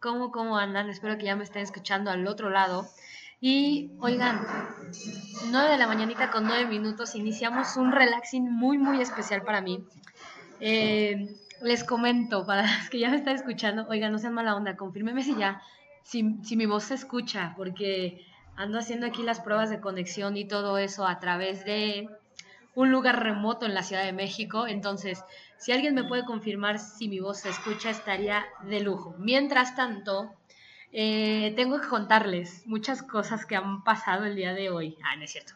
¿Cómo, 0.00 0.30
cómo 0.30 0.56
andan? 0.56 0.88
Espero 0.88 1.18
que 1.18 1.24
ya 1.24 1.36
me 1.36 1.44
estén 1.44 1.62
escuchando 1.62 2.10
al 2.10 2.26
otro 2.26 2.48
lado. 2.48 2.86
Y 3.40 3.90
oigan, 4.00 4.46
9 5.50 5.70
de 5.70 5.76
la 5.76 5.86
mañanita 5.86 6.30
con 6.30 6.46
9 6.46 6.66
minutos, 6.66 7.14
iniciamos 7.14 7.76
un 7.76 7.92
relaxing 7.92 8.50
muy, 8.50 8.78
muy 8.78 9.02
especial 9.02 9.42
para 9.42 9.60
mí. 9.60 9.84
Eh, 10.60 11.36
les 11.62 11.84
comento, 11.84 12.46
para 12.46 12.62
los 12.78 12.88
que 12.88 12.98
ya 12.98 13.10
me 13.10 13.16
están 13.16 13.34
escuchando, 13.34 13.86
oigan, 13.88 14.12
no 14.12 14.18
sean 14.18 14.32
mala 14.32 14.56
onda, 14.56 14.76
confírmeme 14.76 15.22
si 15.22 15.36
ya, 15.36 15.60
si, 16.02 16.36
si 16.42 16.56
mi 16.56 16.64
voz 16.64 16.84
se 16.84 16.94
escucha, 16.94 17.52
porque 17.56 18.24
ando 18.56 18.78
haciendo 18.78 19.06
aquí 19.06 19.22
las 19.22 19.40
pruebas 19.40 19.68
de 19.68 19.80
conexión 19.80 20.38
y 20.38 20.46
todo 20.46 20.78
eso 20.78 21.06
a 21.06 21.18
través 21.18 21.66
de 21.66 22.08
un 22.74 22.90
lugar 22.90 23.22
remoto 23.22 23.66
en 23.66 23.74
la 23.74 23.82
Ciudad 23.82 24.04
de 24.04 24.12
México. 24.12 24.66
Entonces, 24.66 25.22
si 25.58 25.72
alguien 25.72 25.94
me 25.94 26.04
puede 26.04 26.24
confirmar 26.24 26.78
si 26.78 27.08
mi 27.08 27.20
voz 27.20 27.40
se 27.40 27.50
escucha, 27.50 27.90
estaría 27.90 28.44
de 28.64 28.80
lujo. 28.80 29.14
Mientras 29.18 29.76
tanto, 29.76 30.32
eh, 30.92 31.52
tengo 31.56 31.80
que 31.80 31.88
contarles 31.88 32.66
muchas 32.66 33.02
cosas 33.02 33.46
que 33.46 33.56
han 33.56 33.82
pasado 33.84 34.24
el 34.24 34.36
día 34.36 34.54
de 34.54 34.70
hoy. 34.70 34.96
Ah, 35.04 35.16
no 35.16 35.24
es 35.24 35.32
cierto. 35.32 35.54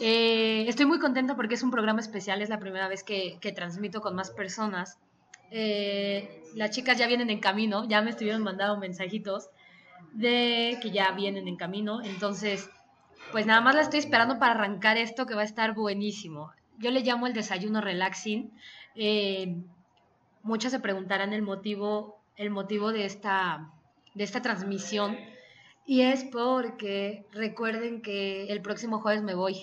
Eh, 0.00 0.64
estoy 0.68 0.86
muy 0.86 0.98
contenta 0.98 1.36
porque 1.36 1.54
es 1.54 1.62
un 1.62 1.70
programa 1.70 2.00
especial, 2.00 2.42
es 2.42 2.48
la 2.48 2.58
primera 2.58 2.88
vez 2.88 3.04
que, 3.04 3.38
transmito 3.54 4.00
con 4.00 4.14
más 4.14 4.30
personas. 4.30 4.98
Eh, 5.50 6.42
las 6.54 6.70
chicas 6.70 6.98
ya 6.98 7.06
vienen 7.06 7.30
en 7.30 7.38
camino, 7.38 7.88
ya 7.88 8.02
me 8.02 8.10
estuvieron 8.10 8.42
mandando 8.42 8.76
mensajitos 8.76 9.50
de 10.12 10.78
que 10.82 10.90
ya 10.90 11.12
vienen 11.12 11.46
en 11.48 11.56
camino, 11.56 12.02
entonces 12.02 12.70
pues 13.34 13.46
nada 13.46 13.60
más 13.60 13.74
la 13.74 13.80
estoy 13.80 13.98
esperando 13.98 14.38
para 14.38 14.52
arrancar 14.52 14.96
esto 14.96 15.26
que 15.26 15.34
va 15.34 15.40
a 15.40 15.44
estar 15.44 15.74
buenísimo. 15.74 16.52
Yo 16.78 16.92
le 16.92 17.00
llamo 17.00 17.26
el 17.26 17.32
desayuno 17.32 17.80
relaxing. 17.80 18.52
Eh, 18.94 19.56
muchas 20.44 20.70
se 20.70 20.78
preguntarán 20.78 21.32
el 21.32 21.42
motivo, 21.42 22.22
el 22.36 22.50
motivo 22.50 22.92
de 22.92 23.06
esta, 23.06 23.72
de 24.14 24.22
esta 24.22 24.40
transmisión. 24.40 25.18
Y 25.84 26.02
es 26.02 26.22
porque 26.22 27.26
recuerden 27.32 28.02
que 28.02 28.46
el 28.52 28.62
próximo 28.62 29.00
jueves 29.00 29.24
me 29.24 29.34
voy. 29.34 29.60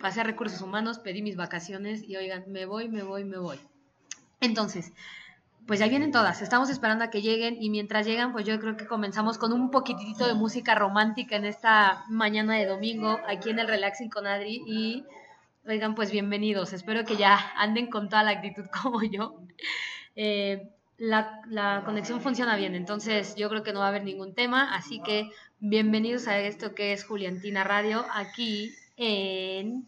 Pasé 0.00 0.22
a 0.22 0.24
recursos 0.24 0.60
humanos, 0.60 0.98
pedí 0.98 1.22
mis 1.22 1.36
vacaciones 1.36 2.02
y 2.02 2.16
oigan, 2.16 2.46
me 2.48 2.66
voy, 2.66 2.88
me 2.88 3.04
voy, 3.04 3.22
me 3.22 3.38
voy. 3.38 3.60
Entonces, 4.40 4.92
pues 5.66 5.80
ya 5.80 5.88
vienen 5.88 6.12
todas, 6.12 6.42
estamos 6.42 6.68
esperando 6.68 7.04
a 7.04 7.10
que 7.10 7.22
lleguen 7.22 7.56
y 7.60 7.70
mientras 7.70 8.06
llegan, 8.06 8.32
pues 8.32 8.44
yo 8.44 8.58
creo 8.60 8.76
que 8.76 8.86
comenzamos 8.86 9.38
con 9.38 9.52
un 9.52 9.70
poquitito 9.70 10.26
de 10.26 10.34
música 10.34 10.74
romántica 10.74 11.36
en 11.36 11.46
esta 11.46 12.04
mañana 12.08 12.56
de 12.56 12.66
domingo 12.66 13.18
aquí 13.26 13.50
en 13.50 13.58
el 13.58 13.68
Relaxing 13.68 14.10
con 14.10 14.26
Adri 14.26 14.62
y 14.66 15.04
oigan, 15.66 15.94
pues 15.94 16.10
bienvenidos, 16.10 16.72
espero 16.72 17.04
que 17.04 17.16
ya 17.16 17.52
anden 17.56 17.88
con 17.88 18.08
toda 18.08 18.22
la 18.22 18.32
actitud 18.32 18.64
como 18.82 19.02
yo. 19.02 19.40
Eh, 20.16 20.70
la, 20.98 21.82
conexión 21.84 22.20
funciona 22.20 22.56
bien, 22.56 22.74
entonces 22.74 23.34
yo 23.34 23.48
creo 23.48 23.62
que 23.62 23.72
no 23.72 23.80
va 23.80 23.86
a 23.86 23.88
haber 23.88 24.04
ningún 24.04 24.34
tema, 24.34 24.74
así 24.74 25.00
que 25.04 25.30
bienvenidos 25.60 26.28
a 26.28 26.38
esto 26.38 26.74
que 26.74 26.92
es 26.92 27.04
Juliantina 27.04 27.64
Radio 27.64 28.04
aquí 28.14 28.72
en... 28.96 29.86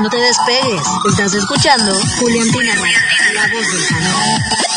No 0.00 0.10
te 0.10 0.18
despegues, 0.18 0.82
estás 1.08 1.34
escuchando 1.34 1.92
Juliantina 2.20 2.74
Radio, 2.74 2.98
la 3.34 3.52
voz. 3.52 4.73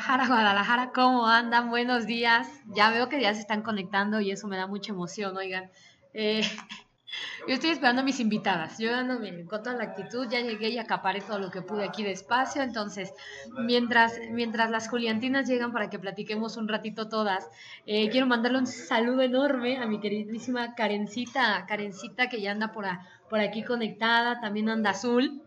Guadalajara, 0.00 0.26
Guadalajara, 0.28 0.92
¿cómo 0.94 1.26
andan? 1.26 1.68
Buenos 1.68 2.06
días. 2.06 2.48
Ya 2.74 2.90
veo 2.90 3.10
que 3.10 3.20
ya 3.20 3.34
se 3.34 3.40
están 3.40 3.60
conectando 3.60 4.18
y 4.22 4.30
eso 4.30 4.48
me 4.48 4.56
da 4.56 4.66
mucha 4.66 4.92
emoción, 4.92 5.36
oigan. 5.36 5.70
Eh, 6.14 6.40
yo 7.46 7.52
estoy 7.52 7.68
esperando 7.68 8.00
a 8.00 8.04
mis 8.06 8.18
invitadas. 8.18 8.78
Yo 8.78 8.90
dándome 8.90 9.44
con 9.44 9.62
toda 9.62 9.76
la 9.76 9.84
actitud, 9.84 10.26
ya 10.30 10.40
llegué 10.40 10.70
y 10.70 10.78
acaparé 10.78 11.20
todo 11.20 11.38
lo 11.38 11.50
que 11.50 11.60
pude 11.60 11.84
aquí 11.84 12.02
despacio. 12.02 12.62
Entonces, 12.62 13.12
mientras, 13.58 14.18
mientras 14.30 14.70
las 14.70 14.88
Juliantinas 14.88 15.46
llegan 15.46 15.70
para 15.70 15.90
que 15.90 15.98
platiquemos 15.98 16.56
un 16.56 16.66
ratito 16.66 17.10
todas, 17.10 17.50
eh, 17.84 18.08
quiero 18.08 18.26
mandarle 18.26 18.56
un 18.56 18.66
saludo 18.66 19.20
enorme 19.20 19.76
a 19.76 19.86
mi 19.86 20.00
queridísima 20.00 20.74
Karencita, 20.76 21.66
Karencita 21.68 22.30
que 22.30 22.40
ya 22.40 22.52
anda 22.52 22.72
por, 22.72 22.86
por 23.28 23.40
aquí 23.40 23.64
conectada, 23.64 24.40
también 24.40 24.70
anda 24.70 24.90
Azul. 24.90 25.42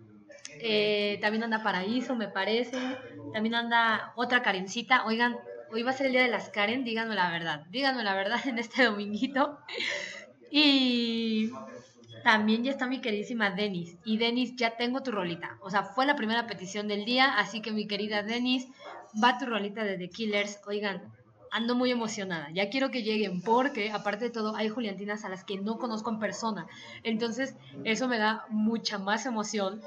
Eh, 0.65 1.17
también 1.19 1.43
anda 1.43 1.61
Paraíso, 1.61 2.15
me 2.15 2.29
parece. 2.29 2.77
También 3.33 3.55
anda 3.55 4.13
otra 4.15 4.41
Karencita. 4.41 5.05
Oigan, 5.05 5.35
hoy 5.71 5.83
va 5.83 5.91
a 5.91 5.93
ser 5.93 6.05
el 6.05 6.13
día 6.13 6.21
de 6.21 6.29
las 6.29 6.49
Karen, 6.49 6.85
díganme 6.85 7.15
la 7.15 7.29
verdad. 7.29 7.65
Díganme 7.69 8.03
la 8.03 8.15
verdad 8.15 8.39
en 8.47 8.59
este 8.59 8.85
dominguito. 8.85 9.59
Y 10.49 11.51
también 12.23 12.63
ya 12.63 12.71
está 12.71 12.87
mi 12.87 13.01
queridísima 13.01 13.51
Denis. 13.51 13.97
Y 14.05 14.17
Denis, 14.17 14.55
ya 14.55 14.77
tengo 14.77 15.03
tu 15.03 15.11
rolita. 15.11 15.57
O 15.61 15.69
sea, 15.69 15.83
fue 15.83 16.05
la 16.05 16.15
primera 16.15 16.47
petición 16.47 16.87
del 16.87 17.03
día, 17.03 17.37
así 17.37 17.61
que 17.61 17.73
mi 17.73 17.85
querida 17.85 18.23
Denis, 18.23 18.67
va 19.21 19.37
tu 19.37 19.45
rolita 19.45 19.83
de 19.83 19.97
The 19.97 20.09
Killers. 20.09 20.61
Oigan, 20.65 21.11
ando 21.53 21.75
muy 21.75 21.91
emocionada. 21.91 22.49
Ya 22.51 22.71
quiero 22.71 22.89
que 22.89 23.03
lleguen 23.03 23.41
porque, 23.43 23.91
aparte 23.91 24.25
de 24.25 24.31
todo, 24.31 24.55
hay 24.55 24.69
Juliantinas 24.69 25.23
a 25.23 25.29
las 25.29 25.43
que 25.43 25.59
no 25.59 25.77
conozco 25.77 26.09
en 26.09 26.17
persona. 26.17 26.65
Entonces, 27.03 27.55
eso 27.83 28.07
me 28.07 28.17
da 28.17 28.45
mucha 28.49 28.97
más 28.97 29.27
emoción. 29.27 29.79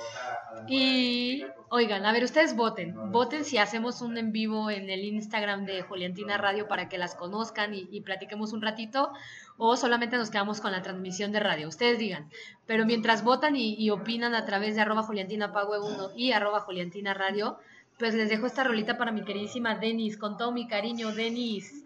Y, 0.69 1.45
oigan, 1.69 2.07
a 2.07 2.13
ver, 2.13 2.23
ustedes 2.23 2.55
voten. 2.55 3.11
Voten 3.11 3.45
si 3.45 3.59
hacemos 3.59 4.01
un 4.01 4.17
en 4.17 4.31
vivo 4.31 4.71
en 4.71 4.89
el 4.89 5.05
Instagram 5.05 5.67
de 5.67 5.83
Juliantina 5.83 6.39
Radio 6.39 6.69
para 6.69 6.89
que 6.89 6.99
las 6.99 7.17
conozcan 7.17 7.75
y, 7.75 8.01
platiquemos 8.01 8.53
un 8.53 8.63
ratito. 8.63 9.13
O 9.59 9.77
solamente 9.77 10.17
nos 10.17 10.31
quedamos 10.31 10.61
con 10.61 10.71
la 10.71 10.83
transmisión 10.83 11.33
de 11.33 11.41
radio. 11.41 11.67
Ustedes 11.67 11.99
digan. 11.99 12.31
Pero 12.67 12.87
mientras 12.87 13.25
votan 13.25 13.57
y, 13.57 13.91
opinan 13.91 14.37
a 14.37 14.45
través 14.45 14.77
de 14.77 14.83
arroba 14.83 15.03
Juliantina 15.03 15.53
1 15.53 16.11
y 16.15 16.31
arroba 16.31 16.61
Juliantina 16.61 17.13
Radio, 17.13 17.59
pues 17.99 18.15
les 18.15 18.29
dejo 18.29 18.47
esta 18.47 18.65
rolita 18.65 18.99
para 18.99 19.13
mi 19.13 19.25
queridísima 19.25 19.77
Denis, 19.77 20.17
con 20.17 20.37
todo 20.37 20.53
mi 20.53 20.69
cariño, 20.69 21.13
Denis. 21.13 21.85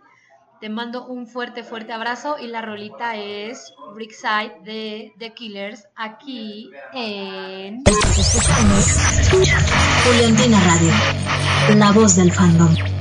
Te 0.60 0.68
mando 0.68 1.06
un 1.06 1.26
fuerte, 1.26 1.64
fuerte 1.64 1.92
abrazo 1.92 2.36
y 2.38 2.46
la 2.46 2.60
rolita 2.60 3.16
es 3.16 3.72
Brickside 3.94 4.60
de 4.62 5.12
The 5.18 5.32
Killers 5.32 5.86
aquí 5.96 6.70
en... 6.92 7.82
Juliantina 10.04 10.60
Radio, 10.60 11.76
la 11.76 11.92
voz 11.92 12.16
del 12.16 12.30
fandom. 12.30 12.99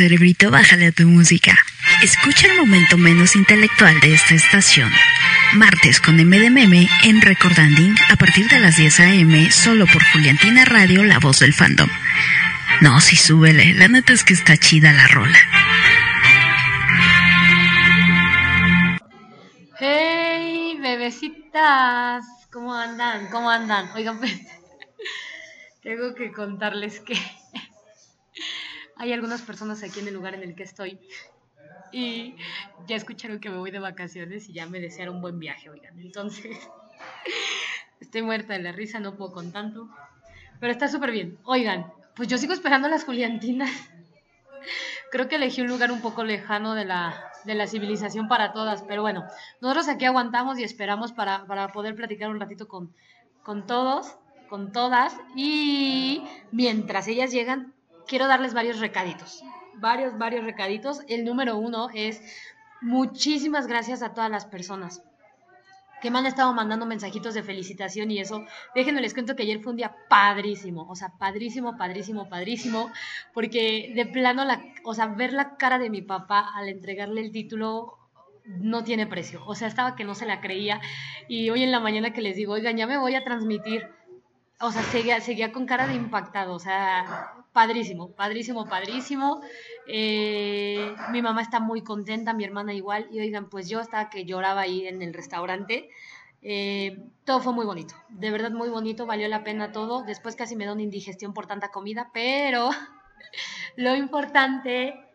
Cerebrito, 0.00 0.50
bájale 0.50 0.86
a 0.86 0.92
tu 0.92 1.06
música. 1.06 1.54
Escucha 2.02 2.46
el 2.46 2.56
momento 2.56 2.96
menos 2.96 3.36
intelectual 3.36 4.00
de 4.00 4.14
esta 4.14 4.34
estación. 4.34 4.90
Martes 5.52 6.00
con 6.00 6.16
MDMM 6.16 6.88
en 7.02 7.20
Recordanding 7.20 7.94
a 8.08 8.16
partir 8.16 8.48
de 8.48 8.60
las 8.60 8.76
10 8.76 9.00
a.m. 9.00 9.50
solo 9.50 9.86
por 9.86 10.02
Juliantina 10.10 10.64
Radio, 10.64 11.04
la 11.04 11.18
voz 11.18 11.40
del 11.40 11.52
fandom. 11.52 11.90
No, 12.80 12.98
sí, 13.02 13.14
súbele. 13.14 13.74
La 13.74 13.88
neta 13.88 14.14
es 14.14 14.24
que 14.24 14.32
está 14.32 14.56
chida 14.56 14.90
la 14.94 15.06
rola. 15.06 15.38
¡Hey, 19.78 20.78
bebecitas! 20.80 22.24
¿Cómo 22.50 22.74
andan? 22.74 23.26
¿Cómo 23.26 23.50
andan? 23.50 23.90
Oigan, 23.94 24.18
tengo 25.82 26.14
que 26.14 26.32
contarles 26.32 27.00
que 27.00 27.20
hay 29.00 29.14
algunas 29.14 29.40
personas 29.40 29.82
aquí 29.82 30.00
en 30.00 30.08
el 30.08 30.14
lugar 30.14 30.34
en 30.34 30.42
el 30.42 30.54
que 30.54 30.62
estoy 30.62 31.00
y 31.90 32.36
ya 32.86 32.96
escucharon 32.96 33.40
que 33.40 33.48
me 33.48 33.56
voy 33.56 33.70
de 33.70 33.78
vacaciones 33.78 34.46
y 34.50 34.52
ya 34.52 34.66
me 34.66 34.78
desearon 34.78 35.16
un 35.16 35.22
buen 35.22 35.38
viaje, 35.38 35.70
oigan. 35.70 35.98
Entonces, 35.98 36.54
estoy 38.00 38.20
muerta 38.20 38.52
de 38.52 38.58
la 38.58 38.72
risa, 38.72 39.00
no 39.00 39.16
puedo 39.16 39.32
con 39.32 39.52
tanto, 39.52 39.88
pero 40.60 40.70
está 40.70 40.86
súper 40.86 41.12
bien. 41.12 41.38
Oigan, 41.44 41.90
pues 42.14 42.28
yo 42.28 42.36
sigo 42.36 42.52
esperando 42.52 42.88
las 42.88 43.04
Juliantinas. 43.04 43.70
Creo 45.10 45.28
que 45.28 45.36
elegí 45.36 45.62
un 45.62 45.68
lugar 45.68 45.90
un 45.90 46.02
poco 46.02 46.22
lejano 46.22 46.74
de 46.74 46.84
la, 46.84 47.32
de 47.46 47.54
la 47.54 47.66
civilización 47.66 48.28
para 48.28 48.52
todas, 48.52 48.82
pero 48.82 49.00
bueno, 49.00 49.24
nosotros 49.62 49.88
aquí 49.88 50.04
aguantamos 50.04 50.58
y 50.58 50.62
esperamos 50.62 51.12
para, 51.12 51.46
para 51.46 51.68
poder 51.68 51.96
platicar 51.96 52.28
un 52.28 52.38
ratito 52.38 52.68
con, 52.68 52.94
con 53.42 53.66
todos, 53.66 54.18
con 54.50 54.72
todas, 54.72 55.16
y 55.34 56.22
mientras 56.52 57.08
ellas 57.08 57.32
llegan, 57.32 57.72
quiero 58.06 58.26
darles 58.26 58.54
varios 58.54 58.80
recaditos. 58.80 59.42
Varios, 59.74 60.18
varios 60.18 60.44
recaditos. 60.44 61.02
El 61.08 61.24
número 61.24 61.56
uno 61.56 61.88
es 61.94 62.22
muchísimas 62.80 63.66
gracias 63.66 64.02
a 64.02 64.14
todas 64.14 64.30
las 64.30 64.46
personas 64.46 65.02
que 66.00 66.10
me 66.10 66.18
han 66.18 66.26
estado 66.26 66.52
mandando 66.52 66.86
mensajitos 66.86 67.34
de 67.34 67.42
felicitación 67.42 68.10
y 68.10 68.18
eso. 68.18 68.44
Déjenme 68.74 69.00
les 69.00 69.14
cuento 69.14 69.36
que 69.36 69.42
ayer 69.42 69.60
fue 69.60 69.72
un 69.72 69.76
día 69.76 69.94
padrísimo, 70.08 70.86
o 70.88 70.96
sea, 70.96 71.10
padrísimo, 71.18 71.76
padrísimo, 71.76 72.28
padrísimo, 72.28 72.90
porque 73.34 73.92
de 73.94 74.06
plano, 74.06 74.44
la, 74.44 74.62
o 74.84 74.94
sea, 74.94 75.06
ver 75.06 75.32
la 75.32 75.56
cara 75.56 75.78
de 75.78 75.90
mi 75.90 76.02
papá 76.02 76.50
al 76.54 76.68
entregarle 76.68 77.20
el 77.20 77.32
título 77.32 77.98
no 78.46 78.82
tiene 78.82 79.06
precio, 79.06 79.44
o 79.46 79.54
sea, 79.54 79.68
estaba 79.68 79.94
que 79.94 80.04
no 80.04 80.14
se 80.14 80.26
la 80.26 80.40
creía 80.40 80.80
y 81.28 81.50
hoy 81.50 81.62
en 81.62 81.70
la 81.70 81.78
mañana 81.80 82.12
que 82.12 82.22
les 82.22 82.36
digo, 82.36 82.54
oigan, 82.54 82.76
ya 82.76 82.86
me 82.86 82.96
voy 82.96 83.14
a 83.14 83.22
transmitir, 83.22 83.86
o 84.60 84.72
sea, 84.72 84.82
seguía, 84.82 85.20
seguía 85.20 85.52
con 85.52 85.66
cara 85.66 85.86
de 85.86 85.94
impactado, 85.94 86.54
o 86.54 86.58
sea, 86.58 87.34
padrísimo, 87.52 88.10
padrísimo, 88.12 88.66
padrísimo. 88.66 89.40
Eh, 89.86 90.94
mi 91.12 91.22
mamá 91.22 91.42
está 91.42 91.60
muy 91.60 91.82
contenta, 91.82 92.32
mi 92.32 92.44
hermana 92.44 92.72
igual, 92.74 93.08
y 93.10 93.20
oigan, 93.20 93.48
pues 93.48 93.68
yo 93.68 93.80
estaba 93.80 94.10
que 94.10 94.24
lloraba 94.24 94.62
ahí 94.62 94.86
en 94.86 95.02
el 95.02 95.14
restaurante. 95.14 95.90
Eh, 96.42 96.98
todo 97.24 97.40
fue 97.40 97.52
muy 97.52 97.66
bonito, 97.66 97.94
de 98.08 98.30
verdad 98.30 98.50
muy 98.50 98.70
bonito, 98.70 99.04
valió 99.04 99.28
la 99.28 99.44
pena 99.44 99.72
todo. 99.72 100.02
Después 100.04 100.36
casi 100.36 100.56
me 100.56 100.66
da 100.66 100.72
una 100.72 100.82
indigestión 100.82 101.34
por 101.34 101.46
tanta 101.46 101.70
comida, 101.70 102.10
pero 102.12 102.70
lo 103.76 103.94
importante... 103.94 105.06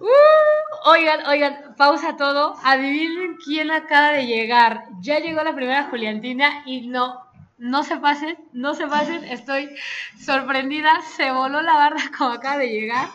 Uh, 0.00 0.90
oigan, 0.90 1.24
oigan, 1.28 1.76
pausa 1.76 2.16
todo. 2.16 2.56
Adivinen 2.64 3.36
quién 3.36 3.70
acaba 3.70 4.10
de 4.10 4.26
llegar. 4.26 4.86
Ya 5.00 5.20
llegó 5.20 5.44
la 5.44 5.54
primera 5.54 5.84
Juliantina 5.84 6.64
y 6.66 6.88
no, 6.88 7.23
no 7.58 7.82
se 7.82 7.96
pasen, 7.96 8.38
no 8.52 8.74
se 8.74 8.86
pasen, 8.86 9.24
estoy 9.24 9.70
sorprendida, 10.18 11.00
se 11.16 11.30
voló 11.30 11.62
la 11.62 11.74
barra 11.74 12.02
como 12.18 12.32
acaba 12.32 12.58
de 12.58 12.68
llegar. 12.68 13.08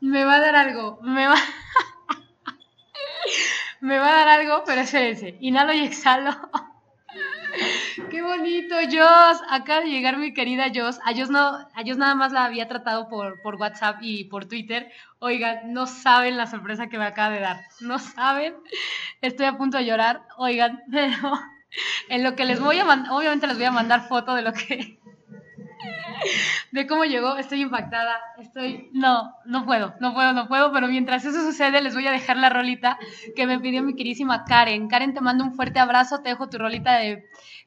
Me 0.00 0.24
va 0.24 0.36
a 0.36 0.40
dar 0.40 0.56
algo, 0.56 0.98
me 1.02 1.26
va, 1.26 1.36
me 3.80 3.98
va 3.98 4.08
a 4.08 4.24
dar 4.24 4.40
algo, 4.40 4.62
pero 4.66 4.82
espérense, 4.82 5.36
inhalo 5.40 5.72
y 5.72 5.84
exhalo. 5.84 6.36
Qué 8.10 8.22
bonito, 8.22 8.74
Jos. 8.90 9.40
Acaba 9.48 9.80
de 9.80 9.90
llegar 9.90 10.18
mi 10.18 10.34
querida 10.34 10.72
Jos. 10.74 10.98
A 11.04 11.14
Jos, 11.14 11.30
no, 11.30 11.40
a 11.40 11.82
Jos 11.86 11.96
nada 11.96 12.14
más 12.14 12.32
la 12.32 12.44
había 12.44 12.66
tratado 12.66 13.08
por, 13.08 13.40
por 13.42 13.56
WhatsApp 13.56 13.98
y 14.00 14.24
por 14.24 14.46
Twitter. 14.46 14.90
Oigan, 15.20 15.72
no 15.72 15.86
saben 15.86 16.36
la 16.36 16.46
sorpresa 16.46 16.88
que 16.88 16.98
me 16.98 17.06
acaba 17.06 17.30
de 17.30 17.40
dar. 17.40 17.60
No 17.80 17.98
saben. 17.98 18.54
Estoy 19.20 19.46
a 19.46 19.56
punto 19.56 19.78
de 19.78 19.84
llorar. 19.84 20.22
Oigan, 20.36 20.82
pero 20.90 21.38
en 22.08 22.22
lo 22.22 22.34
que 22.36 22.44
les 22.44 22.60
voy 22.60 22.78
a 22.78 22.84
mandar, 22.84 23.12
obviamente 23.12 23.46
les 23.46 23.56
voy 23.56 23.66
a 23.66 23.70
mandar 23.70 24.08
foto 24.08 24.34
de 24.34 24.42
lo 24.42 24.52
que, 24.52 24.98
de 26.72 26.86
cómo 26.86 27.04
llegó, 27.04 27.36
estoy 27.36 27.62
impactada, 27.62 28.20
estoy, 28.38 28.90
no, 28.92 29.34
no 29.44 29.64
puedo, 29.64 29.94
no 30.00 30.14
puedo, 30.14 30.32
no 30.32 30.48
puedo, 30.48 30.72
pero 30.72 30.88
mientras 30.88 31.24
eso 31.24 31.40
sucede 31.40 31.82
les 31.82 31.94
voy 31.94 32.06
a 32.06 32.12
dejar 32.12 32.36
la 32.36 32.48
rolita 32.48 32.98
que 33.36 33.46
me 33.46 33.60
pidió 33.60 33.82
mi 33.82 33.94
querísima 33.94 34.44
Karen. 34.44 34.88
Karen, 34.88 35.14
te 35.14 35.20
mando 35.20 35.44
un 35.44 35.54
fuerte 35.54 35.78
abrazo, 35.78 36.20
te 36.20 36.30
dejo 36.30 36.48
tu 36.48 36.58
rolita 36.58 36.96
de 36.96 37.24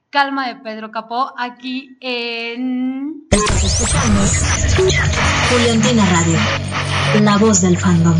Calma 0.10 0.48
de 0.48 0.56
Pedro 0.56 0.92
Capó 0.92 1.34
aquí 1.38 1.98
en... 2.00 3.28
Juliantina 5.50 6.06
Radio, 6.06 6.40
la 7.22 7.38
voz 7.38 7.62
del 7.62 7.78
fandom. 7.78 8.20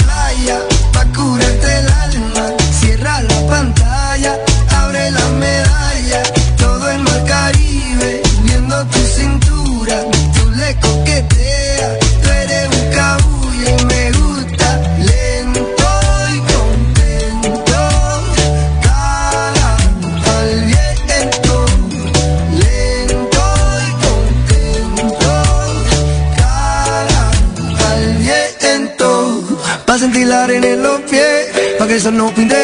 Tú 9.81 10.51
le 10.51 10.79
coqueteas, 10.79 11.97
tú 12.21 12.29
eres 12.29 12.67
un 12.69 12.85
cabullo 12.93 13.67
y 13.79 13.85
me 13.85 14.11
gusta. 14.11 14.67
Lento 14.99 15.89
y 16.29 16.37
contento, 16.53 17.81
cara 18.83 19.69
al 20.37 20.51
viento. 20.65 21.65
Lento 22.61 23.43
y 23.87 23.91
contento, 24.05 25.31
cara 26.37 27.21
al 27.89 28.03
viento. 28.17 29.09
Pa' 29.87 29.97
sentir 29.97 30.27
la 30.27 30.43
arena 30.43 30.67
en 30.67 30.83
los 30.83 31.01
pies, 31.09 31.47
pa' 31.79 31.87
que 31.87 31.95
eso 31.95 32.11
no 32.11 32.31
pinte 32.35 32.60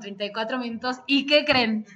con 0.00 0.16
34 0.16 0.58
minutos. 0.58 1.00
¿Y 1.06 1.26
qué 1.26 1.44
creen? 1.44 1.86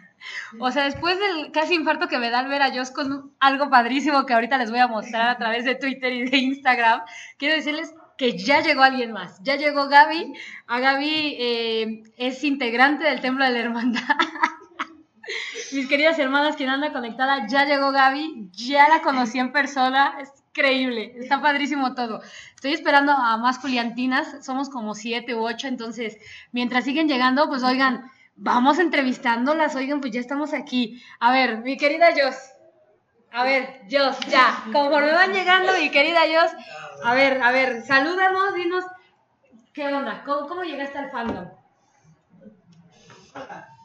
O 0.58 0.70
sea, 0.70 0.84
después 0.84 1.18
del 1.18 1.52
casi 1.52 1.74
infarto 1.74 2.08
que 2.08 2.18
me 2.18 2.30
da 2.30 2.40
al 2.40 2.48
ver 2.48 2.62
a 2.62 2.72
Joss 2.72 2.90
con 2.90 3.32
algo 3.40 3.68
padrísimo 3.68 4.24
que 4.24 4.32
ahorita 4.32 4.58
les 4.58 4.70
voy 4.70 4.80
a 4.80 4.88
mostrar 4.88 5.28
a 5.28 5.36
través 5.36 5.64
de 5.64 5.74
Twitter 5.74 6.12
y 6.12 6.30
de 6.30 6.36
Instagram, 6.38 7.02
quiero 7.36 7.54
decirles 7.54 7.94
que 8.16 8.38
ya 8.38 8.60
llegó 8.60 8.82
alguien 8.82 9.12
más. 9.12 9.42
Ya 9.42 9.56
llegó 9.56 9.88
Gaby. 9.88 10.34
A 10.66 10.80
Gaby 10.80 11.36
eh, 11.38 12.02
es 12.16 12.44
integrante 12.44 13.04
del 13.04 13.20
Templo 13.20 13.44
de 13.44 13.50
la 13.50 13.58
Hermandad. 13.58 14.02
Mis 15.72 15.88
queridas 15.88 16.18
hermanas, 16.18 16.56
quien 16.56 16.70
anda 16.70 16.92
conectada, 16.92 17.46
ya 17.48 17.64
llegó 17.64 17.90
Gaby. 17.90 18.50
Ya 18.52 18.88
la 18.88 19.02
conocí 19.02 19.38
en 19.38 19.52
persona. 19.52 20.16
Increíble. 20.56 21.14
Está 21.16 21.42
padrísimo 21.42 21.96
todo. 21.96 22.22
Estoy 22.54 22.74
esperando 22.74 23.10
a 23.10 23.36
más 23.38 23.58
Juliantinas. 23.58 24.46
Somos 24.46 24.70
como 24.70 24.94
siete 24.94 25.34
u 25.34 25.44
ocho. 25.44 25.66
Entonces, 25.66 26.16
mientras 26.52 26.84
siguen 26.84 27.08
llegando, 27.08 27.48
pues 27.48 27.64
oigan, 27.64 28.08
vamos 28.36 28.78
entrevistándolas. 28.78 29.74
Oigan, 29.74 30.00
pues 30.00 30.12
ya 30.12 30.20
estamos 30.20 30.54
aquí. 30.54 31.02
A 31.18 31.32
ver, 31.32 31.58
mi 31.58 31.76
querida 31.76 32.10
Jos. 32.12 32.36
A 33.32 33.42
ver, 33.42 33.80
Jos, 33.90 34.16
ya. 34.30 34.62
Conforme 34.72 35.10
van 35.10 35.32
llegando, 35.32 35.72
mi 35.72 35.90
querida 35.90 36.20
Jos. 36.20 36.52
A 37.02 37.14
ver, 37.14 37.42
a 37.42 37.50
ver, 37.50 37.82
salúdanos, 37.82 38.54
dinos. 38.54 38.84
¿Qué 39.72 39.92
onda? 39.92 40.22
¿Cómo, 40.22 40.46
cómo 40.46 40.62
llegaste 40.62 40.98
al 40.98 41.10
fandom? 41.10 41.48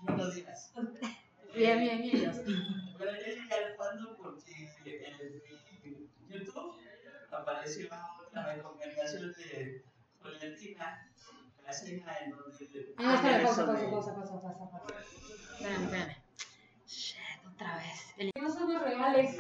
Buenos 0.04 0.36
días. 0.36 0.72
Bien, 1.56 1.80
bien, 1.80 2.00
bien, 2.04 2.28
Jos. 2.28 2.46
Bueno, 2.46 3.18
yo 3.18 3.26
llegué 3.26 3.56
al 3.56 3.76
fandom 3.76 4.19
apareció 7.50 7.88
una 8.32 8.46
recomendación 8.54 9.32
de 9.34 9.84
Valentina 10.24 11.10
Casena 11.66 12.18
en 12.24 12.32
donde. 12.32 12.96
Ah, 12.98 13.16
espera, 13.16 13.44
pausa, 13.44 13.66
pausa, 13.66 13.90
pausa, 13.90 14.16
pausa, 14.16 14.42
pausa, 14.42 14.70
pausa. 14.72 14.96
Espérame, 15.60 15.84
espérame. 15.84 16.16
Shit, 16.88 17.46
otra 17.54 17.76
vez. 17.78 18.14
El- 18.18 18.32
No 18.42 18.50
somos 18.50 18.82
reales. 18.82 19.38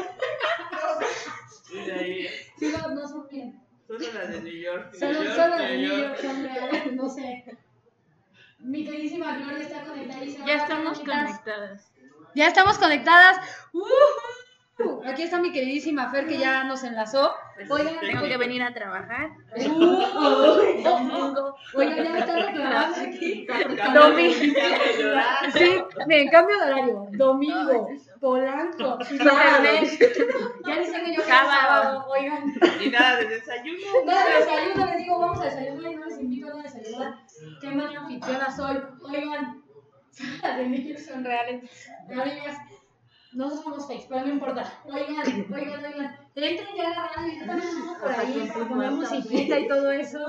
Y 1.71 1.79
de 1.85 1.93
ahí, 1.93 2.27
Sí, 2.57 2.73
no, 2.75 2.89
no 2.95 3.07
son 3.07 3.27
bien. 3.29 3.63
solo 3.87 4.11
las 4.13 4.29
de 4.29 4.41
New 4.41 4.53
York. 4.53 4.93
Solo, 4.95 5.11
New 5.13 5.23
York, 5.23 5.35
solo 5.35 5.55
New 5.57 5.65
de 5.67 5.77
New 5.77 5.97
York. 5.99 6.17
Son 6.21 6.43
reales, 6.43 6.93
no 6.93 7.09
sé. 7.09 7.57
Mi 8.59 8.83
queridísima 8.85 9.37
Gloria 9.37 9.59
está 9.59 9.83
conectadísima. 9.85 10.45
Ya 10.45 10.55
estamos 10.57 10.99
conectadas. 10.99 11.91
Ya 12.35 12.47
estamos 12.47 12.77
conectadas. 12.77 13.37
¡Ujú! 13.73 13.87
Aquí 15.05 15.23
está 15.23 15.39
mi 15.39 15.51
queridísima 15.51 16.09
Fer 16.09 16.25
que 16.27 16.37
ya 16.37 16.63
nos 16.63 16.83
enlazó. 16.83 17.33
Oigan, 17.69 17.99
Tengo 17.99 18.23
que 18.23 18.37
venir 18.37 18.63
a 18.63 18.73
trabajar. 18.73 19.31
¡Uh! 19.57 20.81
Domingo. 20.83 21.55
Oigan, 21.73 22.03
ya 22.03 22.09
me 22.11 22.19
están 22.19 22.39
reclamando 22.45 23.01
aquí. 23.01 23.47
Domingo. 23.93 24.35
Sí, 25.53 25.83
en 26.09 26.29
cambio 26.29 26.57
de 26.59 26.63
horario. 26.71 27.07
Domingo, 27.11 27.89
Polanco, 28.21 28.97
viernes. 29.09 29.99
Ya 30.65 30.79
dicen 30.79 31.05
que 31.05 31.15
yo 31.15 31.23
quiero 31.23 31.23
Sábado. 31.25 31.51
sábado. 31.59 32.05
Oigan, 32.09 32.53
Y 32.81 32.89
nada 32.89 33.17
de 33.17 33.25
desayuno. 33.27 33.77
nada 34.05 34.25
de 34.29 34.35
desayuno, 34.45 34.85
les 34.85 34.97
digo, 34.97 35.19
vamos 35.19 35.41
a 35.41 35.45
desayunar 35.45 35.91
y 35.91 35.95
no 35.95 36.05
les 36.05 36.19
invito 36.19 36.57
a 36.57 36.61
desayunar. 36.63 37.15
Qué 37.61 37.69
mala 37.69 37.99
anfitriona 37.99 38.51
soy. 38.55 38.77
Oigan, 39.01 39.61
las 40.41 40.57
de 40.57 40.67
niños 40.67 41.01
son 41.01 41.23
reales. 41.23 41.89
Amigas, 42.09 42.57
no 43.33 43.49
somos 43.49 43.87
fakes, 43.87 44.07
pero 44.09 44.25
no 44.25 44.33
importa. 44.33 44.63
Oigan, 44.85 45.25
oigan, 45.53 45.85
oigan. 45.85 46.17
Entren 46.35 46.75
ya 46.75 46.87
a 46.87 46.89
la 46.89 47.07
radio, 47.09 47.33
yo 47.39 47.45
también 47.45 47.69
ando 47.69 47.99
por 47.99 48.11
ahí, 48.11 48.51
para 48.53 48.67
poner 48.67 48.91
musiquita 48.91 49.59
y 49.59 49.67
todo 49.67 49.91
eso. 49.91 50.19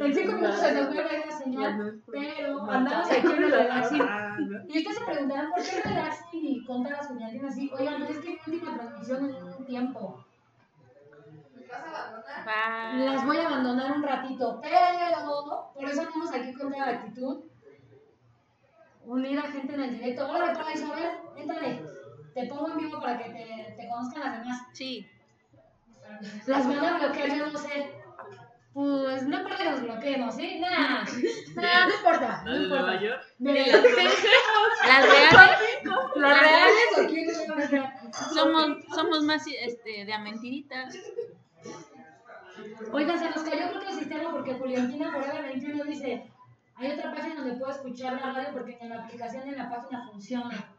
En 0.00 0.14
cinco 0.14 0.32
minutos 0.32 0.60
se 0.60 0.72
nos 0.72 0.94
vuelve 0.94 1.24
la 1.26 1.32
señal, 1.32 2.02
pero 2.12 2.70
andamos 2.70 3.10
aquí 3.10 3.26
en 3.26 3.42
el 3.42 3.50
relaxing. 3.52 4.02
Y 4.68 4.78
ustedes 4.78 4.98
se 4.98 5.04
preguntarán 5.04 5.50
por 5.50 5.62
qué 5.64 5.82
relaxing 5.82 6.46
y 6.46 6.64
contar 6.64 6.92
las 6.92 7.08
señales 7.08 7.44
así. 7.44 7.70
Oigan, 7.76 8.00
no 8.00 8.06
es 8.06 8.18
que 8.18 8.30
mi 8.30 8.54
última 8.54 8.76
transmisión 8.76 9.30
en 9.30 9.44
un 9.44 9.66
tiempo. 9.66 10.24
Bye. 12.44 13.04
Las 13.06 13.26
voy 13.26 13.38
a 13.38 13.46
abandonar 13.46 13.92
un 13.92 14.02
ratito, 14.02 14.60
pero 14.62 15.72
por 15.74 15.84
eso 15.84 16.02
andamos 16.02 16.32
aquí 16.32 16.52
con 16.54 16.70
toda 16.70 16.86
la 16.86 16.92
actitud. 16.92 17.40
Unir 19.06 19.38
a 19.38 19.42
gente 19.42 19.74
en 19.74 19.82
el 19.82 19.98
directo. 19.98 20.28
Hola, 20.28 20.52
para 20.52 20.72
Isabel, 20.72 21.10
éntale. 21.36 21.82
Te 22.34 22.46
pongo 22.46 22.72
en 22.72 22.78
vivo 22.78 23.00
para 23.00 23.18
que 23.18 23.30
te, 23.30 23.74
te 23.76 23.88
conozcan 23.88 24.22
las 24.24 24.38
demás. 24.40 24.62
Sí. 24.72 25.08
Las 26.46 26.66
van 26.68 26.84
a 26.84 26.98
bloquear, 26.98 27.36
yo 27.38 27.50
no 27.50 27.58
sé. 27.58 27.92
Pues 28.74 29.22
no 29.22 29.38
importa 29.38 29.56
que 29.56 29.70
nos 29.70 29.82
bloqueemos, 29.82 30.34
¿sí? 30.34 30.60
Nada, 30.60 31.06
nada, 31.54 31.86
no 31.86 31.94
importa, 31.94 32.42
no 32.44 32.50
¿La 32.50 32.58
de 32.58 32.64
importa. 32.64 32.82
Nueva 32.82 33.00
York? 33.00 33.22
De 33.38 33.54
Las 34.86 35.06
reales 35.06 35.58
¿Los 35.82 36.38
reales 36.38 36.84
a 36.98 38.34
somos, 38.34 38.84
somos 38.94 39.22
más 39.22 39.46
este, 39.46 40.04
de 40.04 40.12
a 40.12 40.18
mentiritas. 40.18 40.94
Oigan, 42.92 43.18
se 43.18 43.30
nos 43.30 43.48
cayó 43.48 43.68
creo 43.70 43.80
que 43.80 43.88
el 43.88 43.98
sistema 43.98 44.30
porque 44.30 44.54
Juliantina 44.54 45.10
Forever 45.10 45.42
21 45.44 45.84
dice, 45.84 46.30
hay 46.78 46.92
otra 46.92 47.14
página 47.14 47.36
donde 47.36 47.54
puedo 47.54 47.72
escuchar 47.72 48.20
la 48.20 48.32
radio 48.32 48.52
porque 48.52 48.76
en 48.80 48.90
la 48.90 49.04
aplicación 49.04 49.48
de 49.48 49.56
la 49.56 49.70
página 49.70 50.06
funciona. 50.10 50.72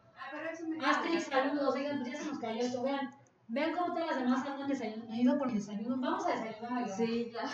Asterix, 0.84 1.24
saludos, 1.24 1.74
oigan, 1.74 2.00
pues 2.00 2.12
ya 2.12 2.18
se 2.18 2.30
nos 2.30 2.38
cayó 2.38 2.60
esto, 2.60 2.82
vean. 2.82 3.14
Vean 3.48 3.72
cómo 3.74 3.94
todas 3.94 4.08
las 4.08 4.20
demás 4.20 4.46
andan 4.46 4.68
desayunando. 4.68 5.10
Me 5.10 5.16
he 5.16 5.22
ido 5.22 5.38
por 5.38 5.48
el 5.48 5.54
desayuno. 5.54 5.96
Vamos 5.96 6.26
a 6.26 6.36
desayunar. 6.36 6.88
Sí, 6.88 7.32
ya. 7.32 7.50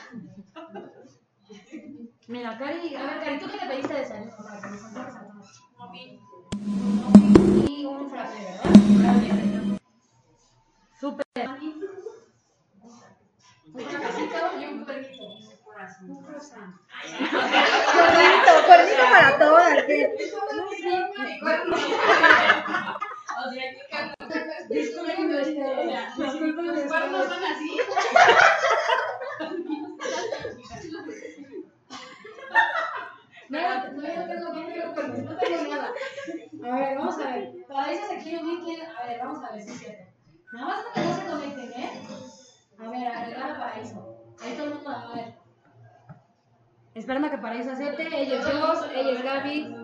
Mira, 2.29 2.59
Cari, 2.59 2.97
a 2.97 3.03
ver, 3.05 3.23
Cari, 3.23 3.39
¿tú 3.39 3.47
qué 3.47 3.57
le 3.59 3.67
pediste 3.67 3.95
de 3.95 4.01
desayuno 4.01 4.37
para 4.37 4.61
que 4.61 4.71
nos 4.71 4.97
a 4.97 5.29
todos? 5.29 5.63
Y 7.69 7.85
un 7.85 8.11
frappé, 8.11 8.39
¿verdad? 8.45 9.79
Súper. 11.01 11.25
Un 13.73 13.85
cafecito 13.85 14.61
y 14.61 14.65
un 14.65 14.85
cuernito. 15.75 16.13
Un 16.13 16.25
croissant. 16.25 16.75
Cuernito, 17.95 18.53
cuernito 18.67 19.03
para 19.11 19.39
todas. 19.39 19.83
¿qué? 19.85 20.15
Disculpen, 24.69 25.31
este, 25.35 25.65
disculpen, 26.35 26.79
este, 26.79 26.95
No, 33.51 33.61
no, 33.61 34.03
yo 34.03 34.27
tengo, 34.27 34.53
no 34.55 34.63
no 35.23 35.37
tengo 35.37 35.75
nada. 35.75 35.93
A 36.65 36.77
ver, 36.77 36.99
vamos 36.99 37.19
a 37.19 37.27
ver. 37.35 37.53
Para 37.69 37.93
eso 37.93 38.07
se 38.09 38.19
quiere 38.19 38.39
unir, 38.43 38.65
quiere- 38.65 38.87
A 38.87 39.07
ver, 39.07 39.19
vamos 39.19 39.45
a 39.45 39.53
ver 39.53 39.63
si 39.63 39.71
es 39.71 39.79
cierto. 39.81 40.05
Nada 40.53 40.67
más 40.67 40.85
para 40.85 40.95
que 40.95 41.01
no 41.03 41.17
se 41.17 41.27
conecten, 41.27 41.73
¿eh? 41.83 42.03
A 42.79 42.89
ver, 42.91 43.07
agregar 43.09 43.51
a 43.51 43.59
Paraíso. 43.59 44.17
Ahí 44.41 44.55
todo 44.55 44.67
el 44.67 44.75
mundo 44.75 44.91
va 44.91 45.03
a 45.03 45.15
ver. 45.15 45.35
Esperando 46.95 47.27
a 47.27 47.31
que 47.31 47.39
Paraíso 47.39 47.73
acepte. 47.73 48.07
Ella 48.07 48.39
es 48.39 48.47
Jos, 48.47 48.91
ella 48.95 49.11
es 49.11 49.23
Gaby. 49.23 49.77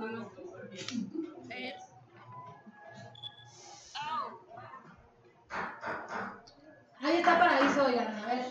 Ahí 7.02 7.16
está 7.16 7.38
Paraíso, 7.38 7.84
oigan, 7.86 8.14
a 8.14 8.26
ver. 8.26 8.44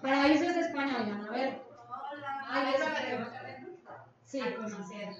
Paraíso 0.00 0.44
es 0.44 0.54
de 0.54 0.60
España, 0.60 0.96
oigan, 1.00 1.26
a 1.26 1.30
ver. 1.30 1.62
Ahí. 2.48 2.74
Sí, 4.24 4.40
con 4.54 4.62
Maciel. 4.72 5.16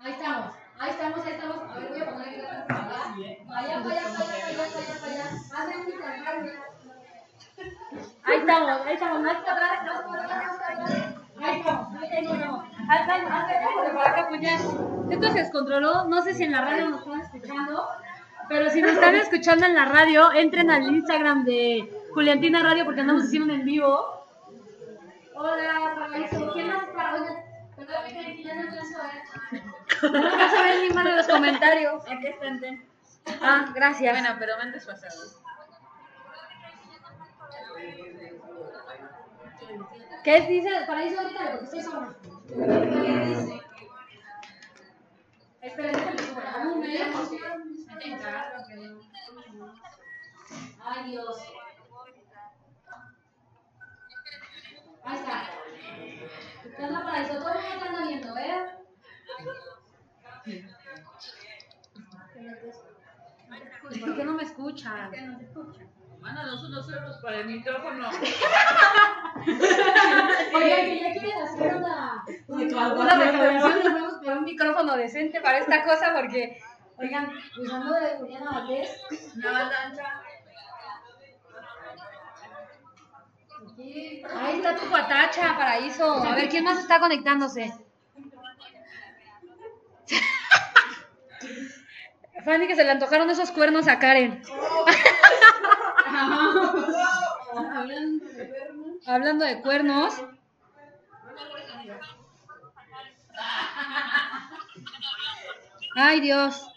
Ahí 0.00 0.12
estamos, 0.12 0.54
ahí 0.78 0.90
estamos, 0.90 1.24
ahí 1.24 1.32
estamos. 1.32 1.70
A 1.70 1.78
ver, 1.78 1.88
voy 1.88 2.00
a 2.00 2.10
poner 2.10 2.42
la 2.42 2.66
cámara. 2.66 3.14
Vaya, 3.16 3.38
vaya, 3.46 3.80
vaya, 3.80 4.02
vaya, 4.18 4.46
vaya, 4.58 5.00
vaya. 5.00 5.24
Hazle 5.54 5.76
un 5.76 5.90
intercambio. 5.90 6.73
Ahí 8.24 8.38
estamos, 8.38 8.86
ahí 8.86 8.94
estamos. 8.94 9.20
Más 9.22 9.36
atrás, 9.36 9.84
más 9.86 10.02
para 10.02 10.24
atrás, 10.24 10.44
más 10.44 10.56
para 10.58 10.84
atrás. 10.84 11.14
Ahí 11.42 11.60
estamos, 11.60 12.02
ahí 12.02 12.08
estamos. 12.20 12.64
Esto 15.10 15.32
se 15.32 15.38
descontroló. 15.38 16.04
No 16.06 16.22
sé 16.22 16.34
si 16.34 16.44
en 16.44 16.52
la 16.52 16.62
radio 16.62 16.88
nos 16.90 17.00
están 17.00 17.20
escuchando. 17.20 17.88
Pero 18.48 18.70
si 18.70 18.82
nos 18.82 18.92
están 18.92 19.14
escuchando 19.14 19.66
en 19.66 19.74
la 19.74 19.84
radio, 19.86 20.32
entren 20.32 20.70
al 20.70 20.82
Instagram 20.82 21.44
de 21.44 21.90
Juliantina 22.12 22.62
Radio 22.62 22.84
porque 22.84 23.00
andamos 23.00 23.24
haciendo 23.24 23.52
un 23.52 23.60
en 23.60 23.66
vivo. 23.66 24.26
Hola, 25.34 25.94
Paraíso. 25.98 26.52
¿Quién 26.52 26.68
más 26.68 26.84
para 26.94 27.14
hoy? 27.14 27.22
Perdón, 27.76 27.96
que 28.06 28.42
ya 28.42 28.54
no 28.54 28.60
alcanzo 28.62 28.98
a 29.00 29.06
ver. 29.06 30.12
No 30.12 30.36
vas 30.36 30.54
a 30.54 30.62
ver 30.62 30.80
ninguno 30.82 31.10
de 31.10 31.16
los 31.16 31.26
comentarios. 31.26 32.02
Aquí 32.06 32.26
están. 32.26 32.60
ten. 32.60 32.84
Ah, 33.40 33.66
gracias. 33.74 34.12
Bueno, 34.12 34.36
pero 34.38 34.56
van 34.58 34.72
desfasados. 34.72 35.40
¿Qué 40.22 40.40
dice 40.42 40.70
Paraíso 40.86 41.20
ahorita? 41.20 41.50
Porque 41.50 41.64
estoy 41.64 41.82
sola. 41.82 42.16
Subir. 42.48 43.62
Aún 46.54 46.80
me 46.80 47.02
emoción. 47.02 47.86
Ay, 50.82 51.10
Dios. 51.10 51.38
Ahí 55.04 55.16
está. 55.16 55.50
¿Qué 56.76 56.84
onda, 56.84 57.04
Paraíso? 57.04 57.38
Todo 57.38 57.54
el 57.54 57.60
mundo 57.60 57.78
te 57.78 57.88
anda 57.88 58.06
viendo, 58.06 58.36
¿eh? 58.38 58.74
¿Por 63.82 64.16
qué 64.16 64.24
no 64.24 64.32
me 64.32 64.42
escuchan? 64.42 65.10
Mándanos 66.24 66.64
unos 66.64 66.90
euros 66.90 67.16
para 67.18 67.40
el 67.40 67.48
micrófono. 67.48 68.08
Oigan, 70.54 70.86
que 70.86 71.00
ya 71.00 71.12
quieren 71.12 71.42
hacer 71.42 71.76
una, 71.76 72.24
una 72.48 73.14
reclamación, 73.14 73.84
nos 73.84 73.92
vamos 73.92 74.14
por 74.24 74.38
un 74.38 74.44
micrófono 74.44 74.96
decente 74.96 75.42
para 75.42 75.58
esta 75.58 75.84
cosa 75.84 76.14
porque, 76.14 76.58
oigan, 76.96 77.30
pues 77.54 77.70
ando 77.70 77.92
de 77.92 78.16
Juliana 78.16 78.52
Valdés. 78.52 79.02
Una 79.36 79.52
banda 79.52 79.76
ancha. 79.84 80.22
Ahí 84.34 84.56
está 84.56 84.76
tu 84.76 84.86
patacha, 84.86 85.58
paraíso. 85.58 86.24
A 86.24 86.34
ver, 86.36 86.48
¿quién 86.48 86.64
más 86.64 86.78
está 86.78 87.00
conectándose? 87.00 87.70
Fanny, 92.46 92.66
que 92.66 92.76
se 92.76 92.84
le 92.84 92.92
antojaron 92.92 93.28
esos 93.28 93.50
cuernos 93.50 93.88
a 93.88 93.98
Karen. 93.98 94.42
Hablando 99.06 99.44
de 99.44 99.60
cuernos. 99.62 100.24
Ay, 105.96 106.20
Dios. 106.20 106.70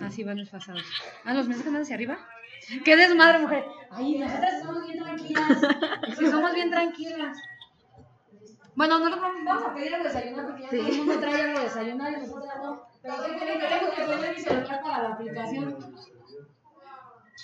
Así 0.00 0.24
van 0.24 0.36
desfasados. 0.36 0.84
Ah, 1.24 1.34
los 1.34 1.46
que 1.46 1.54
andan 1.54 1.82
hacia 1.82 1.94
arriba. 1.94 2.18
¡Qué 2.84 2.96
desmadre, 2.96 3.38
mujer! 3.40 3.64
Ay, 3.90 4.18
nosotras 4.18 4.62
somos 4.62 4.86
bien 4.86 4.98
tranquilas. 5.02 5.58
Sí, 6.18 6.26
somos 6.26 6.54
bien 6.54 6.70
tranquilas. 6.70 7.38
Bueno, 8.74 8.98
nosotros 8.98 9.20
vamos 9.44 9.64
a 9.64 9.74
pedir 9.74 9.94
algo 9.94 10.08
de 10.08 10.14
desayunar 10.14 10.46
porque 10.46 10.62
ya 10.62 10.68
todo 10.70 10.86
el 10.86 10.96
mundo 10.98 11.18
trae 11.18 11.36
de 11.36 11.52
y 11.52 11.94
nosotros 11.94 12.54
no. 12.62 12.87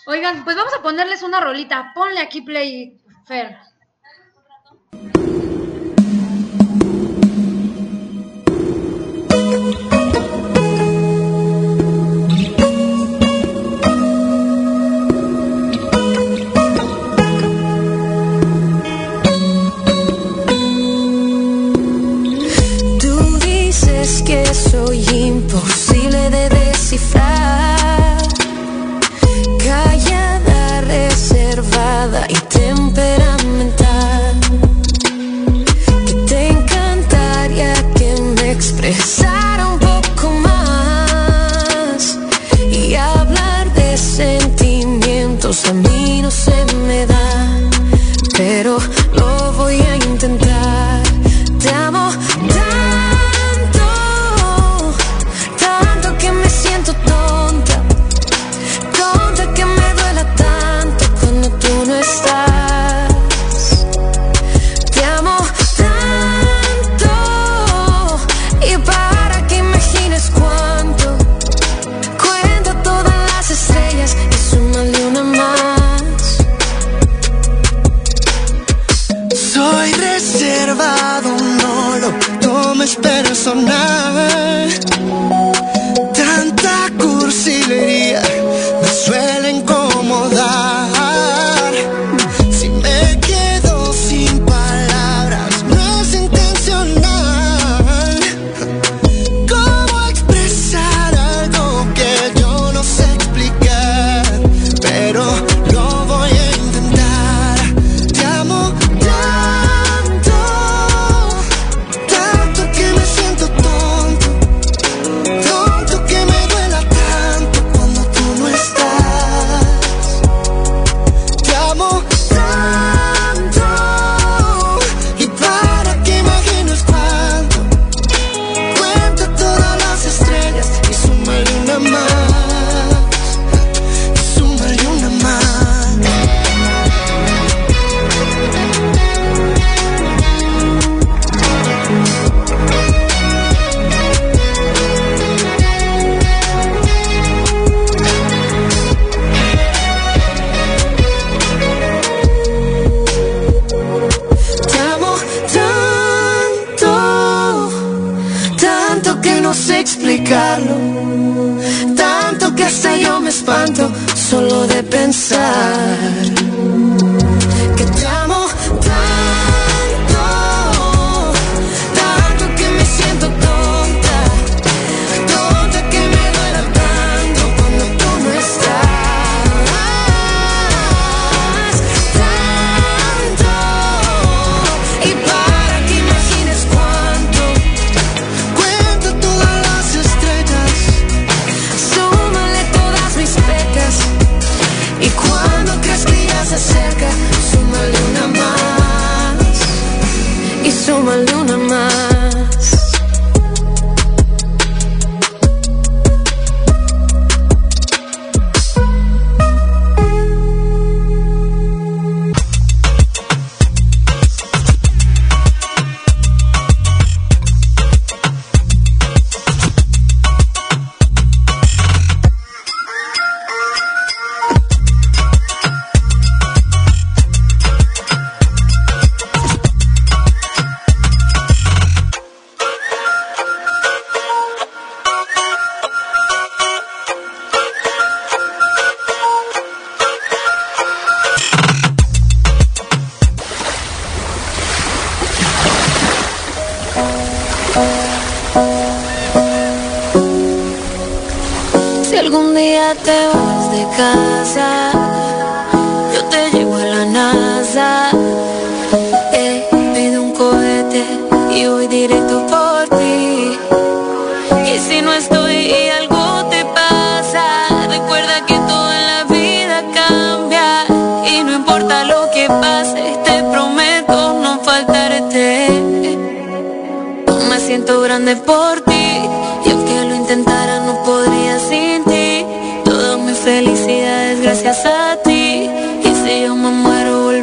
Oigan, 0.07 0.45
pues 0.45 0.57
vamos 0.57 0.75
a 0.75 0.83
ponerles 0.83 1.23
una 1.23 1.41
rolita. 1.41 1.93
Ponle 1.95 2.21
aquí 2.21 2.43
play, 2.43 3.01
Fer. 3.27 3.57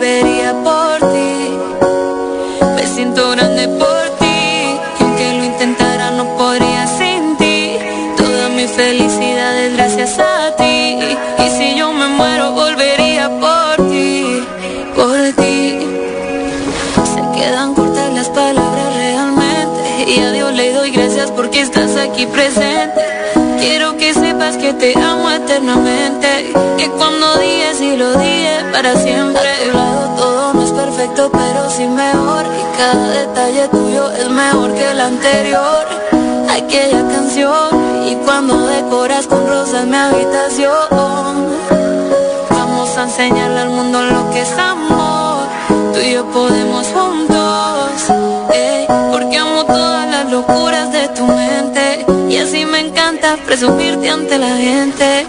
Volvería 0.01 0.51
por 0.63 0.97
ti. 1.11 1.57
Me 2.75 2.87
siento 2.87 3.29
grande 3.31 3.67
por 3.67 4.03
ti 4.17 4.79
y 4.99 5.03
aunque 5.03 5.33
lo 5.37 5.43
intentara 5.43 6.09
no 6.09 6.25
podría 6.37 6.87
sin 6.87 7.37
ti. 7.37 7.77
Toda 8.17 8.49
mi 8.49 8.65
felicidad 8.67 9.55
es 9.59 9.73
gracias 9.75 10.17
a 10.17 10.55
ti 10.55 10.97
y 11.37 11.49
si 11.55 11.75
yo 11.77 11.93
me 11.93 12.07
muero 12.07 12.51
volvería 12.53 13.29
por 13.29 13.75
ti, 13.91 14.43
por 14.95 15.21
ti. 15.39 15.77
Se 17.13 17.21
quedan 17.39 17.75
cortas 17.75 18.11
las 18.13 18.29
palabras 18.29 18.95
realmente 18.95 20.05
Y 20.07 20.19
a 20.19 20.31
Dios 20.31 20.51
le 20.53 20.73
doy 20.73 20.91
gracias 20.91 21.29
porque 21.29 21.61
estás 21.61 21.95
aquí 21.95 22.25
presente 22.25 23.10
te 24.73 24.93
amo 24.97 25.29
eternamente 25.29 26.53
Que 26.77 26.89
cuando 26.91 27.37
dije 27.37 27.73
sí 27.77 27.97
lo 27.97 28.13
dije 28.17 28.57
para 28.71 28.95
siempre 28.95 29.41
A 29.41 29.63
tu 29.65 29.77
lado 29.77 30.15
todo 30.15 30.53
no 30.53 30.63
es 30.63 30.71
perfecto 30.71 31.31
pero 31.31 31.69
sí 31.69 31.87
mejor 31.87 32.45
Y 32.45 32.77
cada 32.77 33.07
detalle 33.09 33.67
tuyo 33.69 34.11
es 34.11 34.29
mejor 34.29 34.73
que 34.73 34.91
el 34.91 34.99
anterior 34.99 35.85
Aquella 36.49 37.07
canción 37.07 38.05
Y 38.07 38.15
cuando 38.25 38.67
decoras 38.67 39.27
con 39.27 39.47
rosas 39.47 39.85
mi 39.85 39.95
habitación 39.95 41.51
Vamos 42.49 42.97
a 42.97 43.03
enseñarle 43.03 43.59
al 43.61 43.69
mundo 43.69 44.01
lo 44.01 44.29
que 44.31 44.41
es 44.41 44.51
amor. 44.57 45.45
Tú 45.93 45.99
y 45.99 46.13
yo 46.13 46.25
podemos 46.25 46.87
juntos. 46.87 48.09
eh, 48.53 48.85
porque 49.11 49.37
amo 49.37 49.63
todas 49.65 50.09
las 50.09 50.31
locuras. 50.31 50.70
Y 52.31 52.37
así 52.37 52.65
me 52.65 52.79
encanta 52.79 53.35
presumirte 53.45 54.09
ante 54.09 54.37
la 54.37 54.55
gente. 54.55 55.27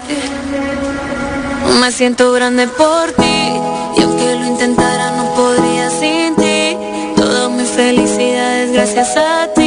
Me 1.81 1.91
siento 1.91 2.31
grande 2.31 2.65
por 2.65 3.11
ti. 3.11 3.59
Y 3.97 4.01
aunque 4.03 4.35
lo 4.39 4.45
intentara, 4.45 5.11
no 5.11 5.25
podría 5.35 5.89
sin 5.89 6.33
ti. 6.37 6.77
Toda 7.17 7.49
mi 7.49 7.65
felicidad 7.65 8.63
es 8.63 8.71
gracias 8.71 9.17
a 9.17 9.49
ti. 9.53 9.62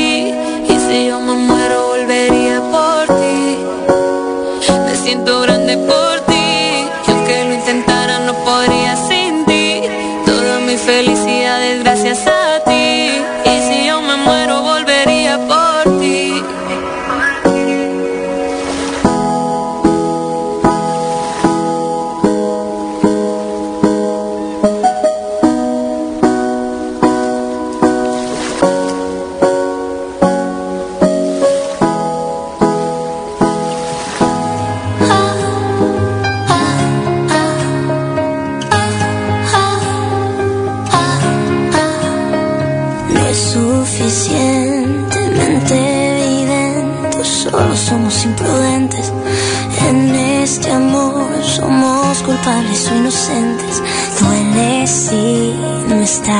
Mm. 56.28 56.32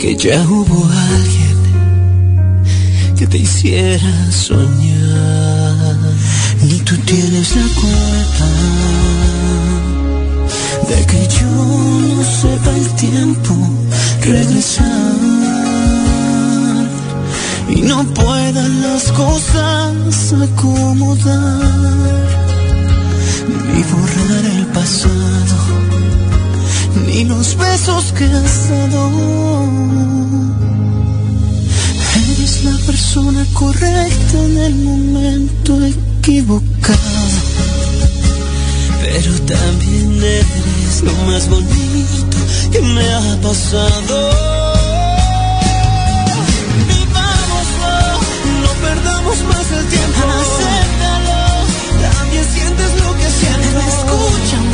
Que 0.02 0.16
ya 0.16 0.42
hubo 0.48 0.84
alguien 1.14 1.58
que 3.16 3.24
te 3.24 3.38
hiciera 3.38 4.32
soñar. 4.32 5.96
Ni 6.64 6.80
tú 6.80 6.96
tienes 7.06 7.54
la 7.54 7.68
culpa 7.80 8.48
de 10.88 11.06
que 11.06 11.28
yo 11.38 11.52
no 12.16 12.24
sepa 12.24 12.70
el 12.80 12.88
tiempo 13.06 13.54
regresar 14.22 15.20
y 17.68 17.82
no 17.82 18.02
puedan 18.12 18.82
las 18.82 19.04
cosas 19.12 20.34
acomodar 20.48 21.62
ni 23.72 23.82
borrar 23.84 24.44
el 24.56 24.66
pasado 24.66 25.71
ni 27.06 27.24
los 27.24 27.56
besos 27.56 28.12
que 28.12 28.24
has 28.24 28.70
dado 28.70 29.10
eres 32.30 32.64
la 32.64 32.76
persona 32.86 33.46
correcta 33.52 34.38
en 34.44 34.58
el 34.58 34.74
momento 34.74 35.78
equivocado 35.84 37.42
pero 39.02 39.32
también 39.42 40.22
eres 40.22 41.02
lo 41.02 41.12
más 41.26 41.48
bonito 41.48 42.36
que 42.70 42.80
me 42.80 43.04
ha 43.14 43.40
pasado. 43.42 44.16
Vivámoslo, 46.88 47.94
no 48.62 48.70
perdamos 48.86 49.36
más 49.50 49.66
el 49.78 49.84
tiempo. 49.88 50.20
Acéptalo, 50.40 51.40
también 52.00 52.44
sientes 52.54 52.90
lo 53.02 53.10
que 53.18 53.28
siento. 53.40 53.78
Escúchame, 53.92 54.71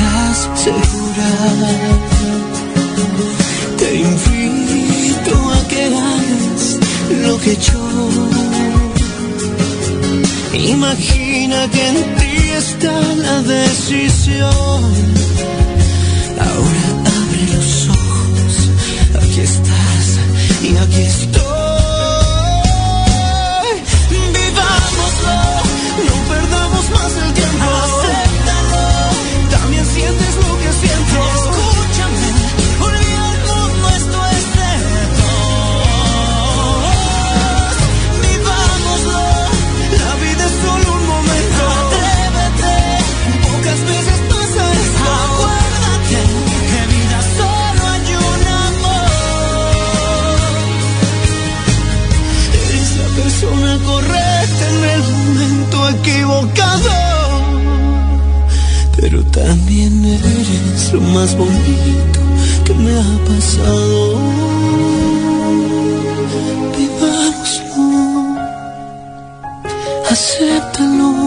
estás 0.00 0.48
segura, 0.54 1.30
te 3.78 3.94
invito 3.96 5.34
a 5.52 5.68
que 5.68 5.84
hagas 5.86 6.78
lo 7.24 7.38
que 7.40 7.56
yo. 7.56 7.84
Imagina 10.54 11.68
que 11.72 11.88
en 11.88 11.96
ti 12.16 12.50
está 12.56 13.00
la 13.16 13.42
decisión. 13.42 14.84
Ahora 16.48 16.84
abre 17.18 17.42
los 17.54 17.88
ojos, 17.88 18.52
aquí 19.22 19.40
estás 19.40 20.06
y 20.62 20.76
aquí 20.76 21.02
estoy. 21.02 21.49
Equivocado. 56.30 56.90
Pero 58.96 59.24
también 59.26 60.04
eres 60.04 60.92
lo 60.92 61.00
más 61.00 61.36
bonito 61.36 62.20
que 62.64 62.74
me 62.74 62.92
ha 62.92 63.24
pasado. 63.24 64.18
Vivámoslo, 66.76 68.36
acéptalo. 70.10 71.19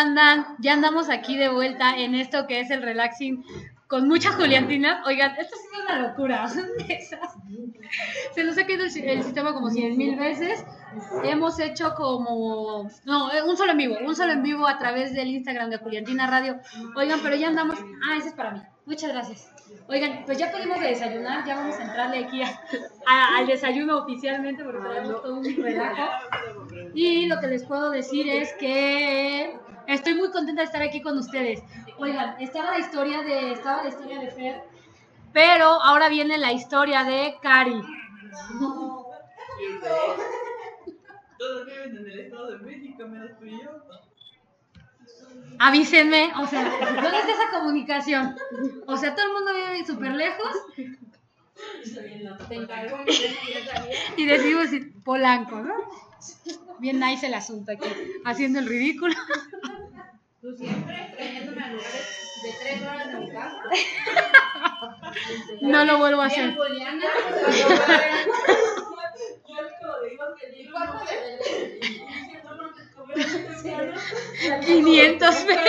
Andan? 0.00 0.46
Ya 0.58 0.72
andamos 0.74 1.08
aquí 1.10 1.36
de 1.36 1.48
vuelta 1.48 1.96
en 1.96 2.14
esto 2.14 2.46
que 2.46 2.60
es 2.60 2.70
el 2.70 2.82
relaxing 2.82 3.44
con 3.86 4.06
mucha 4.08 4.30
Juliantina. 4.32 5.02
Oigan, 5.06 5.32
esto 5.38 5.56
sí 5.56 5.66
es 5.76 5.84
una 5.84 5.98
locura. 6.08 6.48
Se 8.34 8.44
nos 8.44 8.56
ha 8.58 8.64
quedado 8.66 8.84
el, 8.84 8.90
si- 8.90 9.04
el 9.06 9.22
sistema 9.22 9.52
como 9.52 9.70
cien 9.70 9.96
mil 9.96 10.16
veces. 10.16 10.64
Hemos 11.24 11.58
hecho 11.58 11.94
como. 11.96 12.88
No, 13.04 13.32
eh, 13.32 13.42
un 13.42 13.56
solo 13.56 13.72
en 13.72 13.78
vivo. 13.78 13.96
Un 14.04 14.14
solo 14.14 14.32
en 14.32 14.42
vivo 14.42 14.66
a 14.66 14.78
través 14.78 15.12
del 15.14 15.28
Instagram 15.28 15.70
de 15.70 15.78
Juliantina 15.78 16.26
Radio. 16.28 16.58
Oigan, 16.96 17.20
pero 17.22 17.36
ya 17.36 17.48
andamos. 17.48 17.76
Ah, 18.08 18.16
ese 18.16 18.28
es 18.28 18.34
para 18.34 18.52
mí. 18.52 18.60
Muchas 18.86 19.10
gracias. 19.12 19.50
Oigan, 19.88 20.24
pues 20.24 20.38
ya 20.38 20.50
pedimos 20.52 20.80
de 20.80 20.88
desayunar. 20.88 21.44
Ya 21.46 21.56
vamos 21.56 21.76
a 21.76 21.82
entrarle 21.82 22.24
aquí 22.24 22.42
a- 22.42 22.60
a- 23.06 23.38
al 23.38 23.46
desayuno 23.46 23.98
oficialmente 23.98 24.62
porque 24.64 24.80
traemos 24.80 25.22
todo 25.22 25.34
un 25.36 25.44
relajo. 25.56 26.08
Y 26.94 27.26
lo 27.26 27.40
que 27.40 27.46
les 27.48 27.64
puedo 27.64 27.90
decir 27.90 28.28
es 28.28 28.52
que 28.54 29.56
estoy 29.94 30.14
muy 30.14 30.30
contenta 30.30 30.62
de 30.62 30.66
estar 30.66 30.82
aquí 30.82 31.02
con 31.02 31.18
ustedes. 31.18 31.62
Oigan, 31.98 32.40
estaba 32.40 32.72
la 32.72 32.78
historia 32.78 33.22
de, 33.22 33.52
estaba 33.52 33.82
la 33.82 33.88
historia 33.88 34.20
de 34.20 34.30
Fer 34.30 34.62
Pero 35.32 35.66
ahora 35.66 36.08
viene 36.08 36.38
la 36.38 36.52
historia 36.52 37.04
de 37.04 37.34
Cari. 37.42 37.82
Todos 41.38 41.66
viven 41.66 41.96
en 41.96 42.06
el 42.06 42.20
Estado 42.20 42.50
de 42.50 42.58
México, 42.58 43.08
menos 43.08 43.38
tú 43.38 43.46
y 43.46 43.62
yo. 43.62 43.70
Avísenme, 45.58 46.32
o 46.40 46.46
sea, 46.46 46.62
¿dónde 46.62 47.18
está 47.18 47.32
esa 47.32 47.50
comunicación? 47.58 48.36
O 48.86 48.96
sea, 48.96 49.14
todo 49.14 49.26
el 49.26 49.32
mundo 49.32 49.52
vive 49.54 49.86
súper 49.86 50.12
lejos 50.12 50.50
y 54.16 54.26
decidimos 54.26 54.68
Polanco, 55.04 55.60
¿no? 55.60 55.74
Bien 56.80 56.98
nice 56.98 57.26
el 57.26 57.34
asunto 57.34 57.72
aquí, 57.72 57.88
haciendo 58.24 58.58
el 58.58 58.66
ridículo. 58.66 59.14
Tú 60.40 60.56
siempre 60.56 61.12
trayéndome 61.14 61.62
a 61.62 61.68
lugares 61.72 62.40
de 62.42 62.52
tres 62.58 62.82
horas 62.82 63.12
de 63.12 63.20
mi 63.20 63.30
casa. 63.30 63.62
No 65.60 65.84
lo 65.84 65.98
vuelvo 65.98 66.22
a 66.22 66.26
hacer. 66.26 66.56
Juliana. 66.56 67.04
Yo 67.58 67.66
como 69.78 70.00
digo 70.08 70.24
que 70.40 70.50
digo, 70.52 70.78
no 70.78 71.06
sé, 71.06 71.38
diciendo 71.82 72.54
no 72.54 72.72
te 72.72 72.90
cobré 72.92 73.24
500 74.64 75.34
pesos. 75.34 75.60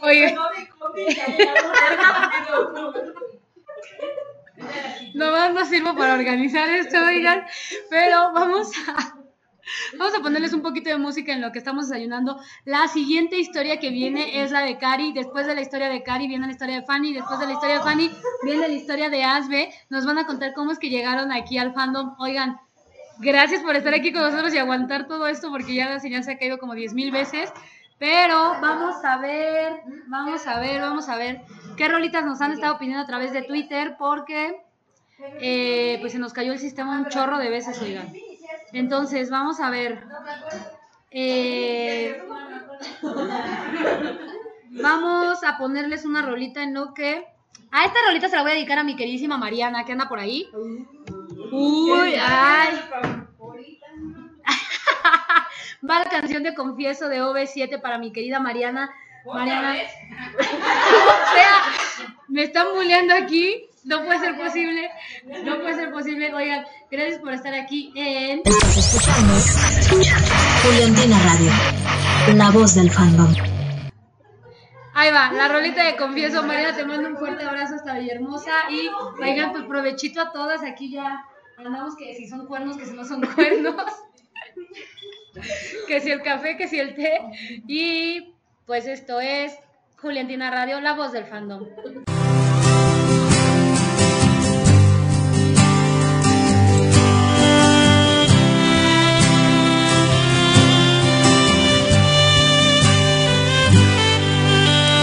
Oye, 0.02 0.34
nomás 5.14 5.54
no 5.54 5.64
sirvo 5.64 5.94
para 5.96 6.14
organizar 6.14 6.68
esto, 6.70 6.98
oigan, 7.04 7.44
pero 7.88 8.32
vamos 8.32 8.70
a, 8.88 9.14
vamos 9.98 10.14
a 10.14 10.22
ponerles 10.22 10.52
un 10.52 10.62
poquito 10.62 10.90
de 10.90 10.98
música 10.98 11.32
en 11.32 11.40
lo 11.40 11.52
que 11.52 11.58
estamos 11.58 11.88
desayunando. 11.88 12.40
La 12.64 12.88
siguiente 12.88 13.38
historia 13.38 13.78
que 13.78 13.90
viene 13.90 14.42
es 14.42 14.50
la 14.50 14.62
de 14.62 14.78
Cari, 14.78 15.12
después 15.12 15.46
de 15.46 15.54
la 15.54 15.60
historia 15.60 15.88
de 15.88 16.02
Cari 16.02 16.28
viene 16.28 16.46
la 16.46 16.52
historia 16.52 16.76
de 16.76 16.86
Fanny, 16.86 17.12
después 17.12 17.38
de 17.40 17.46
la 17.46 17.52
historia 17.52 17.76
de 17.76 17.82
Fanny 17.82 18.10
viene 18.42 18.68
la 18.68 18.74
historia 18.74 19.10
de 19.10 19.24
Asbe, 19.24 19.72
nos 19.88 20.06
van 20.06 20.18
a 20.18 20.26
contar 20.26 20.52
cómo 20.54 20.72
es 20.72 20.78
que 20.78 20.90
llegaron 20.90 21.32
aquí 21.32 21.58
al 21.58 21.72
fandom, 21.74 22.14
oigan. 22.18 22.58
Gracias 23.22 23.62
por 23.62 23.76
estar 23.76 23.92
aquí 23.92 24.12
con 24.12 24.22
nosotros 24.22 24.54
y 24.54 24.58
aguantar 24.58 25.06
todo 25.06 25.26
esto 25.26 25.50
porque 25.50 25.74
ya 25.74 25.90
la 25.90 26.00
señal 26.00 26.24
se 26.24 26.32
ha 26.32 26.38
caído 26.38 26.58
como 26.58 26.74
10 26.74 26.94
mil 26.94 27.10
veces. 27.10 27.52
Pero 28.00 28.58
vamos 28.62 29.04
a 29.04 29.18
ver, 29.18 29.82
vamos 30.06 30.46
a 30.46 30.58
ver, 30.58 30.80
vamos 30.80 31.06
a 31.10 31.18
ver 31.18 31.42
qué 31.76 31.86
rolitas 31.86 32.24
nos 32.24 32.40
han 32.40 32.52
estado 32.52 32.78
pidiendo 32.78 33.02
a 33.02 33.06
través 33.06 33.30
de 33.34 33.42
Twitter 33.42 33.96
porque 33.98 34.56
eh, 35.38 35.98
pues 36.00 36.12
se 36.12 36.18
nos 36.18 36.32
cayó 36.32 36.54
el 36.54 36.58
sistema 36.58 36.98
un 36.98 37.10
chorro 37.10 37.36
de 37.36 37.50
veces, 37.50 37.78
oigan. 37.82 38.10
Entonces, 38.72 39.28
vamos 39.28 39.60
a 39.60 39.68
ver. 39.68 40.02
Eh, 41.10 42.22
vamos 44.70 45.44
a 45.44 45.58
ponerles 45.58 46.06
una 46.06 46.22
rolita 46.22 46.62
en 46.62 46.72
lo 46.72 46.94
que... 46.94 47.26
A 47.70 47.84
esta 47.84 47.98
rolita 48.06 48.30
se 48.30 48.36
la 48.36 48.42
voy 48.42 48.52
a 48.52 48.54
dedicar 48.54 48.78
a 48.78 48.82
mi 48.82 48.96
queridísima 48.96 49.36
Mariana, 49.36 49.84
que 49.84 49.92
anda 49.92 50.08
por 50.08 50.20
ahí. 50.20 50.48
Uy, 51.52 52.14
ay. 52.18 52.80
Va 55.88 56.00
la 56.00 56.10
canción 56.10 56.42
de 56.42 56.54
Confieso 56.54 57.08
de 57.08 57.22
OV7 57.22 57.80
para 57.80 57.98
mi 57.98 58.12
querida 58.12 58.40
Mariana. 58.40 58.90
Mariana. 59.26 59.74
o 60.38 61.34
sea, 61.34 61.62
me 62.28 62.44
están 62.44 62.68
bulleando 62.74 63.14
aquí. 63.14 63.66
No 63.84 64.04
puede 64.04 64.18
ser 64.20 64.36
posible. 64.36 64.90
No 65.44 65.60
puede 65.60 65.74
ser 65.74 65.90
posible. 65.90 66.34
Oigan, 66.34 66.66
gracias 66.90 67.18
por 67.20 67.32
estar 67.32 67.54
aquí 67.54 67.92
en. 67.96 68.42
Estás 68.44 68.76
escuchando 68.76 69.34
Juliantina 70.64 71.18
Radio, 71.24 72.36
la 72.36 72.50
voz 72.50 72.74
del 72.74 72.90
fandom. 72.90 73.34
Ahí 74.92 75.10
va, 75.10 75.32
la 75.32 75.48
rolita 75.48 75.84
de 75.84 75.96
Confieso. 75.96 76.42
Mariana, 76.42 76.76
te 76.76 76.84
mando 76.84 77.08
un 77.08 77.16
fuerte 77.16 77.44
abrazo 77.44 77.76
hasta 77.76 77.94
Villahermosa. 77.94 78.52
Y 78.70 78.90
oigan, 79.22 79.52
pues 79.52 79.64
provechito 79.64 80.20
a 80.20 80.30
todas. 80.30 80.62
Aquí 80.62 80.90
ya 80.90 81.24
andamos 81.56 81.96
que 81.96 82.14
si 82.16 82.28
son 82.28 82.46
cuernos, 82.46 82.76
que 82.76 82.84
si 82.84 82.92
no 82.92 83.04
son 83.04 83.22
cuernos. 83.34 83.76
Que 85.86 86.00
si 86.00 86.10
el 86.10 86.22
café, 86.22 86.56
que 86.56 86.68
si 86.68 86.78
el 86.78 86.94
té. 86.94 87.20
Y 87.66 88.34
pues 88.66 88.86
esto 88.86 89.20
es 89.20 89.52
Juliantina 89.96 90.50
Radio, 90.50 90.80
la 90.80 90.94
voz 90.94 91.12
del 91.12 91.24
fandom. 91.24 91.66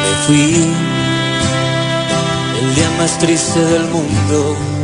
Me 0.04 0.14
fui 0.26 0.76
el 2.62 2.76
día 2.76 2.90
más 2.98 3.20
triste 3.20 3.60
del 3.60 3.84
mundo 3.86 4.77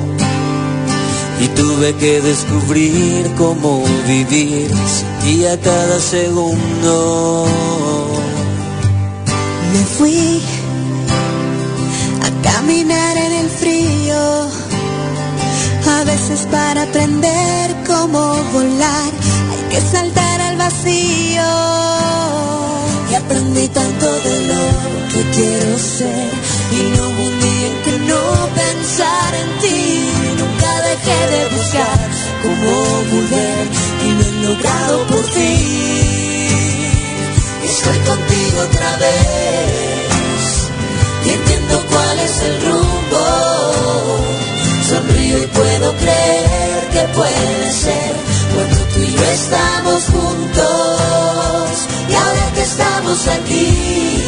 y 1.40 1.48
tuve 1.50 1.96
que 1.96 2.22
descubrir 2.22 3.30
cómo 3.38 3.84
vivir 4.08 4.72
ti 5.22 5.46
a 5.46 5.60
cada 5.60 6.00
segundo. 6.00 7.46
Me 9.72 9.84
fui 9.98 10.42
a 12.22 12.30
caminar 12.52 13.18
en 13.18 13.32
el 13.34 13.50
frío, 13.50 14.48
a 15.98 16.04
veces 16.06 16.48
para 16.52 16.84
aprender 16.84 17.76
cómo 17.88 18.36
volar 18.54 19.12
hay 19.52 19.64
que 19.72 19.82
saltar 19.82 20.42
al 20.42 20.58
vacío. 20.58 21.50
Y 23.12 23.16
aprendí 23.16 23.68
tanto 23.68 24.06
de 24.06 24.48
lo 24.50 24.64
que 25.14 25.22
quiero 25.36 25.78
ser 25.78 26.30
y 26.72 26.98
no 26.98 27.04
hubo 27.10 27.28
un 27.28 27.44
que 27.86 28.00
no 28.10 28.22
pensar 28.56 29.36
en 29.36 29.60
ti. 29.62 30.03
Dejé 31.06 31.28
de 31.28 31.50
buscar 31.50 32.00
cómo 32.44 32.72
volver 33.12 33.68
y 34.06 34.12
lo 34.12 34.24
he 34.24 34.32
logrado 34.48 35.08
por 35.08 35.26
ti. 35.32 36.88
Estoy 37.66 37.98
contigo 38.00 38.62
otra 38.62 38.98
vez 38.98 40.70
y 41.26 41.30
entiendo 41.30 41.86
cuál 41.90 42.20
es 42.20 42.42
el 42.42 42.62
rumbo. 42.62 43.26
Sonrío 44.88 45.44
y 45.44 45.48
puedo 45.48 45.94
creer 45.98 46.90
que 46.94 47.02
puede 47.14 47.72
ser 47.72 48.14
cuando 48.54 48.78
tú 48.94 49.00
y 49.02 49.12
yo 49.14 49.24
estamos 49.26 50.04
juntos. 50.06 51.88
Y 52.10 52.14
ahora 52.14 52.52
que 52.56 52.62
estamos 52.62 53.28
aquí, 53.28 54.24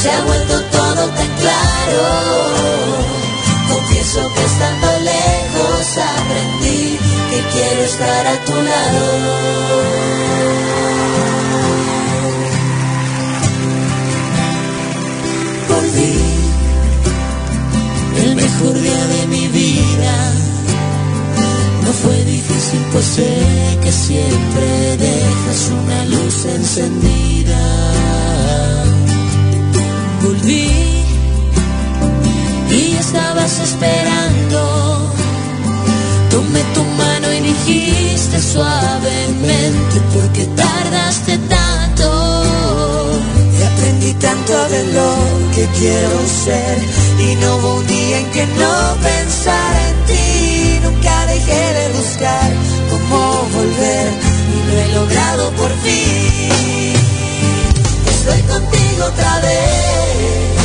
se 0.00 0.10
ha 0.10 0.24
vuelto 0.26 0.60
todo 0.70 1.08
tan 1.08 1.28
claro. 1.40 3.23
Confieso 3.68 4.32
que 4.34 4.44
estando 4.44 4.88
lejos 5.00 5.98
aprendí 5.98 6.98
que 7.30 7.40
quiero 7.52 7.82
estar 7.82 8.26
a 8.26 8.44
tu 8.44 8.52
lado. 8.52 10.14
volví 15.84 16.14
el 18.24 18.36
mejor 18.36 18.74
día 18.80 19.06
de 19.06 19.26
mi 19.26 19.48
vida. 19.48 20.32
No 21.84 21.92
fue 21.92 22.24
difícil, 22.24 22.80
pues 22.92 23.04
sé 23.04 23.78
que 23.82 23.92
siempre 23.92 24.96
dejas 24.96 25.70
una 25.82 26.04
luz 26.06 26.44
encendida. 26.46 27.60
Volví 30.22 30.93
estabas 33.14 33.60
esperando. 33.60 35.10
Tomé 36.30 36.62
tu 36.74 36.82
mano 37.02 37.32
y 37.32 37.40
dijiste 37.40 38.40
suavemente, 38.40 40.00
¿por 40.12 40.28
qué 40.32 40.44
tardaste 40.56 41.38
tanto? 41.38 42.06
Y 43.58 43.62
aprendí 43.62 44.12
tanto 44.14 44.68
de 44.68 44.82
lo 44.96 45.10
que 45.54 45.64
quiero 45.78 46.16
ser 46.44 46.78
y 47.20 47.36
no 47.36 47.56
hubo 47.56 47.74
un 47.76 47.86
día 47.86 48.18
en 48.18 48.30
que 48.32 48.46
no 48.46 48.74
pensara 49.00 49.88
en 49.90 49.96
ti. 50.08 50.80
Nunca 50.82 51.26
dejé 51.26 51.64
de 51.78 51.88
buscar 51.98 52.50
cómo 52.90 53.18
volver 53.54 54.08
y 54.54 54.58
lo 54.66 54.80
he 54.80 54.88
logrado 54.98 55.50
por 55.52 55.70
fin. 55.84 56.94
Estoy 58.14 58.40
contigo 58.42 59.04
otra 59.06 59.40
vez, 59.40 60.63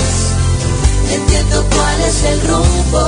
entiendo 1.14 1.66
cuál 1.76 2.02
es 2.02 2.24
el 2.24 2.42
rumbo. 2.48 3.04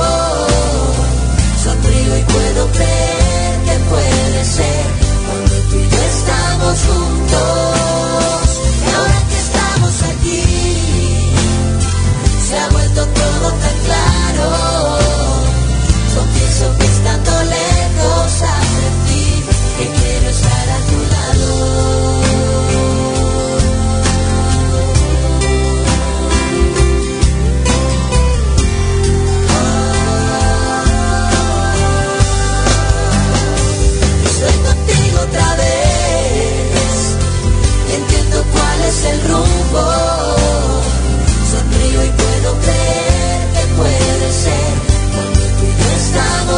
Sonrío 1.62 2.18
y 2.18 2.22
puedo 2.22 2.66
creer 2.72 3.60
que 3.66 3.76
puede 3.90 4.44
ser 4.44 4.86
cuando 5.26 5.54
tú 5.68 5.76
y 5.76 5.88
yo 5.88 6.02
estamos 6.02 6.78
juntos. 6.88 8.60
Y 8.84 8.94
ahora 8.96 9.18
que 9.30 9.38
estamos 9.46 9.94
aquí, 10.12 10.42
se 12.48 12.58
ha 12.58 12.68
vuelto 12.68 13.06
todo 13.06 13.52
tan 13.52 13.76
claro. 13.86 15.11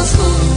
school. 0.05 0.54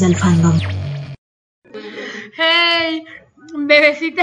Del 0.00 0.16
fandom. 0.16 0.58
¡Hey! 2.36 3.04
Bebecita. 3.54 4.22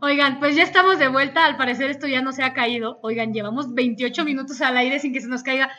Oigan, 0.00 0.38
pues 0.40 0.56
ya 0.56 0.62
estamos 0.64 0.98
de 0.98 1.08
vuelta. 1.08 1.44
Al 1.44 1.56
parecer 1.56 1.90
esto 1.90 2.06
ya 2.06 2.20
no 2.22 2.32
se 2.32 2.42
ha 2.42 2.52
caído. 2.54 2.98
Oigan, 3.02 3.32
llevamos 3.32 3.72
28 3.74 4.24
minutos 4.24 4.60
al 4.60 4.76
aire 4.76 4.98
sin 4.98 5.12
que 5.12 5.20
se 5.20 5.28
nos 5.28 5.42
caiga. 5.42 5.70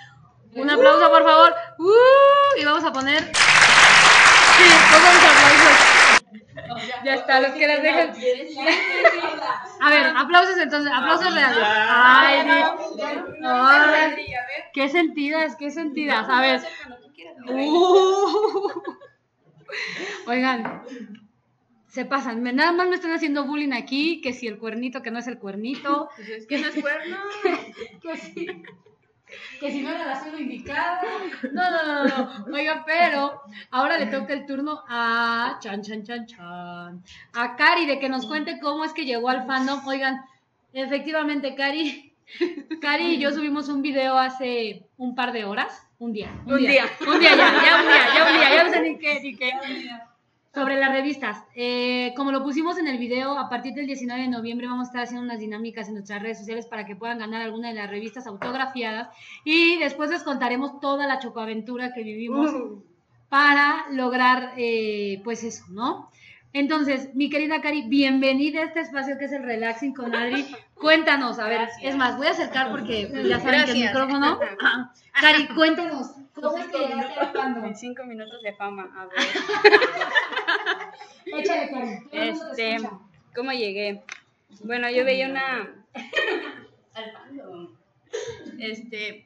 Un 0.55 0.70
aplauso, 0.70 1.09
por 1.09 1.24
favor. 1.24 1.53
¡Uh! 1.80 2.59
Y 2.61 2.66
vamos 2.66 2.84
a 2.84 2.91
poner. 2.93 3.20
Sí, 3.24 4.64
pongamos 4.91 5.24
aplausos. 5.24 5.89
Ya 7.03 7.16
está, 7.16 7.39
los 7.41 7.51
que 7.51 7.68
las 7.68 7.82
dejen. 7.82 8.11
A 9.82 9.89
ver, 9.89 10.05
aplausos 10.16 10.57
entonces, 10.57 10.91
aplausos 10.93 11.34
reales. 11.34 11.57
Ay, 11.66 12.43
di- 12.45 12.64
Ay, 13.45 14.16
qué 14.74 14.89
sentidas, 14.89 15.55
qué 15.57 15.70
sentidas. 15.72 16.28
A 16.30 16.41
ver. 16.41 16.61
Uh. 17.47 18.70
Oigan, 20.28 20.84
se 21.88 22.05
pasan. 22.05 22.43
Nada 22.43 22.72
más 22.72 22.88
me 22.88 22.95
están 22.95 23.11
haciendo 23.11 23.45
bullying 23.45 23.74
aquí, 23.74 24.22
que 24.22 24.34
si 24.34 24.47
el 24.47 24.57
cuernito, 24.57 25.01
que 25.01 25.11
no 25.11 25.20
es 25.20 25.28
el 25.28 25.38
cuernito, 25.38 26.09
que 26.47 26.57
no 26.57 26.68
es 26.68 26.82
cuerno, 26.82 27.18
que 28.01 28.18
si, 28.18 28.45
que 29.59 29.72
si 29.72 29.82
no 29.82 29.89
era 29.89 30.05
la 30.05 30.24
zona 30.24 30.39
indicada. 30.39 31.01
No, 31.51 31.72
no, 31.72 31.86
no, 31.86 32.03
no, 32.05 32.45
no. 32.47 32.55
Oiga, 32.55 32.84
pero 32.86 33.41
ahora 33.72 33.97
le 33.97 34.07
toca 34.07 34.34
el 34.34 34.45
turno 34.45 34.84
a 34.88 35.57
Chan, 35.61 35.82
Chan, 35.82 36.03
Chan, 36.03 36.26
Chan. 36.26 37.03
A 37.34 37.55
Cari, 37.55 37.86
de 37.86 37.99
que 37.99 38.09
nos 38.09 38.26
cuente 38.26 38.59
cómo 38.59 38.86
es 38.86 38.93
que 38.93 39.05
llegó 39.05 39.30
al 39.30 39.45
fandom. 39.45 39.86
Oigan, 39.88 40.22
efectivamente, 40.74 41.55
Cari. 41.55 42.12
Cari 42.82 43.15
y 43.15 43.19
yo 43.19 43.32
subimos 43.32 43.69
un 43.69 43.82
video 43.82 44.17
hace 44.17 44.86
un 44.97 45.15
par 45.15 45.32
de 45.34 45.45
horas. 45.45 45.88
Un 45.99 46.13
día. 46.13 46.30
Un, 46.45 46.53
Un 46.53 46.59
día. 46.59 46.69
día. 46.69 46.86
Un 47.07 47.19
día 47.19 47.36
ya, 47.36 47.38
ya 47.38 47.82
un 47.82 47.88
día, 47.88 48.07
ya 48.15 48.26
un 48.28 48.34
día. 48.34 48.55
Ya 48.55 48.63
no 48.63 48.69
sé 48.71 48.82
ni 48.82 48.97
qué, 48.97 49.19
ni 49.21 49.36
qué. 49.36 49.51
Sobre 50.53 50.80
las 50.80 50.91
revistas. 50.91 51.43
Eh, 51.55 52.13
como 52.15 52.32
lo 52.32 52.43
pusimos 52.43 52.78
en 52.78 52.88
el 52.88 52.97
video, 52.97 53.39
a 53.39 53.49
partir 53.49 53.74
del 53.74 53.88
19 53.88 54.21
de 54.21 54.28
noviembre 54.28 54.67
vamos 54.67 54.88
a 54.88 54.89
estar 54.89 55.03
haciendo 55.03 55.24
unas 55.24 55.39
dinámicas 55.39 55.88
en 55.88 55.95
nuestras 55.95 56.21
redes 56.21 56.38
sociales 56.38 56.67
para 56.67 56.86
que 56.86 56.95
puedan 56.95 57.17
ganar 57.17 57.41
alguna 57.41 57.69
de 57.69 57.76
las 57.76 57.89
revistas 57.89 58.28
autografiadas. 58.28 59.09
Y 59.45 59.78
después 59.80 60.11
les 60.11 60.24
contaremos 60.24 60.80
toda 60.80 61.07
la 61.07 61.19
chocoaventura 61.19 61.93
que 61.93 62.03
vivimos 62.03 62.51
para 63.30 63.86
lograr, 63.91 64.53
eh, 64.57 65.21
pues 65.24 65.43
eso, 65.43 65.65
¿no? 65.69 66.11
Entonces, 66.53 67.15
mi 67.15 67.31
querida 67.31 67.61
Cari, 67.61 67.81
bienvenida 67.87 68.61
a 68.61 68.65
este 68.65 68.81
espacio 68.81 69.17
que 69.17 69.25
es 69.25 69.31
el 69.31 69.41
Relaxing 69.41 69.95
con 69.95 70.13
Adri. 70.13 70.45
Cuéntanos, 70.75 71.39
a 71.39 71.47
ver, 71.47 71.67
es 71.81 71.95
más, 71.95 72.15
voy 72.15 72.27
a 72.27 72.31
acercar 72.31 72.69
porque 72.69 73.09
ya 73.27 73.39
saben 73.39 73.65
que 73.65 73.71
el 73.71 73.79
micrófono. 73.79 74.39
Cari, 75.19 75.47
cuéntanos, 75.47 76.11
¿cómo 76.35 76.55
es 76.59 76.67
que? 76.67 77.73
Cinco 77.73 78.03
minutos 78.03 78.39
de 78.43 78.53
fama, 78.53 78.87
a 78.95 79.07
ver. 79.07 79.17
Échale, 81.39 81.71
Cari. 81.71 81.89
Este. 82.11 82.77
¿cómo 83.35 83.51
llegué? 83.51 84.03
Bueno, 84.63 84.91
yo 84.91 85.03
veía 85.05 85.29
una. 85.29 85.83
Este. 88.59 89.25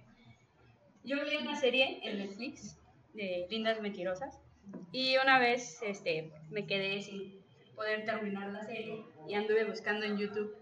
Yo 1.03 1.17
veía 1.17 1.39
una 1.39 1.57
serie 1.57 1.99
en 2.03 2.19
Netflix 2.19 2.77
de 3.13 3.47
Lindas 3.49 3.81
Mentirosas. 3.81 4.39
Y 4.91 5.17
una 5.17 5.39
vez 5.39 5.79
este, 5.83 6.31
me 6.49 6.65
quedé 6.65 7.01
sin 7.01 7.41
poder 7.75 8.05
terminar 8.05 8.49
la 8.49 8.63
serie 8.63 9.03
y 9.27 9.35
anduve 9.35 9.65
buscando 9.65 10.05
en 10.05 10.17
YouTube 10.17 10.55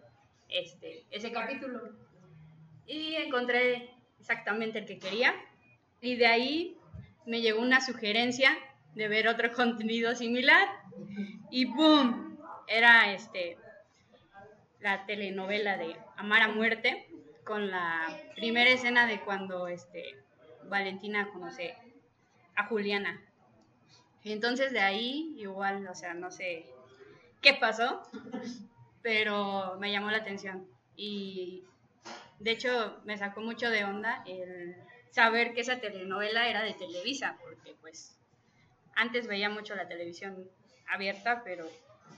este, 0.49 1.05
ese 1.11 1.31
capítulo. 1.31 1.81
Y 2.85 3.15
encontré 3.15 3.89
exactamente 4.19 4.79
el 4.79 4.85
que 4.85 4.99
quería. 4.99 5.33
Y 6.01 6.15
de 6.15 6.27
ahí 6.27 6.77
me 7.25 7.41
llegó 7.41 7.61
una 7.61 7.81
sugerencia 7.81 8.51
de 8.95 9.07
ver 9.07 9.27
otro 9.27 9.51
contenido 9.53 10.15
similar. 10.15 10.67
Y 11.49 11.65
¡boom! 11.65 12.37
Era 12.67 13.13
este 13.13 13.57
la 14.79 15.05
telenovela 15.05 15.77
de 15.77 15.95
Amar 16.17 16.43
a 16.43 16.47
Muerte 16.49 17.07
con 17.43 17.71
la 17.71 18.07
primera 18.35 18.69
escena 18.69 19.07
de 19.07 19.19
cuando 19.21 19.67
este 19.67 20.15
Valentina 20.69 21.29
conoce 21.31 21.75
a 22.55 22.65
Juliana. 22.67 23.21
Entonces 24.25 24.73
de 24.73 24.79
ahí 24.79 25.33
igual, 25.37 25.87
o 25.87 25.95
sea, 25.95 26.13
no 26.15 26.31
sé 26.31 26.65
qué 27.41 27.53
pasó, 27.53 28.01
pero 29.03 29.77
me 29.79 29.91
llamó 29.91 30.09
la 30.09 30.17
atención. 30.17 30.67
Y 30.95 31.63
de 32.39 32.51
hecho 32.51 32.99
me 33.05 33.17
sacó 33.17 33.41
mucho 33.41 33.69
de 33.69 33.83
onda 33.83 34.23
el 34.25 34.75
saber 35.11 35.53
que 35.53 35.61
esa 35.61 35.79
telenovela 35.79 36.49
era 36.49 36.63
de 36.63 36.73
Televisa, 36.73 37.37
porque 37.41 37.75
pues 37.81 38.17
antes 38.95 39.27
veía 39.27 39.49
mucho 39.49 39.75
la 39.75 39.87
televisión 39.87 40.49
abierta, 40.87 41.43
pero 41.43 41.69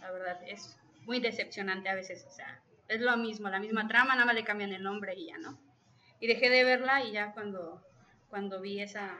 la 0.01 0.11
verdad 0.11 0.39
es 0.47 0.77
muy 1.05 1.19
decepcionante 1.19 1.89
a 1.89 1.95
veces, 1.95 2.25
o 2.25 2.31
sea, 2.31 2.61
es 2.87 3.01
lo 3.01 3.15
mismo, 3.17 3.49
la 3.49 3.59
misma 3.59 3.87
trama, 3.87 4.13
nada 4.13 4.25
más 4.25 4.35
le 4.35 4.45
cambian 4.45 4.71
el 4.71 4.83
nombre 4.83 5.13
y 5.13 5.27
ya, 5.27 5.37
¿no? 5.37 5.59
Y 6.19 6.27
dejé 6.27 6.49
de 6.49 6.63
verla 6.63 7.03
y 7.03 7.11
ya 7.11 7.33
cuando, 7.33 7.81
cuando 8.29 8.61
vi 8.61 8.79
esa, 8.79 9.17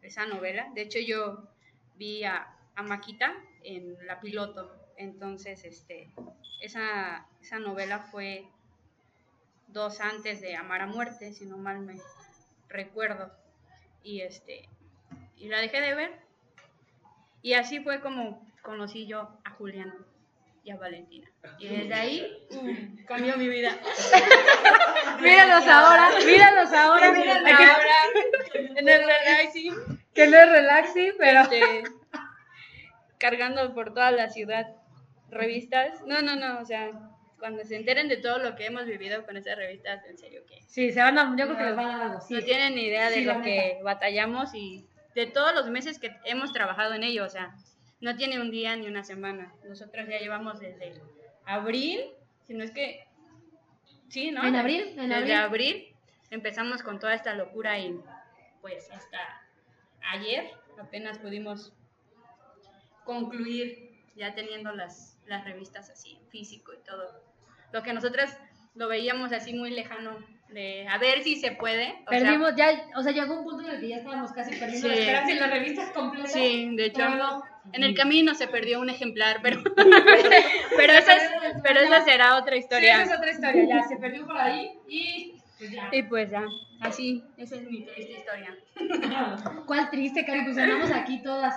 esa 0.00 0.26
novela, 0.26 0.70
de 0.74 0.82
hecho 0.82 0.98
yo 0.98 1.51
vi 1.96 2.24
a, 2.24 2.46
a 2.74 2.82
Maquita 2.82 3.34
en 3.64 3.96
la 4.06 4.20
piloto, 4.20 4.74
entonces 4.96 5.64
este, 5.64 6.10
esa, 6.60 7.26
esa 7.40 7.58
novela 7.58 8.00
fue 8.00 8.46
dos 9.68 10.00
antes 10.00 10.40
de 10.40 10.56
Amar 10.56 10.82
a 10.82 10.86
Muerte, 10.86 11.32
si 11.32 11.46
no 11.46 11.56
mal 11.58 11.80
me 11.80 12.00
recuerdo, 12.68 13.32
y 14.02 14.20
este, 14.20 14.68
y 15.36 15.48
la 15.48 15.58
dejé 15.58 15.80
de 15.80 15.94
ver, 15.94 16.20
y 17.42 17.54
así 17.54 17.80
fue 17.80 18.00
como 18.00 18.46
conocí 18.62 19.06
yo 19.06 19.28
a 19.44 19.50
Julián 19.50 19.92
y 20.64 20.70
a 20.70 20.76
Valentina. 20.76 21.28
Y 21.58 21.66
desde 21.68 21.94
ahí 21.94 22.46
uh, 22.50 23.04
cambió 23.06 23.36
mi 23.36 23.48
vida. 23.48 23.76
Míralos 25.20 25.66
ahora, 25.66 26.10
míralos 26.24 26.72
ahora. 26.72 27.08
Aquí- 27.10 27.28
ahora 27.28 27.94
en 28.78 28.88
el 28.88 29.02
Que 30.14 30.26
no 30.26 30.36
es 30.36 30.50
relaxing, 30.50 31.12
pero. 31.18 31.40
este, 31.42 31.84
cargando 33.18 33.72
por 33.74 33.94
toda 33.94 34.10
la 34.10 34.28
ciudad 34.28 34.66
revistas. 35.30 36.02
No, 36.06 36.20
no, 36.22 36.36
no, 36.36 36.60
o 36.60 36.64
sea, 36.64 36.90
cuando 37.38 37.64
se 37.64 37.76
enteren 37.76 38.08
de 38.08 38.18
todo 38.18 38.38
lo 38.38 38.54
que 38.56 38.66
hemos 38.66 38.86
vivido 38.86 39.24
con 39.24 39.36
esas 39.36 39.56
revistas, 39.56 40.04
en 40.06 40.18
serio 40.18 40.42
que 40.46 40.60
Sí, 40.66 40.92
se 40.92 41.00
van 41.00 41.18
a. 41.18 41.34
Yo 41.36 41.46
creo 41.46 41.56
que 41.56 41.64
les 41.64 41.76
van 41.76 42.00
a. 42.00 42.20
Sí. 42.20 42.34
no 42.34 42.42
tienen 42.42 42.74
ni 42.74 42.82
idea 42.86 43.08
de 43.08 43.16
Sí, 43.16 43.24
lo 43.24 43.40
que 43.42 43.80
batallamos 43.82 44.54
y 44.54 44.86
de 45.14 45.26
todos 45.26 45.54
los 45.54 45.68
meses 45.70 45.98
que 45.98 46.14
hemos 46.24 46.52
trabajado 46.52 46.94
en 46.94 47.02
ello, 47.04 47.24
o 47.24 47.28
sea, 47.28 47.54
no 48.00 48.16
tiene 48.16 48.40
un 48.40 48.50
día 48.50 48.74
ni 48.76 48.86
una 48.86 49.04
semana. 49.04 49.52
Nosotros 49.64 50.06
ya 50.08 50.18
llevamos 50.18 50.58
desde 50.60 50.94
abril, 51.44 52.00
si 52.46 52.54
no 52.54 52.64
es 52.64 52.70
que 52.70 53.06
sí, 54.08 54.30
¿no? 54.30 54.44
En 54.44 54.56
abril, 54.56 54.94
en 54.98 55.08
desde 55.08 55.14
abril. 55.14 55.32
abril 55.34 55.88
empezamos 56.30 56.82
con 56.82 56.98
toda 56.98 57.14
esta 57.14 57.34
locura 57.34 57.78
y 57.78 57.98
pues 58.62 58.90
hasta 58.90 59.41
ayer 60.10 60.50
apenas 60.80 61.18
pudimos 61.18 61.72
concluir 63.04 63.90
ya 64.16 64.34
teniendo 64.34 64.72
las, 64.74 65.18
las 65.26 65.44
revistas 65.44 65.90
así 65.90 66.16
en 66.20 66.28
físico 66.28 66.72
y 66.74 66.84
todo. 66.84 67.22
Lo 67.72 67.82
que 67.82 67.92
nosotros 67.92 68.30
lo 68.74 68.88
veíamos 68.88 69.32
así 69.32 69.54
muy 69.54 69.70
lejano 69.70 70.18
de 70.48 70.86
a 70.88 70.98
ver 70.98 71.22
si 71.22 71.36
se 71.36 71.52
puede. 71.52 71.92
o 72.06 72.10
sea, 72.10 72.20
Perdimos, 72.20 72.54
ya, 72.56 72.86
o 72.94 73.02
sea, 73.02 73.12
llegó 73.12 73.38
un 73.38 73.44
punto 73.44 73.66
en 73.66 73.74
el 73.74 73.80
que 73.80 73.88
ya 73.88 73.96
estábamos 73.96 74.32
casi 74.32 74.54
perdiendo 74.56 74.88
la 74.88 74.94
Sí. 74.94 75.00
esperanza 75.00 75.32
en 75.32 75.40
las 75.40 75.50
revistas 75.50 75.90
completas. 75.92 76.32
Sí, 76.32 76.76
de 76.76 76.84
hecho, 76.86 77.08
no. 77.08 77.42
en 77.72 77.84
el 77.84 77.94
camino 77.94 78.34
se 78.34 78.48
perdió 78.48 78.80
un 78.80 78.90
ejemplar, 78.90 79.38
pero, 79.42 79.62
pero, 80.76 80.92
esa, 80.92 81.14
es- 81.16 81.30
pero 81.62 81.80
esa 81.80 82.04
será 82.04 82.36
otra 82.36 82.52
Sí, 82.54 82.58
historia. 82.60 83.02
esa 83.02 83.12
es 83.14 83.18
otra 83.18 83.30
historia, 83.30 83.64
ya 83.66 83.82
se 83.88 83.96
perdió 83.96 84.26
por 84.26 84.36
ahí 84.36 84.72
y 84.88 85.34
pues 85.58 85.70
ya. 85.70 85.88
Y 85.92 86.02
pues 86.02 86.30
ya, 86.30 86.44
así, 86.82 87.24
esa 87.36 87.56
es 87.56 87.70
mi 87.70 87.84
triste 87.86 88.12
historia. 88.12 88.56
¿Cuál 89.66 89.90
triste, 89.90 90.24
Cari? 90.24 90.44
Pues 90.44 90.58
andamos 90.58 90.90
aquí 90.90 91.22
todas. 91.22 91.54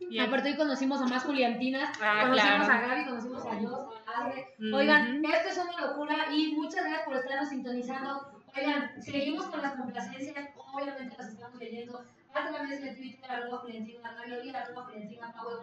Bien. 0.00 0.24
Aparte 0.26 0.50
hoy 0.50 0.56
conocimos 0.56 1.00
a 1.02 1.06
más 1.06 1.24
Juliantinas, 1.24 1.90
Ah, 2.00 2.20
conocimos 2.22 2.66
claro. 2.66 2.84
a 2.84 2.86
Gaby, 2.88 3.04
conocimos 3.06 3.44
a 3.46 3.56
Jos, 3.56 3.94
a 4.06 4.24
Adre. 4.26 4.46
Oigan, 4.72 5.24
esto 5.24 5.48
es 5.48 5.58
una 5.58 5.86
locura 5.88 6.16
y 6.32 6.52
muchas 6.54 6.82
gracias 6.84 7.02
por 7.04 7.16
estarnos 7.16 7.48
sintonizando. 7.48 8.42
Oigan, 8.56 9.02
seguimos 9.02 9.46
con 9.46 9.60
las 9.60 9.74
complacencias, 9.74 10.48
obviamente 10.72 11.16
las 11.18 11.28
estamos 11.28 11.58
leyendo 11.58 12.04
a 12.32 12.48
través 12.48 12.80
de 12.82 12.94
Twitter, 12.94 13.30
arroba 13.30 13.58
Juliantina 13.58 14.12
Radio 14.12 14.44
y 14.44 14.50
arroba 14.54 14.84
Juliantina 14.84 15.32
Power. 15.32 15.58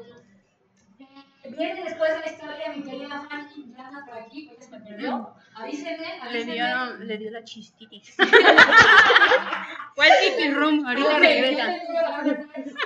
Eh, 0.99 1.53
Viene 1.57 1.83
después 1.83 2.11
de 2.13 2.19
la 2.21 2.25
historia 2.31 2.73
mi 2.75 2.81
querida 2.83 3.21
Fanny, 3.29 3.73
ya 3.77 3.87
anda 3.87 4.05
por 4.05 4.17
aquí, 4.17 4.49
pues 4.55 4.69
me 4.71 4.79
perdió. 4.79 5.33
Avísenme, 5.55 5.97
Le 5.97 6.21
avísenme. 6.21 6.53
dio, 6.53 6.95
le 7.05 7.17
dio 7.17 7.31
la 7.31 7.43
chistitis. 7.43 8.15
¿Cuál 9.95 10.09
pipi 10.23 10.51
room? 10.53 10.85
Ahorita 10.87 11.19
regresa. 11.19 11.73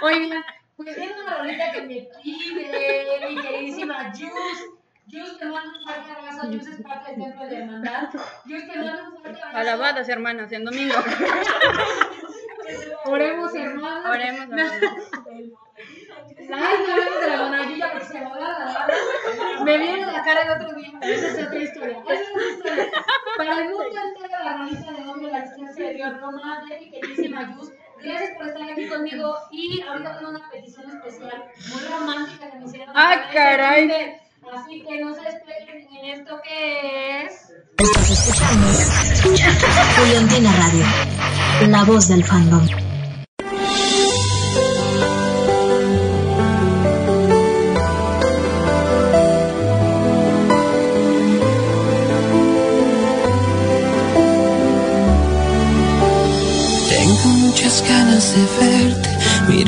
Oigan, 0.01 0.43
pues 0.75 0.95
viene 0.95 1.13
una 1.23 1.37
rolita 1.37 1.71
que 1.71 1.81
me 1.81 2.07
pide 2.23 3.29
mi 3.29 3.41
queridísima 3.41 4.11
Juice. 4.11 4.63
Just 5.11 5.39
te 5.39 5.45
mando 5.45 5.79
un 5.79 5.85
fuerte 5.85 6.11
abrazo. 6.11 6.47
Just 6.51 6.67
es 6.67 6.81
parte 6.83 7.11
del 7.11 7.21
templo 7.23 7.45
de 7.45 7.51
la 7.51 7.57
hermandad. 7.59 8.09
Just 8.45 8.71
te 8.71 8.77
mando 8.79 9.03
un 9.05 9.21
fuerte 9.21 9.41
abrazo. 9.41 9.57
Alabadas, 9.57 10.09
hermanas, 10.09 10.51
en 10.51 10.65
domingo. 10.65 10.95
Oremos, 13.05 13.55
hermanos. 13.55 14.05
Oremos, 14.09 14.41
hermanas. 14.41 14.73
Ay, 16.51 16.77
no 16.87 16.93
hablemos 16.93 17.21
de 17.21 17.27
la 17.27 17.37
monarquía 17.43 17.91
porque 17.91 18.05
se 18.07 18.13
me 18.13 18.29
la 18.29 19.77
viene 19.77 20.05
la 20.05 20.23
cara 20.23 20.41
el 20.41 20.61
otro 20.61 20.73
día. 20.75 20.91
Esa 21.01 21.27
es 21.27 21.47
otra 21.47 21.59
historia. 21.63 21.97
Esa 22.09 22.13
es 22.13 22.29
otra 22.29 22.49
historia. 22.51 22.91
Para 23.37 23.53
el 23.59 23.63
mundo 23.69 23.83
entero, 23.83 24.43
la 24.43 24.57
revista 24.57 24.91
de 24.91 25.01
hoy 25.09 25.25
de 25.25 25.31
la 25.31 25.39
existencia 25.39 25.85
de 25.87 25.93
Dios, 25.93 26.19
Roma, 26.21 26.61
de 26.69 26.79
mi 26.79 26.89
queridísima 26.91 27.55
Yus. 27.55 27.71
Gracias 28.01 28.31
por 28.37 28.47
estar 28.47 28.63
aquí 28.71 28.87
conmigo. 28.87 29.35
Y 29.51 29.81
ahorita 29.81 30.17
tengo 30.17 30.29
una 30.31 30.49
petición 30.49 30.89
especial, 30.89 31.43
muy 31.71 31.81
romántica 31.89 32.49
que 32.51 32.57
me 32.57 32.65
hicieron. 32.65 32.95
Ah, 32.97 33.21
caray. 33.33 33.83
este 33.91 33.97
de- 33.97 34.29
Así 34.51 34.83
que 34.83 35.03
no 35.03 35.13
se 35.13 35.21
despeguen 35.21 35.87
en 35.95 36.19
esto 36.21 36.41
que 36.41 37.21
es. 37.25 37.53
Estás 37.77 38.09
escuchando 38.09 38.67
Juliantina 39.97 40.51
Radio, 40.57 40.85
la 41.69 41.83
voz 41.83 42.07
del 42.07 42.23
fandom. 42.23 42.65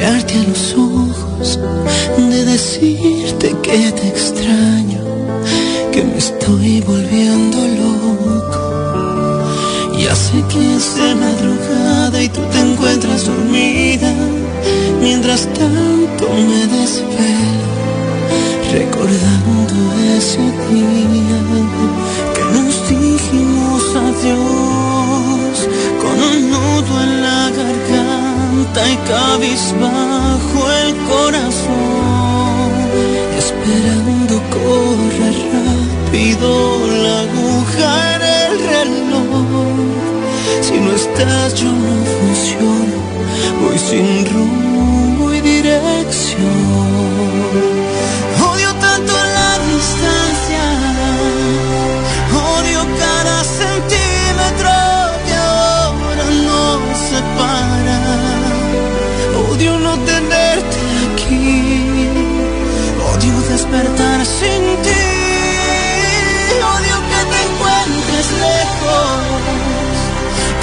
Mirarte 0.01 0.33
a 0.33 0.43
los 0.43 0.73
ojos, 0.73 1.59
de 2.17 2.45
decirte 2.45 3.55
que 3.61 3.91
te 3.91 4.07
extraño, 4.07 4.99
que 5.91 6.03
me 6.03 6.17
estoy 6.17 6.81
volviendo 6.81 7.57
loco. 7.81 8.59
Ya 9.99 10.15
sé 10.15 10.43
que 10.49 10.75
es 10.75 10.95
de 10.95 11.15
madrugada 11.15 12.23
y 12.23 12.29
tú 12.29 12.41
te 12.51 12.59
encuentras 12.59 13.27
dormida, 13.27 14.11
mientras 14.99 15.41
tanto 15.53 16.25
me 16.47 16.65
desvelo, 16.75 17.69
recordando 18.73 19.75
ese 20.17 20.41
día 20.71 21.41
que 22.35 22.43
nos 22.55 22.89
dijimos 22.89 23.83
adiós 24.07 25.55
con 26.01 26.15
un 26.29 26.49
nudo 26.49 26.93
en 27.03 27.10
y 28.73 28.95
cabizbajo 28.95 30.71
el 30.83 30.95
corazón, 31.09 32.71
esperando 33.37 34.41
corra 34.49 35.29
rápido 35.51 36.87
la 36.87 37.19
aguja 37.19 38.15
en 38.15 38.21
el 38.21 38.53
reloj. 38.69 39.41
Si 40.61 40.79
no 40.79 40.91
estás 40.93 41.53
yo 41.55 41.69
no 41.69 42.05
funciono, 42.15 42.97
voy 43.61 43.77
sin 43.77 44.25
rumbo 44.33 45.33
y 45.33 45.41
dirección. 45.41 47.10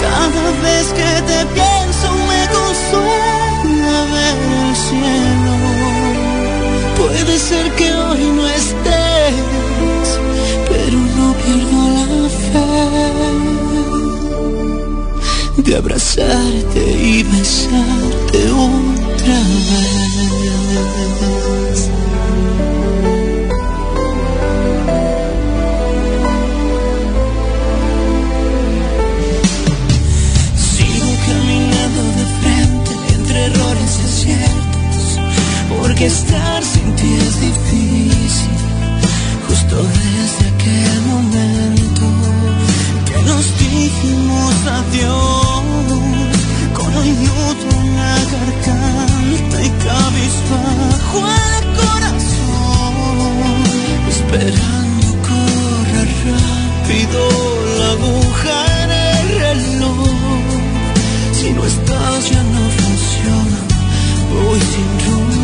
Cada 0.00 0.44
vez 0.64 0.86
que 0.98 1.10
te 1.30 1.38
pienso 1.56 2.06
me 2.30 2.42
consuela 2.56 3.96
ver 4.14 4.38
el 4.60 4.72
cielo. 4.86 5.54
Puede 6.96 7.34
ser 7.38 7.66
que 7.76 7.88
hoy 7.94 8.22
no 8.36 8.44
estés, 8.46 10.08
pero 10.68 10.98
no 11.16 11.26
pierdo 11.42 11.80
la 11.96 12.28
fe 12.28 12.68
de 15.62 15.76
abrazarte 15.76 16.80
y 16.80 17.22
besarte 17.24 18.40
otra 18.50 19.38
vez. 19.68 21.27
Porque 35.98 36.06
estar 36.06 36.62
sin 36.62 36.94
ti 36.94 37.12
es 37.12 37.40
difícil, 37.40 38.50
justo 39.48 39.76
desde 39.82 40.44
aquel 40.54 41.00
momento 41.12 42.04
que 43.04 43.18
nos 43.22 43.44
dijimos 43.58 44.54
adiós, 44.78 45.64
con 46.72 46.86
un 46.86 47.24
nudo 47.24 47.68
en 47.80 47.96
la 47.96 48.16
garganta 48.32 49.56
y 49.60 49.70
cabizbajo 49.86 51.18
el 51.58 51.64
corazón, 51.82 52.94
esperando 54.08 55.08
corra 55.28 56.02
rápido 56.28 57.20
la 57.80 57.88
aguja 57.96 58.56
en 58.84 58.90
el 58.90 59.26
reloj. 59.40 60.46
Si 61.32 61.50
no 61.50 61.64
estás 61.64 62.30
ya 62.30 62.42
no 62.54 62.62
funciona, 62.78 63.58
voy 64.30 64.60
sin 64.60 64.90
rumbo 65.06 65.37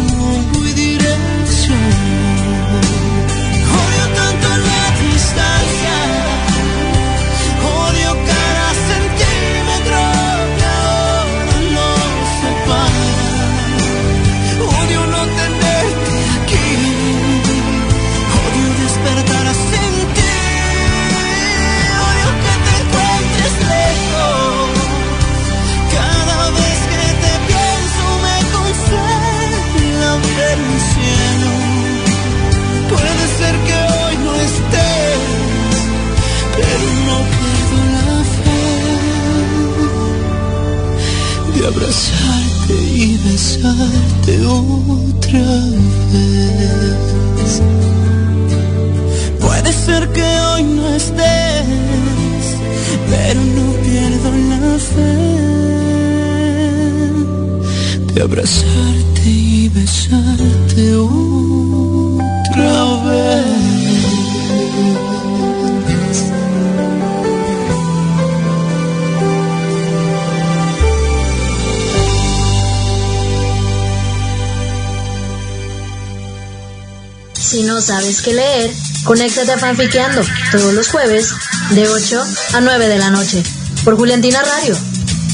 conéctate 79.04 79.52
a 79.52 79.58
Fanfiqueando 79.58 80.22
todos 80.50 80.74
los 80.74 80.88
jueves 80.88 81.34
de 81.70 81.88
8 81.88 82.24
a 82.54 82.60
9 82.60 82.88
de 82.88 82.98
la 82.98 83.10
noche 83.10 83.42
por 83.84 83.96
Juliantina 83.96 84.42
Radio, 84.42 84.76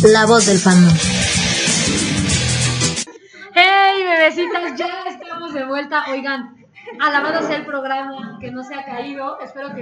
la 0.02 0.26
voz 0.26 0.46
del 0.46 0.58
fandom. 0.58 0.92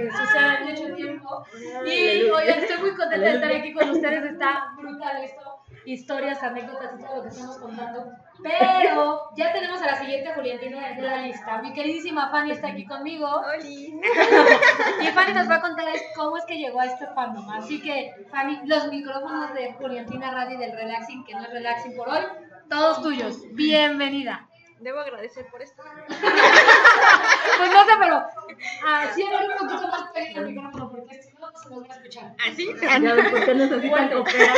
Que 0.01 0.11
suceda 0.11 0.59
en 0.59 0.69
mucho 0.69 0.95
tiempo. 0.95 1.45
Y 1.85 2.29
oigan, 2.29 2.59
estoy 2.59 2.77
muy 2.77 2.95
contenta 2.95 3.17
de 3.17 3.35
estar 3.35 3.51
aquí 3.51 3.73
con 3.73 3.89
ustedes. 3.89 4.23
Está 4.25 4.73
brutal 4.77 5.23
esto. 5.23 5.55
Historias, 5.85 6.43
anécdotas 6.43 6.99
y 6.99 7.03
todo 7.03 7.15
lo 7.17 7.23
que 7.23 7.29
estamos 7.29 7.57
contando. 7.57 8.11
Pero 8.41 9.29
ya 9.35 9.53
tenemos 9.53 9.81
a 9.81 9.87
la 9.87 9.95
siguiente 9.95 10.33
Juliantina 10.33 10.89
de 10.95 11.01
la 11.01 11.17
lista. 11.17 11.61
Mi 11.61 11.73
queridísima 11.73 12.29
Fanny 12.29 12.51
está 12.51 12.69
aquí 12.69 12.85
conmigo. 12.85 13.41
Y 13.63 15.07
Fanny 15.07 15.33
nos 15.33 15.49
va 15.49 15.55
a 15.55 15.61
contar 15.61 15.87
cómo 16.15 16.37
es 16.37 16.45
que 16.45 16.57
llegó 16.57 16.79
a 16.79 16.85
este 16.85 17.07
fandom. 17.07 17.49
Así 17.49 17.81
que, 17.81 18.13
Fanny, 18.29 18.59
los 18.65 18.89
micrófonos 18.89 19.53
de 19.53 19.73
Juliantina 19.73 20.31
Radio 20.31 20.57
y 20.57 20.59
del 20.59 20.73
Relaxing, 20.73 21.23
que 21.25 21.33
no 21.33 21.43
es 21.43 21.49
Relaxing 21.51 21.95
por 21.95 22.09
hoy, 22.09 22.23
todos 22.69 23.01
tuyos. 23.01 23.41
Bienvenida. 23.53 24.48
Debo 24.79 24.99
agradecer 24.99 25.45
por 25.47 25.61
esto. 25.61 25.83
Pues 26.07 27.71
no 27.71 27.85
sé, 27.85 27.91
pero 27.99 28.25
así 28.87 29.23
a 29.23 29.29
ver 29.29 29.49
un 29.49 29.57
poquito 29.67 29.87
más 29.89 30.11
pegadito 30.11 30.39
el 30.39 30.45
micrófono 30.47 30.89
porque 30.89 31.21
si 31.21 31.33
no, 31.33 31.51
se 31.61 31.69
nos 31.69 31.83
va 31.83 31.93
a 31.93 31.97
escuchar. 31.97 32.35
¿Así? 32.47 32.69
Ya 32.81 33.13
ven 33.13 33.29
por 33.29 33.45
qué 33.45 33.55
necesitan 33.55 34.09
cooperar. 34.09 34.55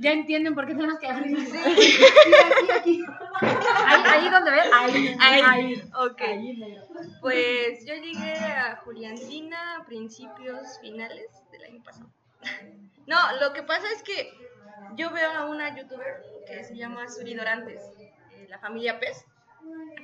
Ya 0.00 0.12
entienden 0.12 0.54
por 0.54 0.66
qué 0.66 0.74
tenemos 0.74 0.98
que 0.98 1.06
abrir. 1.06 1.38
Sí, 1.46 1.58
aquí, 1.58 2.70
aquí. 2.72 3.04
Ahí, 3.40 4.02
ahí 4.04 4.28
donde 4.30 4.50
ves, 4.50 4.66
ahí, 4.74 5.16
Ahí. 5.20 5.42
ahí. 5.46 5.90
Ok. 5.94 6.20
Ahí. 6.20 6.78
Pues 7.20 7.86
yo 7.86 7.94
llegué 7.94 8.34
a 8.34 8.76
Juliantina 8.84 9.76
a 9.76 9.84
principios, 9.84 10.78
finales 10.80 11.28
del 11.52 11.64
año 11.64 11.82
pasado. 11.82 12.06
No, 13.06 13.16
lo 13.40 13.52
que 13.52 13.62
pasa 13.62 13.86
es 13.92 14.02
que 14.02 14.32
yo 14.96 15.10
veo 15.12 15.30
a 15.30 15.44
una 15.46 15.74
youtuber 15.76 16.22
que 16.46 16.64
se 16.64 16.76
llama 16.76 17.08
Suri 17.08 17.34
Dorantes, 17.34 17.82
la 18.48 18.58
familia 18.58 18.98
Pez. 18.98 19.24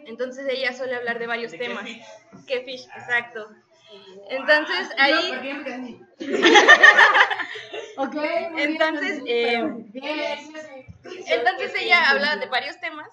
Entonces 0.06 0.46
ella 0.48 0.72
suele 0.72 0.96
hablar 0.96 1.18
de 1.18 1.26
varios 1.26 1.52
¿De 1.52 1.58
qué 1.58 1.68
temas. 1.68 1.84
fish? 1.84 2.04
¿Qué 2.46 2.60
fish? 2.62 2.86
Exacto. 2.96 3.48
Entonces 4.30 4.88
No, 4.88 5.02
ahí... 5.04 6.00
Ok, 7.96 8.14
Entonces, 8.56 9.22
eh. 9.26 9.58
Entonces 11.04 11.74
ella 11.78 12.10
habla 12.10 12.36
de 12.36 12.46
varios 12.46 12.80
temas 12.80 13.08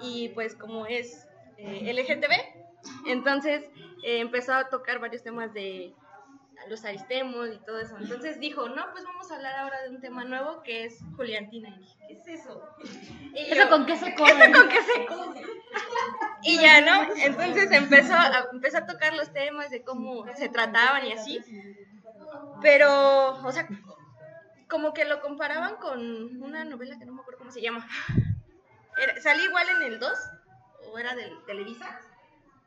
y 0.00 0.28
pues 0.30 0.54
como 0.54 0.86
es 0.86 1.26
eh, 1.56 1.92
LGTB, 1.92 3.08
entonces 3.08 3.64
eh, 4.04 4.20
empezó 4.20 4.54
a 4.54 4.68
tocar 4.68 4.98
varios 4.98 5.22
temas 5.22 5.52
de 5.54 5.92
los 6.68 6.84
aristemos 6.84 7.48
y 7.52 7.58
todo 7.58 7.80
eso. 7.80 7.96
Entonces 7.98 8.38
dijo, 8.40 8.68
no, 8.68 8.90
pues 8.92 9.04
vamos 9.04 9.30
a 9.30 9.36
hablar 9.36 9.56
ahora 9.56 9.82
de 9.82 9.90
un 9.90 10.00
tema 10.00 10.24
nuevo 10.24 10.62
que 10.62 10.84
es 10.84 10.98
Juliantina. 11.16 11.68
Y 11.70 11.78
dije, 11.78 11.96
¿qué 12.06 12.12
es 12.14 12.26
eso? 12.40 12.62
Y 13.34 13.38
¿Eso 13.38 13.54
yo, 13.64 13.68
con 13.70 13.86
qué 13.86 13.96
se 13.96 14.14
come? 14.14 14.30
¿Eso 14.44 14.52
con 14.60 14.68
qué 14.68 14.82
se 14.82 15.06
come? 15.06 15.42
Y 16.42 16.58
ya, 16.60 16.80
¿no? 16.80 17.14
Entonces 17.16 17.70
empezó 17.72 18.14
a, 18.14 18.48
empezó 18.52 18.78
a 18.78 18.86
tocar 18.86 19.14
los 19.14 19.32
temas 19.32 19.70
de 19.70 19.82
cómo 19.82 20.24
se 20.36 20.48
trataban 20.48 21.06
y 21.06 21.12
así. 21.12 21.40
Pero, 22.62 23.34
o 23.44 23.52
sea, 23.52 23.68
como 24.68 24.92
que 24.92 25.04
lo 25.04 25.20
comparaban 25.20 25.76
con 25.76 26.42
una 26.42 26.64
novela 26.64 26.98
que 26.98 27.06
no 27.06 27.12
me 27.12 27.20
acuerdo 27.20 27.38
cómo 27.38 27.50
se 27.52 27.60
llama. 27.62 27.86
Era- 29.00 29.20
salí 29.20 29.44
igual 29.44 29.66
en 29.76 29.82
el 29.82 29.98
2, 30.00 30.12
o 30.90 30.98
era 30.98 31.14
del 31.14 31.32
Televisa, 31.46 32.00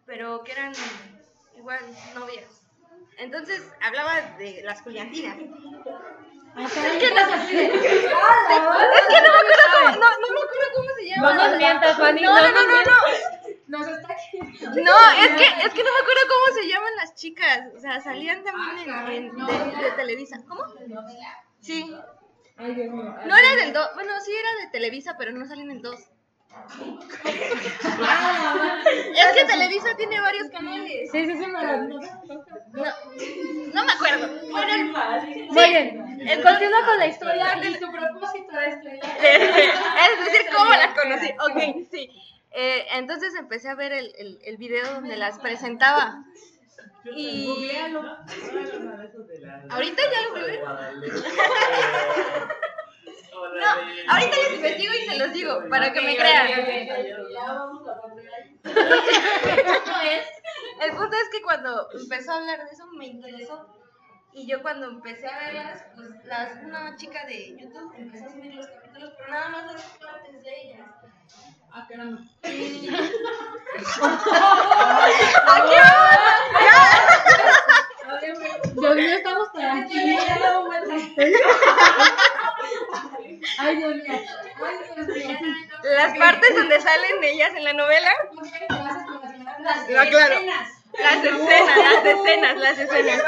pero 0.05 0.43
que 0.43 0.53
eran 0.53 0.73
igual 1.57 1.79
novias. 2.15 2.60
Entonces 3.17 3.61
hablaba 3.81 4.21
de 4.37 4.61
las 4.63 4.81
Juliantinas. 4.81 5.37
Es 5.37 6.73
que 6.73 7.11
no 7.13 7.21
así 7.33 7.55
de. 7.55 7.65
Es 7.65 7.71
que 7.71 8.01
no 8.01 9.29
me 9.31 9.39
acuerdo 9.39 9.65
cómo, 9.73 9.89
no, 9.91 10.09
no 10.09 10.27
me 10.33 10.39
acuerdo 10.41 10.67
cómo 10.75 10.89
se 10.97 11.05
llama. 11.07 11.33
No 11.33 11.47
nos 11.47 11.57
mientas, 11.57 11.97
Fanny. 11.97 12.21
No, 12.23 12.35
no, 12.35 12.51
no, 12.51 12.61
no, 12.67 12.83
no. 12.83 12.97
No, 13.67 14.97
es 15.11 15.29
que, 15.29 15.43
es 15.65 15.73
que 15.73 15.83
no 15.83 15.91
me 15.93 15.99
acuerdo 16.01 16.21
cómo 16.29 16.55
se 16.55 16.67
llaman 16.67 16.95
las 16.97 17.15
chicas. 17.15 17.61
O 17.75 17.79
sea, 17.79 18.01
salían 18.01 18.43
también 18.43 18.79
en, 18.79 19.11
en- 19.11 19.35
de, 19.45 19.83
de 19.83 19.91
Televisa. 19.91 20.41
¿Cómo? 20.47 20.63
Sí. 21.61 21.95
No 23.25 23.37
era 23.37 23.55
del 23.55 23.71
2. 23.73 23.89
Bueno, 23.93 24.11
sí 24.25 24.31
era 24.35 24.65
de 24.65 24.71
Televisa, 24.71 25.15
pero 25.17 25.31
no 25.31 25.45
salen 25.45 25.71
en 25.71 25.81
2. 25.81 25.95
Es 29.15 29.33
que 29.35 29.45
Televisa 29.45 29.95
tiene 29.97 30.19
varios 30.21 30.49
canales. 30.49 31.11
Sí, 31.11 31.25
sí, 31.25 31.33
sí, 31.37 31.47
me 31.47 31.63
lo- 31.63 31.77
No, 31.87 32.85
no 33.73 33.85
me 33.85 33.91
acuerdo. 33.91 34.27
Bueno, 34.51 34.93
Muy 35.51 35.69
bien. 35.69 36.19
Entonces- 36.21 36.43
Continúa 36.43 36.85
con 36.85 36.97
la 36.99 37.07
historia 37.07 37.57
y 37.63 37.73
tu 37.79 37.91
propósito 37.91 38.55
de 38.55 38.67
estrellar. 38.67 39.17
es 39.17 40.25
decir, 40.25 40.41
¿cómo 40.55 40.71
las 40.71 40.93
conocí? 40.93 41.29
Ok, 41.49 41.87
sí. 41.91 42.09
Eh, 42.51 42.85
entonces 42.93 43.33
empecé 43.35 43.69
a 43.69 43.75
ver 43.75 43.93
el, 43.93 44.13
el, 44.17 44.39
el 44.43 44.57
video 44.57 44.85
donde 44.93 45.15
las 45.17 45.39
presentaba. 45.39 46.23
Y 47.15 47.71
ahorita 49.69 50.01
ya 50.11 50.21
lo 50.27 50.33
vi. 50.35 50.59
No, 53.49 54.13
ahorita 54.13 54.35
les 54.37 54.53
investigo 54.55 54.93
y 54.93 55.09
se 55.09 55.17
los 55.19 55.33
digo 55.33 55.63
para 55.69 55.91
que 55.93 56.01
me 56.01 56.15
crean. 56.15 56.47
El 60.81 60.91
punto 60.95 61.15
es 61.15 61.29
que 61.31 61.41
cuando 61.41 61.87
empezó 61.93 62.31
a 62.31 62.35
hablar 62.37 62.59
de 62.65 62.71
eso 62.71 62.85
me 62.97 63.05
interesó. 63.07 63.67
Y 64.33 64.47
yo 64.47 64.61
cuando 64.61 64.87
empecé 64.87 65.27
a 65.27 65.39
verlas, 65.39 65.83
pues 65.95 66.07
las, 66.25 66.55
una 66.63 66.95
chica 66.95 67.25
de 67.25 67.57
YouTube 67.59 67.93
empezó 67.97 68.27
a 68.27 68.29
subir 68.29 68.55
los 68.55 68.65
capítulos, 68.67 69.11
pero 69.17 69.29
nada 69.29 69.49
más 69.49 69.73
las 69.73 69.81
partes 69.99 70.41
de 70.41 70.61
ellas. 70.61 70.87
Ah, 71.73 71.85
caramba. 71.89 72.21
Y- 72.43 72.89
Dios 78.73 78.95
mío, 78.95 79.15
estamos 79.15 79.51
tranquilos. 79.51 80.23
Ay, 83.59 83.75
Dios 83.77 83.95
mío. 83.95 84.19
Ay, 84.65 84.75
Dios 84.95 85.07
mío. 85.07 85.37
Las 86.11 86.31
partes 86.31 86.55
donde 86.55 86.79
salen 86.81 87.23
ellas 87.23 87.51
en 87.55 87.63
la 87.63 87.73
novela, 87.73 88.11
Las 89.59 89.89
No, 89.89 90.09
claro. 90.09 90.33
escenas. 90.35 90.69
las 90.99 91.23
escenas, 91.23 91.77
las 91.77 92.05
escenas, 92.05 92.57
las 92.57 92.79
escenas. 92.79 93.21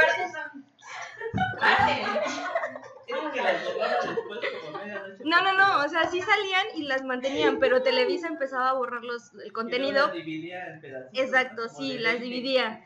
No, 5.24 5.42
no, 5.42 5.54
no, 5.54 5.86
o 5.86 5.90
sea, 5.90 6.06
sí 6.10 6.22
salían 6.22 6.68
y 6.76 6.84
las 6.84 7.04
mantenían, 7.04 7.60
pero 7.60 7.82
Televisa 7.82 8.28
empezaba 8.28 8.70
a 8.70 8.74
borrar 8.74 9.04
los, 9.04 9.34
el 9.36 9.54
contenido. 9.54 9.94
luego 9.94 10.08
las 10.08 10.14
dividía 10.26 10.68
en 10.68 10.82
pedacitos. 10.82 11.20
Exacto, 11.26 11.70
sí, 11.70 11.98
las 11.98 12.14
20. 12.14 12.26
dividía. 12.26 12.84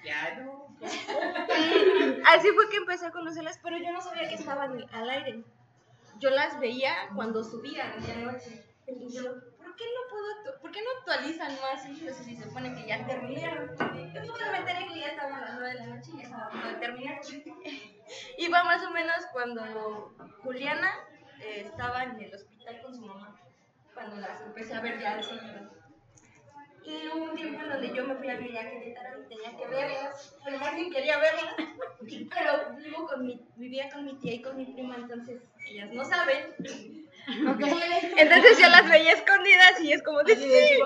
Así 2.28 2.50
fue 2.52 2.70
que 2.70 2.78
empecé 2.78 3.08
a 3.08 3.12
conocerlas, 3.12 3.60
pero 3.64 3.78
yo 3.78 3.92
no 3.92 4.02
sabía 4.02 4.30
que 4.30 4.36
estaban 4.36 4.86
al 4.92 5.10
aire. 5.10 5.44
Yo 6.20 6.30
las 6.30 6.60
veía 6.60 6.94
cuando 7.16 7.44
subían 7.44 7.94
en 8.08 8.26
la 8.26 8.32
noche. 8.32 8.64
Y 9.78 9.84
yo, 9.84 9.86
¿por 9.86 9.86
qué 9.86 9.86
no 9.86 10.10
puedo 10.10 10.60
¿Por 10.60 10.72
qué 10.72 10.82
no 10.82 10.90
actualizan 11.00 11.54
más 11.62 11.84
si 11.84 11.96
se 11.96 12.44
supone 12.44 12.74
que 12.74 12.88
ya 12.88 13.06
terminaron? 13.06 13.70
Yo 13.78 14.52
me 14.52 14.58
enteré 14.58 14.88
que 14.88 15.00
ya 15.00 15.08
estaban 15.08 15.36
a 15.36 15.42
las 15.42 15.54
9 15.56 15.68
de 15.68 15.76
la 15.76 15.86
noche 15.88 16.12
y 16.14 16.18
ya 16.18 16.24
estaba 16.24 16.70
a 16.70 16.80
terminar. 16.80 17.22
Iba 18.38 18.64
más 18.64 18.84
o 18.84 18.92
menos 18.92 19.18
cuando 19.32 20.16
Juliana 20.44 20.92
eh, 21.42 21.62
estaba 21.66 22.04
en 22.04 22.20
el 22.20 22.34
hospital 22.34 22.82
con 22.82 22.96
su 22.96 23.06
mamá, 23.06 23.40
cuando 23.94 24.16
las 24.18 24.42
empecé 24.42 24.74
a 24.74 24.82
ver 24.82 25.00
ya. 25.00 25.22
Y 26.84 27.08
hubo 27.10 27.26
un 27.26 27.36
tiempo 27.36 27.62
en 27.62 27.70
donde 27.70 27.94
yo 27.94 28.08
me 28.08 28.16
fui 28.16 28.30
a 28.30 28.38
vivir 28.38 28.58
a 28.58 28.70
Querétaro 28.70 29.22
y 29.22 29.28
tenía 29.28 29.58
que 29.58 29.68
verlas. 29.68 30.38
Bueno, 30.42 30.60
más 30.60 30.74
bien 30.74 30.92
quería 30.92 31.18
verlas. 31.18 31.56
Pero 32.00 32.76
vivo 32.78 33.06
con 33.08 33.26
mi, 33.26 33.46
vivía 33.58 33.90
con 33.90 34.06
mi 34.06 34.16
tía 34.16 34.36
y 34.36 34.42
con 34.42 34.56
mi 34.56 34.66
prima, 34.66 34.96
entonces 34.96 35.42
ellas 35.70 35.92
no 35.92 36.06
saben. 36.06 36.56
Entonces 37.28 38.58
yo 38.58 38.70
las 38.70 38.90
veía 38.90 39.12
escondidas 39.12 39.82
y 39.82 39.92
es 39.92 40.02
como 40.04 40.24
de 40.24 40.34
sí. 40.36 40.80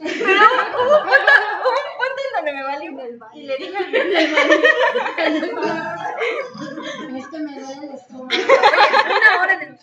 Pero 0.00 0.40
hubo 0.80 0.96
un 0.96 1.02
punto, 1.02 1.32
un 1.58 1.64
punto 1.98 2.22
en 2.22 2.30
donde 2.36 2.52
me 2.52 2.62
valió. 2.62 2.92
Y 3.34 3.42
le 3.42 3.56
dije 3.56 3.76
a 3.76 3.80
mi 7.10 7.18
Es 7.18 7.26
que 7.28 7.38
me 7.38 7.60
duele 7.60 7.86
el 7.86 7.92
estómago. 7.94 8.28
una 9.06 9.40
hora 9.40 9.54
en 9.54 9.62
el 9.62 9.74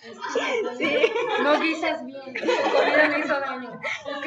Sí. 0.77 1.11
No 1.43 1.59
guisas 1.59 2.05
bien. 2.05 2.33
Comida 2.33 3.09
me 3.09 3.19
hizo 3.19 3.37
daño. 3.39 3.71
Ok. 4.15 4.25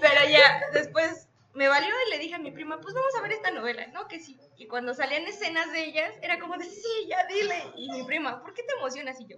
Pero 0.00 0.28
ya, 0.30 0.62
después 0.72 1.23
me 1.54 1.68
valió 1.68 1.94
y 2.06 2.10
le 2.10 2.18
dije 2.18 2.34
a 2.34 2.38
mi 2.38 2.50
prima, 2.50 2.80
pues 2.80 2.94
vamos 2.94 3.14
a 3.16 3.22
ver 3.22 3.32
esta 3.32 3.50
novela, 3.52 3.86
¿no? 3.88 4.08
Que 4.08 4.18
sí. 4.18 4.38
Y 4.56 4.66
cuando 4.66 4.92
salían 4.92 5.24
escenas 5.24 5.70
de 5.72 5.84
ellas, 5.84 6.12
era 6.20 6.38
como 6.38 6.56
de, 6.56 6.64
sí, 6.64 7.06
ya 7.08 7.24
dile. 7.26 7.64
Y 7.76 7.90
mi 7.90 8.02
prima, 8.02 8.42
¿por 8.42 8.54
qué 8.54 8.62
te 8.64 8.74
emocionas? 8.74 9.20
Y 9.20 9.26
yo, 9.26 9.36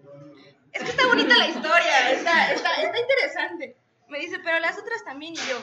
es 0.73 0.83
que 0.83 0.91
está 0.91 1.07
bonita 1.07 1.37
la 1.37 1.49
historia, 1.49 2.11
está, 2.11 2.53
está, 2.53 2.83
está 2.83 2.99
interesante. 2.99 3.77
Me 4.09 4.19
dice, 4.19 4.39
pero 4.43 4.59
las 4.61 4.79
otras 4.79 5.05
también. 5.05 5.35
Y 5.35 5.37
yo, 5.37 5.59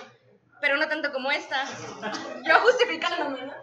pero 0.61 0.77
no 0.77 0.87
tanto 0.87 1.11
como 1.11 1.31
esta. 1.31 1.65
Yo 2.45 2.59
justificándome, 2.59 3.47
¿no? 3.47 3.53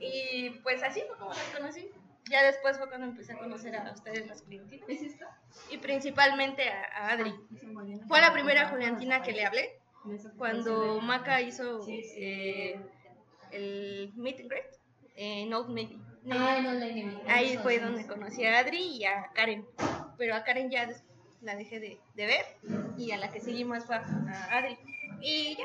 Y 0.00 0.50
pues 0.62 0.82
así 0.82 1.02
fue 1.06 1.16
como 1.16 1.30
las 1.30 1.48
conocí. 1.56 1.90
Ya 2.28 2.42
después 2.42 2.76
fue 2.78 2.88
cuando 2.88 3.06
empecé 3.06 3.34
a 3.34 3.38
conocer 3.38 3.76
a 3.76 3.92
ustedes 3.92 4.26
las 4.26 4.42
Juliantinas. 4.42 4.88
Y 5.70 5.78
principalmente 5.78 6.68
a, 6.68 6.84
a 6.96 7.10
Adri. 7.12 7.32
Fue 8.08 8.20
la 8.20 8.32
primera 8.32 8.68
Juliantina 8.68 9.22
que 9.22 9.32
le 9.32 9.46
hablé. 9.46 9.80
Cuando 10.38 11.00
Maca 11.00 11.40
hizo 11.40 11.84
eh, 11.88 12.80
el 13.52 14.12
meet 14.16 14.40
and 14.40 14.50
greet 14.50 14.66
en 15.16 15.52
Old 15.52 15.68
Navy. 15.68 16.00
Ah, 16.30 16.58
no, 16.62 16.72
la 16.72 16.86
enemiga. 16.86 17.20
Ahí 17.28 17.56
fue 17.58 17.78
donde 17.78 18.06
conocí 18.06 18.44
a 18.44 18.58
Adri 18.58 18.98
y 18.98 19.04
a 19.04 19.30
Karen. 19.34 19.66
Pero 20.18 20.34
a 20.34 20.44
Karen 20.44 20.70
ya 20.70 20.88
la 21.40 21.54
dejé 21.54 21.78
de, 21.80 22.00
de 22.14 22.26
ver 22.26 22.44
y 22.98 23.12
a 23.12 23.18
la 23.18 23.30
que 23.30 23.40
seguí 23.40 23.64
más 23.64 23.84
fue 23.84 23.96
a 23.96 24.02
Adri. 24.50 24.78
Y 25.20 25.56
ya. 25.56 25.64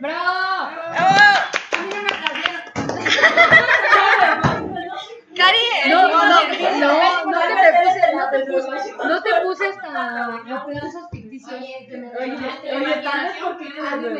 ¡Bravo! 0.00 0.70
¡Oh! 1.00 1.34
No 1.90 1.98
aplaudieron. 2.06 2.62
¡Cari! 5.36 5.58
No, 5.88 6.08
no, 6.08 6.26
no, 6.26 6.40
no 6.40 6.48
te 6.48 6.56
puse, 7.78 8.14
no 8.14 8.30
te 8.30 8.38
puse, 8.46 8.92
no 8.96 9.22
te 9.22 9.30
puse 9.42 9.66
hasta 9.66 10.42
ficticios. 11.38 11.86
que 11.88 11.96
me 11.96 12.08
Oye, 12.08 12.36
oye, 12.76 12.94
tal 13.02 13.20
vez 13.24 13.36
porque 13.42 13.66
eres 13.68 14.02
de. 14.02 14.08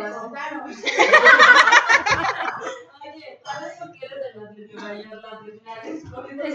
Oye, 3.00 3.40
tal 3.44 3.58
vez 3.64 3.72
porque 3.78 3.98
eres 4.06 4.18
de 4.22 4.28
la 4.40 4.46
de 4.52 4.62
Nueva 4.68 4.92
York, 4.94 5.22
la 5.22 5.32
primera 5.40 5.74
vez 5.82 5.98
con 6.04 6.40
Es 6.40 6.54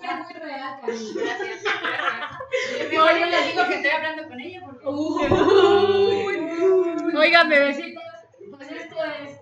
que 0.00 0.06
es 0.06 0.18
muy 0.24 0.34
real. 0.34 0.74
Gracias. 0.82 1.62
Oye, 3.02 3.24
les 3.26 3.42
digo 3.46 3.62
que 3.66 3.74
estoy 3.74 3.90
hablando 3.90 4.22
con 4.28 4.40
ella 4.40 4.60
porque. 4.64 4.86
Oigan, 7.16 7.48
bebecitos, 7.48 8.02
pues 8.50 8.70
esto 8.70 8.96
es 9.04 9.40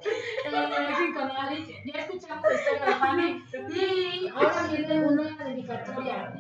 con 1.15 1.31
Ali. 1.31 1.81
Ya 1.85 2.01
escuchamos 2.01 2.45
de 2.49 2.59
Fanny 2.99 3.45
y 3.75 4.29
ahora 4.29 4.63
viene 4.71 5.07
una 5.07 5.45
dedicatoria. 5.45 6.35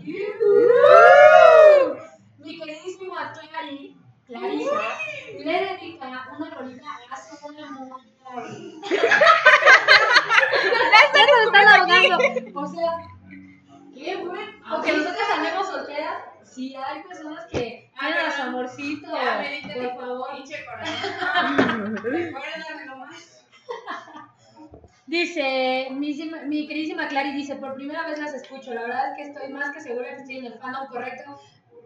Mi 2.45 2.59
queridísima 2.59 3.33
Clary, 3.33 3.97
Clarisa, 4.27 4.81
le 5.39 5.53
dedica 5.53 6.29
una 6.37 6.51
rolita 6.51 6.85
a 7.11 7.17
su 7.17 7.47
amor. 7.47 7.57
Ya 10.93 10.99
se 11.13 11.45
están 11.45 11.69
ahogando. 11.69 12.17
O 12.55 12.67
sea, 12.67 12.93
qué 13.95 14.17
bueno. 14.17 14.53
Aunque 14.67 14.93
nosotros 14.93 15.29
andemos 15.35 15.69
solteras, 15.69 16.25
sí 16.43 16.75
hay 16.77 17.03
personas 17.03 17.47
que 17.51 17.91
aman 17.97 18.19
a 18.19 18.31
su 18.31 18.43
amorcito. 18.43 19.11
Por 19.11 19.97
favor. 19.97 20.29
pinche 20.37 20.65
corazón. 20.67 21.97
Dice, 25.07 25.89
mi, 25.91 26.15
mi 26.47 26.67
queridísima 26.67 27.09
Clary 27.09 27.33
dice, 27.33 27.57
por 27.57 27.75
primera 27.75 28.07
vez 28.07 28.19
las 28.19 28.33
escucho, 28.35 28.73
la 28.73 28.83
verdad 28.83 29.11
es 29.11 29.17
que 29.17 29.23
estoy 29.31 29.53
más 29.53 29.71
que 29.75 29.81
segura 29.81 30.09
que 30.09 30.23
estoy 30.23 30.39
en 30.39 30.47
el 30.47 30.59
fandom 30.59 30.87
correcto. 30.89 31.39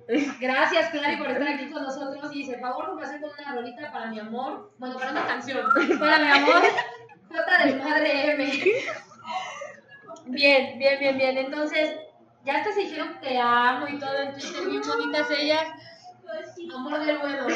Gracias 0.41 0.91
Clary 0.91 1.17
por 1.17 1.31
estar 1.31 1.49
aquí 1.49 1.71
con 1.71 1.83
nosotros 1.83 2.31
y 2.33 2.39
dice, 2.39 2.59
favor 2.59 2.95
me 2.95 3.21
con 3.21 3.31
una 3.39 3.55
rolita 3.55 3.93
para 3.93 4.07
mi 4.07 4.19
amor, 4.19 4.73
bueno, 4.79 4.97
para 4.97 5.11
una 5.13 5.27
canción, 5.27 5.69
para 5.99 6.19
mi 6.19 6.31
amor, 6.31 6.63
J 7.31 7.65
del 7.65 7.79
Madre 7.79 8.33
M. 8.33 8.53
Bien, 10.27 10.79
bien, 10.79 10.99
bien, 10.99 11.19
bien, 11.19 11.39
entonces, 11.39 11.97
ya 12.45 12.57
hasta 12.57 12.73
se 12.73 12.81
dijeron 12.81 13.19
te 13.21 13.39
amo 13.39 13.87
y 13.89 13.99
todo 13.99 14.17
en 14.19 14.33
Twitter, 14.33 14.67
bien 14.67 14.83
bonitas 14.83 15.31
ellas. 15.31 15.67
Amor 16.75 17.01
del 17.01 17.19
bueno. 17.19 17.47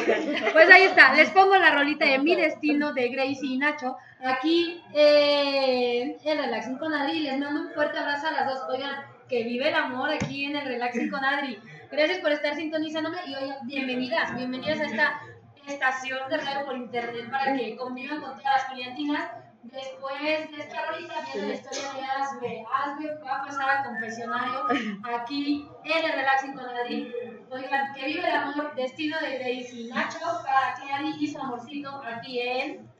Pues 0.53 0.71
ahí 0.71 0.85
está, 0.85 1.13
les 1.13 1.29
pongo 1.31 1.57
la 1.57 1.75
rolita 1.75 2.07
de 2.07 2.19
Mi 2.19 2.35
Destino 2.35 2.95
de 2.95 3.11
Gracie 3.11 3.51
y 3.51 3.59
Nacho. 3.59 3.99
Aquí 4.25 4.83
eh, 4.95 6.17
en 6.25 6.39
Relaxing 6.39 6.79
con 6.79 6.95
Adri. 6.95 7.21
Les 7.21 7.39
mando 7.39 7.61
un 7.61 7.71
fuerte 7.73 7.99
abrazo 7.99 8.29
a 8.29 8.31
las 8.31 8.47
dos. 8.47 8.61
Oigan, 8.71 9.05
que 9.29 9.45
vive 9.45 9.69
el 9.69 9.75
amor 9.75 10.11
aquí 10.11 10.47
en 10.47 10.57
el 10.57 10.67
Relaxing 10.67 11.11
con 11.11 11.23
Adri. 11.23 11.59
Gracias 11.93 12.21
por 12.21 12.33
estar 12.33 12.55
sintonizándome 12.55 13.19
y 13.27 13.35
oigan, 13.35 13.67
bienvenidas, 13.67 14.35
bienvenidas 14.35 14.81
a 14.81 14.85
esta 14.85 15.21
estación 15.67 16.27
de 16.31 16.39
radio 16.39 16.65
por 16.65 16.75
internet 16.75 17.31
para 17.31 17.55
que 17.55 17.77
convivan 17.77 18.23
con 18.23 18.31
todas 18.31 18.45
las 18.45 18.65
Juliantinas. 18.69 19.31
Después 19.65 20.23
de 20.23 20.57
esta 20.57 20.87
rolita 20.87 21.15
viene 21.35 21.49
la 21.49 21.55
historia 21.55 21.93
de 21.93 22.03
Asbe. 22.03 22.65
Asbe 22.73 23.15
va 23.23 23.37
a 23.37 23.45
pasar 23.45 23.69
al 23.69 23.85
confesionario 23.85 24.67
aquí 25.05 25.69
en 25.85 26.05
el 26.05 26.13
Relaxing 26.13 26.55
con 26.55 26.65
Adri. 26.65 27.15
Oigan, 27.51 27.93
que 27.93 28.07
vive 28.07 28.27
el 28.27 28.37
amor, 28.37 28.75
destino 28.75 29.21
de 29.21 29.35
Gracie 29.39 29.81
y 29.83 29.89
Nacho 29.89 30.19
para 30.47 30.73
Clary 30.73 31.15
y 31.21 31.29
su 31.29 31.39
amorcito 31.39 32.03
aquí 32.07 32.41
en. 32.41 32.91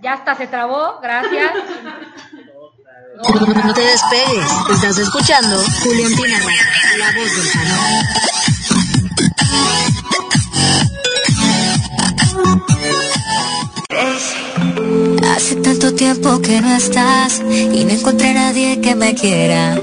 Ya 0.00 0.12
hasta 0.12 0.36
se 0.36 0.46
trabó, 0.46 1.00
gracias. 1.00 1.52
No 3.64 3.74
te 3.74 3.80
despegues, 3.80 4.46
estás 4.72 4.98
escuchando 4.98 5.62
Juliantina 5.82 6.38
Radio, 6.38 6.62
la 6.98 7.12
voz 7.12 7.36
del 7.36 7.46
fandom. 7.46 8.28
Hace 15.34 15.56
tanto 15.56 15.94
tiempo 15.94 16.40
que 16.40 16.60
no 16.60 16.76
estás 16.76 17.40
y 17.40 17.84
no 17.84 17.90
encontré 17.90 18.30
a 18.30 18.34
nadie 18.34 18.80
que 18.80 18.94
me 18.94 19.14
quiera. 19.14 19.80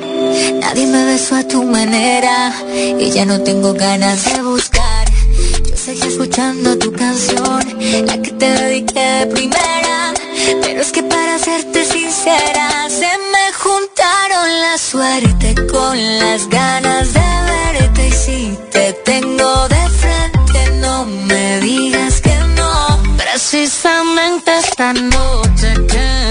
Nadie 0.61 0.87
me 0.87 1.05
besó 1.05 1.35
a 1.35 1.47
tu 1.47 1.63
manera 1.63 2.53
y 2.73 3.11
ya 3.11 3.25
no 3.25 3.41
tengo 3.41 3.73
ganas 3.73 4.23
de 4.25 4.41
buscar. 4.41 5.07
Yo 5.69 5.75
seguí 5.75 6.07
escuchando 6.07 6.77
tu 6.77 6.91
canción, 6.91 7.61
la 8.05 8.21
que 8.21 8.31
te 8.31 8.49
dediqué 8.49 8.99
de 8.99 9.27
primera. 9.27 9.84
Pero 10.61 10.81
es 10.81 10.91
que 10.91 11.03
para 11.03 11.39
serte 11.39 11.85
sincera, 11.85 12.87
se 12.89 13.11
me 13.33 13.53
juntaron 13.53 14.61
la 14.61 14.77
suerte 14.77 15.55
con 15.67 16.19
las 16.19 16.47
ganas 16.49 17.13
de 17.13 17.21
verte. 17.51 18.07
Y 18.07 18.11
si 18.11 18.59
te 18.71 18.93
tengo 18.93 19.67
de 19.67 19.89
frente, 20.01 20.71
no 20.81 21.05
me 21.05 21.59
digas 21.61 22.21
que 22.21 22.35
no. 22.55 22.99
Precisamente 23.17 24.51
esta 24.59 24.93
noche 24.93 25.73
que 25.87 26.24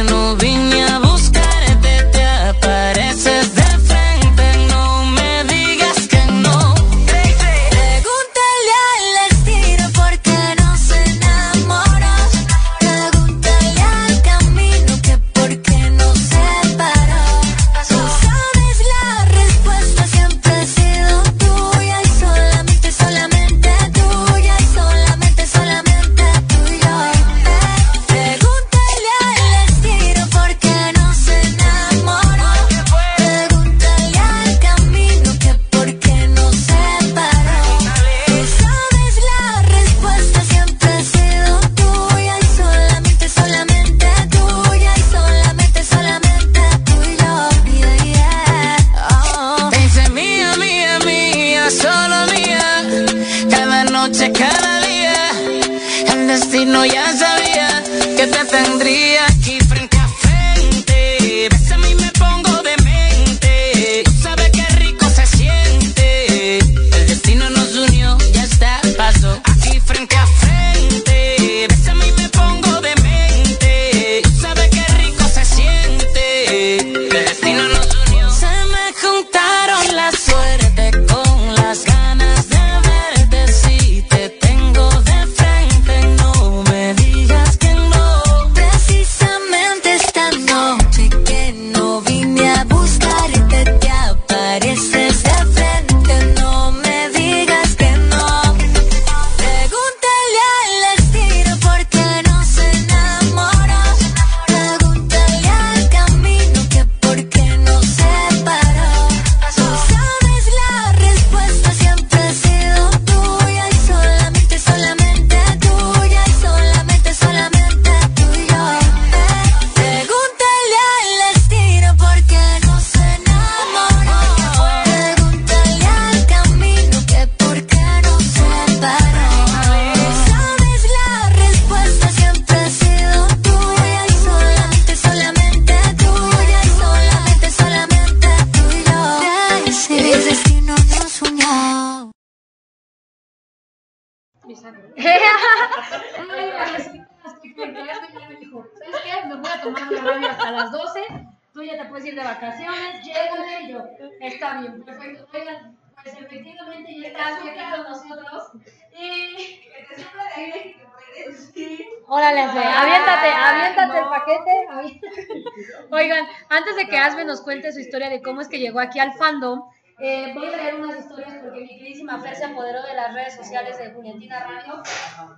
que 168.55 168.60
llegó 168.60 168.78
aquí 168.78 169.01
al 169.01 169.12
fandom, 169.14 169.62
eh, 169.98 170.32
voy 170.32 170.47
a 170.47 170.56
leer 170.56 170.76
unas 170.76 171.01
historias 171.01 171.39
porque 171.43 171.62
mi 171.62 171.66
queridísima 171.76 172.20
Fer 172.20 172.36
se 172.36 172.44
apoderó 172.44 172.85
de 172.85 172.94
las 172.94 173.12
redes 173.12 173.35
sociales 173.35 173.76
de 173.78 173.90
Juliantina 173.90 174.44
Radio 174.44 174.81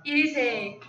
y 0.03 0.13
dice, 0.13 0.79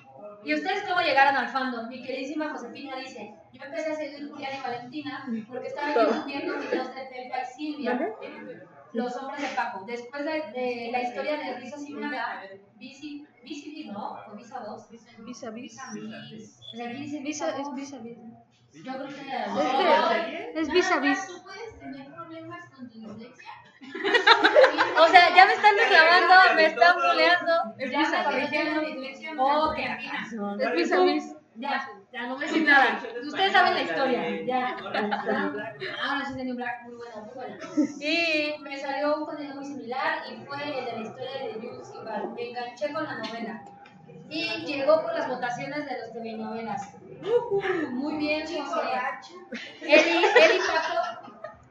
¿y 0.44 0.54
ustedes 0.54 0.82
cómo 0.86 1.00
llegaron 1.00 1.36
al 1.36 1.48
fandom? 1.48 1.88
Mi 1.88 2.02
queridísima 2.02 2.50
Josefina 2.50 2.96
dice, 2.96 3.34
yo 3.50 3.64
empecé 3.64 3.92
a 3.92 3.94
seguir 3.94 4.30
Julián 4.30 4.52
y 4.58 4.62
Valentina 4.62 5.26
porque 5.48 5.68
estaba 5.68 5.94
yo 5.94 6.24
viendo 6.26 6.58
videos 6.58 6.94
de 6.94 7.00
Pepa 7.00 7.38
y 7.42 7.56
Silvia, 7.56 8.14
los 8.92 9.16
hombres 9.16 9.40
de 9.40 9.56
Paco. 9.56 9.84
Después 9.86 10.22
de, 10.26 10.32
de 10.52 10.88
la 10.92 11.02
historia 11.02 11.38
de 11.38 11.54
Risas 11.54 11.88
y 11.88 11.94
Braga, 11.94 12.42
Bici, 12.74 13.26
Bici, 13.42 13.88
¿no? 13.90 14.18
¿O 14.30 14.36
Visa 14.36 14.60
2? 14.60 14.90
Visa, 14.90 15.50
visa. 15.50 15.92
Visa, 17.22 17.54
Visa 17.74 17.98
es 18.84 18.84
2. 18.84 19.08
visa, 19.08 19.20
visa. 19.20 19.58
Yo 19.58 19.72
creo 19.72 20.08
que 20.08 20.50
Es, 20.54 20.68
es 20.68 20.70
vis 20.70 20.90
a 20.90 21.00
vis. 21.00 21.26
¿Tú 21.26 21.42
puedes 21.42 21.78
tener 21.78 22.14
problemas 22.14 22.68
con 22.70 22.88
tu 22.88 22.98
dislexia? 23.00 23.50
O 25.00 25.06
sea, 25.06 25.34
ya 25.34 25.46
me 25.46 25.52
están 25.52 25.74
reclamando, 25.76 26.54
me 26.56 26.66
están 26.66 26.96
buleando. 26.96 27.74
Es 27.78 27.90
vis 27.90 28.12
a 28.12 28.30
vis. 28.30 29.20
Oh, 29.38 29.72
qué. 29.74 29.84
Es 30.64 30.72
vis 30.72 30.92
a 30.92 31.00
vis. 31.00 31.34
Ya, 31.54 31.88
ya 32.12 32.26
no 32.26 32.34
voy 32.34 32.44
a 32.44 32.46
decir 32.46 32.66
nada. 32.66 33.00
Ustedes 33.26 33.52
saben 33.52 33.74
la 33.74 33.82
historia. 33.82 34.44
Ya. 34.44 34.76
Ahora 36.02 36.24
sí 36.24 36.34
tenía 36.36 36.52
un 36.52 36.56
black 36.56 36.82
muy 36.84 36.94
bueno, 36.94 37.24
muy 37.24 37.34
bueno. 37.34 37.56
Y 38.00 38.62
me 38.62 38.76
salió 38.76 39.16
un 39.16 39.26
contenido 39.26 39.56
muy 39.56 39.64
similar 39.64 40.22
y 40.30 40.36
fue 40.46 40.78
el 40.78 40.84
de 40.84 40.92
la 40.92 41.00
historia 41.00 41.32
de 41.32 41.54
Jules 41.54 41.92
y. 41.94 42.28
Me 42.34 42.50
enganché 42.50 42.92
con 42.92 43.04
la 43.04 43.18
novela. 43.18 43.64
Y 44.30 44.64
llegó 44.66 45.02
por 45.02 45.14
las 45.14 45.28
votaciones 45.28 45.86
de 45.86 45.98
los 46.00 46.12
telenovelas. 46.12 46.94
Muy 47.92 48.16
bien, 48.16 48.46
José. 48.46 48.80
Eli, 49.82 50.24
Eli 50.24 50.58
Paco. 50.58 51.28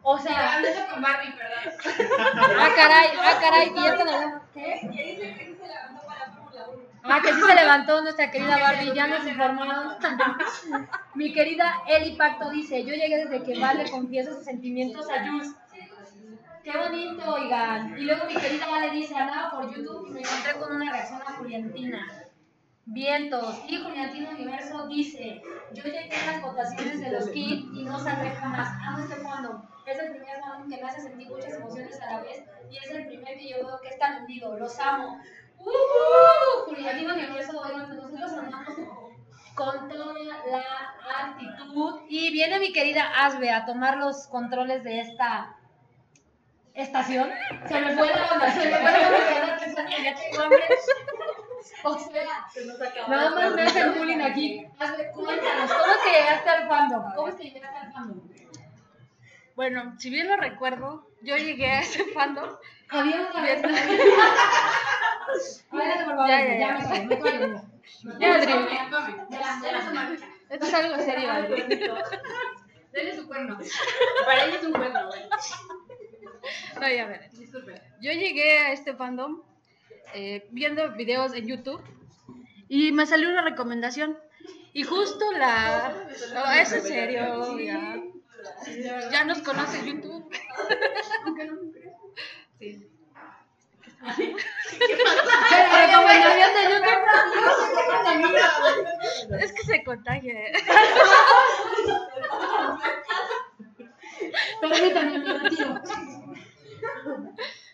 O 0.10 0.18
sea, 0.18 0.56
Hablando 0.56 0.80
con 0.90 1.02
Barbie, 1.02 1.34
perdón. 1.34 2.58
ah, 2.60 2.70
caray, 2.76 3.10
ah, 3.20 3.38
caray, 3.42 3.72
y 3.76 3.84
ya 3.84 3.98
te 3.98 4.06
la 4.06 4.42
¿Qué? 4.54 4.80
Que 4.82 5.16
que 5.18 5.56
se 5.60 5.68
levantó 5.68 6.08
para 6.08 6.28
la 6.28 6.32
Fórmula 6.34 6.68
1. 6.70 6.84
Ah, 7.04 7.22
que 7.22 7.34
sí 7.34 7.42
se 7.42 7.56
levantó 7.56 8.02
nuestra 8.02 8.32
querida 8.32 8.58
Barbie, 8.58 8.94
ya 8.94 9.08
nos 9.08 9.28
informaron. 9.28 9.98
Mi 11.16 11.34
querida 11.34 11.82
Eli 11.88 12.16
Pacto 12.16 12.50
dice, 12.52 12.86
yo 12.86 12.94
llegué 12.94 13.26
desde 13.26 13.44
que 13.44 13.60
Val 13.60 13.80
le 13.80 13.92
confiesa 13.92 14.34
sus 14.34 14.46
sentimientos 14.46 15.10
a 15.10 15.26
Jules. 15.26 15.54
Qué 16.64 16.78
bonito, 16.78 17.34
oigan. 17.34 17.98
Y 17.98 18.02
luego 18.04 18.26
mi 18.26 18.36
querida 18.36 18.68
Vale 18.68 18.92
dice, 18.92 19.16
andaba 19.16 19.52
por 19.52 19.74
YouTube 19.76 20.08
y 20.08 20.12
me 20.12 20.20
encontré 20.22 20.54
con 20.54 20.76
una 20.76 20.92
reacción 20.92 21.22
a 21.22 21.34
Juliantina. 21.34 22.27
Vientos. 22.90 23.64
Y 23.68 23.78
Juliantina 23.84 24.30
Universo 24.30 24.88
dice, 24.88 25.42
yo 25.74 25.84
llegué 25.84 26.10
a 26.10 26.32
las 26.32 26.42
votaciones 26.42 27.02
de 27.02 27.12
los 27.12 27.30
Kids 27.30 27.66
y 27.74 27.84
no 27.84 28.00
saldré 28.00 28.32
jamás. 28.32 28.70
Amo 28.88 29.00
este 29.00 29.16
fondo. 29.16 29.62
Es 29.86 30.00
el 30.00 30.12
primer 30.12 30.40
fandom 30.40 30.70
que 30.70 30.82
me 30.82 30.90
hace 30.90 31.02
sentir 31.02 31.30
muchas 31.30 31.54
emociones 31.54 32.02
a 32.02 32.14
la 32.14 32.22
vez 32.22 32.44
y 32.72 32.78
es 32.78 32.90
el 32.92 33.08
primer 33.08 33.38
que 33.38 33.50
yo 33.50 33.58
veo 33.58 33.80
que 33.82 33.90
es 33.90 34.00
tan 34.00 34.22
hundido. 34.22 34.58
Los 34.58 34.80
amo. 34.80 35.20
¡Uh! 35.60 36.66
Juliantina 36.66 37.14
Universo, 37.14 37.60
oigan, 37.60 37.88
pues 37.88 38.00
nosotros 38.00 38.32
andamos 38.32 38.76
con 39.54 39.90
toda 39.90 40.14
la 40.50 41.26
actitud. 41.26 42.02
Y 42.08 42.32
viene 42.32 42.60
mi 42.60 42.72
querida 42.72 43.04
Asbe 43.18 43.52
a 43.52 43.66
tomar 43.66 43.98
los 43.98 44.28
controles 44.28 44.86
de 44.86 45.02
esta 45.02 45.58
estación. 46.74 47.32
Se 47.68 47.82
me 47.82 47.98
fue 47.98 48.08
la 48.08 48.32
onda, 48.32 48.50
se 48.50 48.60
me 48.60 48.78
fue 48.78 48.92
la 48.92 49.10
onda, 49.10 49.58
ya 50.04 50.16
tengo 50.16 50.42
hambre. 50.42 50.64
O 51.84 51.98
sea, 52.00 52.48
nada 53.08 53.30
más 53.32 53.54
me 53.54 53.62
hacen 53.64 53.94
bullying 53.98 54.20
aquí. 54.22 54.66
Cuéntanos, 55.14 55.72
¿cómo 55.74 55.92
es 55.94 55.98
que 56.04 56.12
llegaste 56.12 56.50
al 56.50 56.68
fandom? 56.68 57.14
¿Cómo 57.16 57.28
es 57.28 57.36
que 57.36 57.44
llegaste 57.44 57.78
al 57.78 57.92
fandom? 57.94 58.22
Bueno, 59.56 59.96
si 60.00 60.10
bien 60.10 60.28
lo 60.28 60.38
recuerdo, 60.38 61.08
yo 61.22 61.38
llegué 61.38 61.72
a 61.72 61.80
ese 61.82 62.04
fandom. 62.14 62.50
Había 62.90 63.28
una 63.32 63.42
vez. 63.42 63.62
Adelante, 65.72 66.06
por 66.06 66.16
favor, 66.16 66.28
Ya, 66.30 66.46
ya, 66.46 66.58
ya 66.58 66.78
ya. 66.80 67.04
me 67.06 67.20
callo. 67.20 67.62
Ya, 68.20 68.36
Adri. 68.36 68.54
Se. 70.18 70.26
Esto 70.50 70.66
es 70.66 70.74
algo 70.74 70.96
serio, 71.04 71.32
Adri. 71.32 71.62
Dele 72.94 73.16
su 73.16 73.28
cuerno. 73.28 73.58
Para 74.26 74.46
ella 74.46 74.56
es 74.58 74.64
un 74.64 74.74
cuerno, 74.74 75.08
güey. 75.08 75.22
No, 76.80 76.88
ya 76.90 77.06
ver. 77.08 77.30
Yo 78.02 78.12
llegué 78.12 78.60
a 78.60 78.72
este 78.72 78.94
fandom 78.96 79.42
eh, 80.14 80.48
viendo 80.52 80.92
videos 80.94 81.34
en 81.34 81.48
YouTube 81.48 81.82
y 82.70 82.92
me 82.92 83.06
salió 83.06 83.30
una 83.30 83.42
recomendación. 83.42 84.18
Y 84.74 84.84
justo 84.84 85.32
la. 85.34 85.94
Es 86.62 86.72
en 86.72 86.84
serio, 86.84 87.58
ya. 87.60 87.98
Ya 89.12 89.24
nos 89.24 89.40
conoce 89.40 89.86
YouTube. 89.86 90.30
Sí. 94.16 94.36
La 95.52 95.86
recomendación 95.86 96.52
de 96.54 96.62
YouTube. 99.28 99.40
Es 99.42 99.52
que 99.54 99.64
se 99.64 99.84
contagia. 99.84 100.34
Permítame, 104.62 105.20
me 105.20 105.34
retiro. 105.40 105.82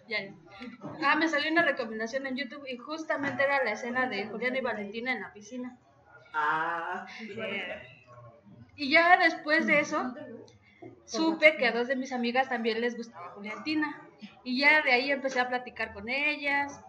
Ya, 0.08 0.24
ya. 0.24 0.34
Ah, 1.04 1.16
me 1.16 1.28
salió 1.28 1.52
una 1.52 1.64
recomendación 1.64 2.26
en 2.28 2.36
YouTube 2.36 2.66
y 2.68 2.78
justamente 2.78 3.44
era 3.44 3.64
la 3.64 3.72
escena 3.72 4.08
de 4.08 4.28
Julián 4.28 4.56
y 4.56 4.62
Valentina 4.62 5.12
en 5.14 5.22
la 5.22 5.34
piscina. 5.34 5.78
Ah, 6.34 7.06
Y 8.76 8.90
ya 8.90 9.18
después 9.18 9.68
de 9.68 9.80
eso, 9.80 10.14
supe 11.06 11.56
que 11.58 11.68
a 11.68 11.72
dos 11.72 11.88
de 11.88 11.96
mis 11.96 12.12
amigas 12.12 12.50
también 12.50 12.82
les 12.82 12.98
gustaba 12.98 13.30
Juliantina. 13.32 14.02
Y 14.44 14.60
ya 14.60 14.82
de 14.82 14.92
ahí 14.92 15.12
empecé 15.12 15.40
a 15.40 15.48
platicar 15.50 15.94
con 15.94 16.10
ellas. 16.10 16.82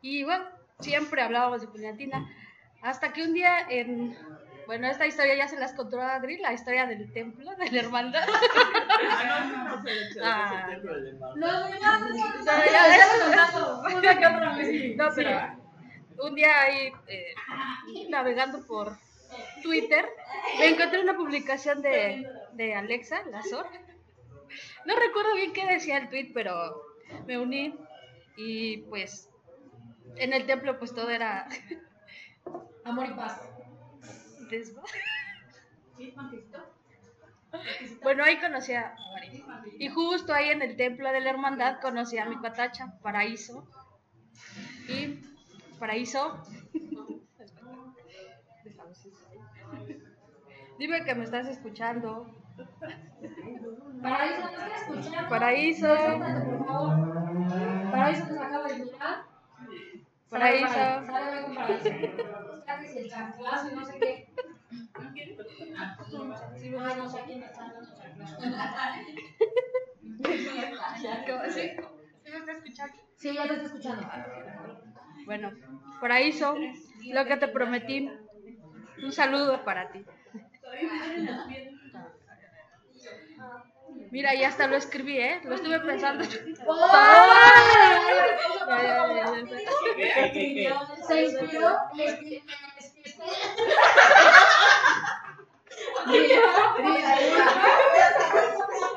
Y 0.00 0.24
bueno, 0.24 0.44
siempre 0.80 1.22
hablábamos 1.22 1.60
de 1.62 1.68
Juliantina. 1.68 2.28
Hasta 2.82 3.12
que 3.12 3.22
un 3.22 3.32
día 3.32 3.60
en... 3.70 4.16
Bueno, 4.66 4.88
esta 4.88 5.06
historia 5.06 5.34
ya 5.34 5.48
se 5.48 5.58
las 5.58 5.72
contó 5.74 6.00
a 6.00 6.14
Adri, 6.14 6.38
la 6.38 6.52
historia 6.52 6.86
del 6.86 7.12
templo, 7.12 7.54
de 7.56 7.70
la 7.70 7.80
hermandad. 7.80 8.28
Ah. 10.22 10.68
No, 14.96 15.08
pero 15.14 15.30
un 16.18 16.34
día 16.34 16.60
ahí 16.60 16.92
eh, 17.08 17.34
navegando 18.08 18.64
por 18.66 18.96
Twitter 19.62 20.06
me 20.58 20.68
encontré 20.68 21.00
una 21.00 21.16
publicación 21.16 21.82
de, 21.82 22.26
de 22.52 22.74
Alexa, 22.74 23.22
la 23.30 23.42
SOR. 23.42 23.66
No 24.84 24.94
recuerdo 24.96 25.34
bien 25.34 25.52
qué 25.52 25.66
decía 25.66 25.98
el 25.98 26.08
tweet, 26.08 26.30
pero 26.32 26.80
me 27.26 27.38
uní 27.38 27.74
y 28.36 28.78
pues 28.82 29.28
en 30.16 30.32
el 30.32 30.46
templo 30.46 30.78
pues 30.78 30.94
todo 30.94 31.10
era 31.10 31.48
Amor 32.84 33.06
y 33.06 33.14
paz. 33.14 33.40
Bueno, 38.02 38.24
ahí 38.24 38.40
conocí 38.40 38.72
a. 38.72 38.94
Y 39.78 39.88
justo 39.88 40.32
ahí 40.32 40.48
en 40.48 40.62
el 40.62 40.76
templo 40.76 41.10
de 41.12 41.20
la 41.20 41.30
hermandad 41.30 41.80
conocí 41.80 42.18
a 42.18 42.24
mi 42.24 42.36
patacha, 42.36 42.98
Paraíso. 43.02 43.66
Y 44.88 45.20
Paraíso. 45.78 46.42
Dime 50.78 51.04
que 51.04 51.14
me 51.14 51.24
estás 51.24 51.46
escuchando. 51.46 52.26
Paraíso, 54.02 54.40
¿no 54.40 54.48
estás 54.48 54.82
escuchando? 54.82 55.28
Paraíso. 55.28 55.88
Paraíso 57.90 58.26
nos 58.26 58.38
acaba 58.38 58.68
de. 58.68 59.31
Paraíso. 60.32 60.84
Que 62.80 62.88
si 62.88 62.98
el 62.98 63.10
chanclazo 63.10 63.70
y 63.70 63.74
no 63.74 63.84
sé 63.84 63.98
qué. 64.00 64.28
Ay, 66.80 66.94
no 66.96 67.08
sé 67.10 67.18
a 67.18 67.24
quién 67.24 67.40
me 67.40 67.46
está 67.46 67.60
chanclazo. 67.60 68.32
¿Sí? 71.50 71.70
¿Sí 72.24 72.30
me 72.30 72.38
estás 72.38 72.56
escuchando? 72.56 72.94
Sí, 73.16 73.34
ya 73.34 73.42
te 73.46 73.54
estoy 73.54 73.66
escuchando. 73.66 74.08
Bueno, 75.26 75.50
Paraíso, 76.00 76.56
lo 77.12 77.24
que 77.26 77.36
te 77.36 77.48
prometí. 77.48 78.08
Un 79.02 79.12
saludo 79.12 79.64
para 79.64 79.90
ti. 79.90 80.04
Mira, 84.12 84.34
y 84.34 84.44
hasta 84.44 84.66
lo 84.66 84.76
escribí, 84.76 85.18
¿eh? 85.18 85.40
Lo 85.44 85.54
estuve 85.54 85.80
pensando. 85.80 86.22
Se 91.08 91.24
inspiró. 91.24 91.68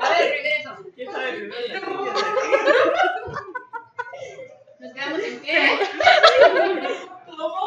A 0.01 0.09
ver, 0.09 0.31
regreso. 0.31 0.75
¿Quién 0.95 1.11
sabe 1.13 1.31
primero? 1.31 1.79
Nos 4.79 4.93
quedamos 4.93 5.19
en 5.21 5.39
pie. 5.39 5.79
¿Cómo? 7.25 7.59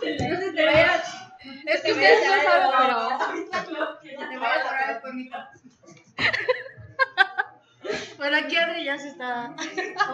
No 0.00 0.36
se 0.40 0.52
te 0.52 0.64
vayas. 0.64 1.21
Es 1.66 1.82
que 1.82 1.92
ustedes 1.92 2.26
no 2.26 2.42
saben, 2.42 2.70
pero. 2.78 3.98
Te 4.02 4.38
voy 4.38 4.46
a 4.46 4.62
cerrar 4.62 4.90
el 4.90 5.00
poemito. 5.00 5.38
Bueno, 8.16 8.36
aquí 8.36 8.56
Adri 8.56 8.84
ya 8.84 8.98
se 8.98 9.08
está. 9.08 9.54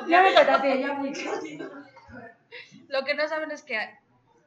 Ya 0.08 0.22
me 0.22 0.34
contaste, 0.34 0.80
ya 0.80 0.92
muy. 0.94 1.12
Lo 2.88 3.04
que 3.04 3.14
no 3.14 3.28
saben 3.28 3.50
es 3.50 3.62
que 3.62 3.78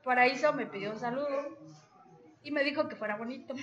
Paraíso 0.03 0.53
me 0.53 0.65
pidió 0.65 0.91
un 0.91 0.99
saludo 0.99 1.57
y 2.43 2.51
me 2.51 2.63
dijo 2.63 2.87
que 2.89 2.95
fuera 2.95 3.15
bonito. 3.17 3.53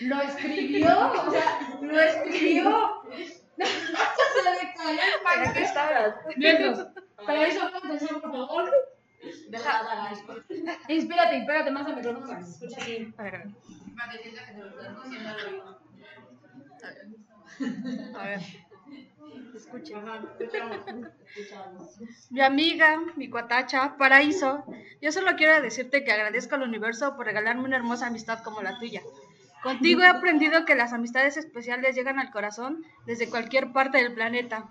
Lo 0.00 0.20
escribió, 0.22 1.12
o 1.12 1.30
sea, 1.30 1.78
lo 1.80 2.00
escribió. 2.00 3.02
Se 3.60 4.42
le 4.42 4.74
cayó 4.74 5.00
el 5.00 5.22
¿Para 5.22 5.52
qué 5.52 5.62
estabas? 5.62 6.14
Mientras, 6.36 6.88
para 7.24 7.46
eso 7.46 7.70
pon 7.70 7.86
atención, 7.86 8.20
por 8.20 8.32
favor. 8.32 8.70
Deja. 9.48 10.12
Inspírate, 10.88 11.36
inspírate 11.36 11.70
más 11.70 11.86
al 11.86 11.96
micrófono 11.96 12.26
para 12.26 12.38
que 12.38 12.44
se 12.44 12.50
escuche 12.52 12.80
aquí. 12.80 13.14
A 13.18 13.22
ver, 13.22 13.34
a 13.34 13.38
ver. 13.38 13.48
Para 13.96 14.12
que 14.12 14.18
sienta 14.18 14.46
que 14.46 14.52
te 14.52 14.58
lo 14.58 14.68
estás 14.68 14.96
haciendo 15.04 15.28
al 15.28 15.46
oído. 15.46 15.80
A 18.18 18.24
ver. 18.24 18.40
Escuchen. 19.54 20.02
Mi 22.30 22.40
amiga, 22.40 23.00
mi 23.16 23.28
cuatacha, 23.28 23.96
Paraíso, 23.96 24.64
yo 25.00 25.12
solo 25.12 25.36
quiero 25.36 25.60
decirte 25.60 26.02
que 26.02 26.12
agradezco 26.12 26.54
al 26.54 26.62
universo 26.62 27.16
por 27.16 27.26
regalarme 27.26 27.64
una 27.64 27.76
hermosa 27.76 28.06
amistad 28.06 28.42
como 28.42 28.62
la 28.62 28.78
tuya. 28.78 29.02
Contigo 29.62 30.00
he 30.00 30.06
aprendido 30.06 30.64
que 30.64 30.74
las 30.74 30.92
amistades 30.94 31.36
especiales 31.36 31.94
llegan 31.94 32.18
al 32.18 32.30
corazón 32.30 32.82
desde 33.06 33.28
cualquier 33.28 33.72
parte 33.72 33.98
del 33.98 34.14
planeta. 34.14 34.70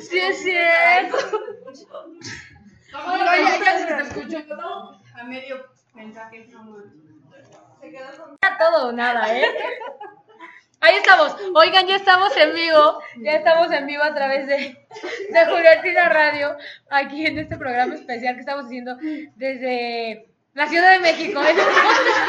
Sí 0.00 0.18
es 0.18 0.42
cierto. 0.42 1.16
Oigan, 3.06 3.44
ya, 3.44 3.58
ya 3.64 3.78
se 3.78 4.02
escuchó, 4.02 4.56
¿no? 4.56 5.02
A 5.14 5.24
medio 5.24 5.66
mensaje, 5.94 6.46
no. 6.50 6.76
Se 7.80 7.90
quedó 7.90 8.06
con 8.16 8.38
todo 8.58 8.92
nada, 8.92 9.36
¿eh? 9.36 9.46
Ahí 10.80 10.96
estamos. 10.96 11.36
Oigan, 11.54 11.86
ya 11.86 11.96
estamos 11.96 12.36
en 12.36 12.54
vivo. 12.54 13.02
Ya 13.18 13.32
estamos 13.32 13.70
en 13.72 13.86
vivo 13.86 14.02
a 14.02 14.14
través 14.14 14.46
de, 14.46 14.86
de 15.30 15.46
Juliantina 15.46 16.08
Radio, 16.08 16.56
aquí 16.90 17.26
en 17.26 17.38
este 17.38 17.56
programa 17.56 17.94
especial 17.94 18.34
que 18.34 18.40
estamos 18.40 18.66
haciendo 18.66 18.96
desde 19.36 20.28
la 20.54 20.68
Ciudad 20.68 20.92
de 20.92 21.00
México. 21.00 21.40
¿eh? 21.44 21.54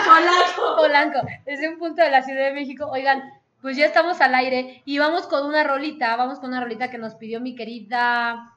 Polanco. 0.06 0.76
Polanco. 0.78 1.20
Desde 1.46 1.70
un 1.70 1.78
punto 1.78 2.02
de 2.02 2.10
la 2.10 2.24
Ciudad 2.24 2.46
de 2.46 2.54
México. 2.54 2.88
Oigan, 2.92 3.24
pues 3.62 3.76
ya 3.78 3.86
estamos 3.86 4.22
al 4.22 4.34
aire 4.36 4.82
y 4.86 5.00
vamos 5.00 5.28
con 5.28 5.46
una 5.46 5.64
rolita. 5.64 6.16
Vamos 6.16 6.40
con 6.40 6.50
una 6.50 6.62
rolita 6.62 6.90
que 6.90 6.98
nos 6.98 7.16
pidió 7.16 7.40
mi 7.42 7.56
querida. 7.56 8.54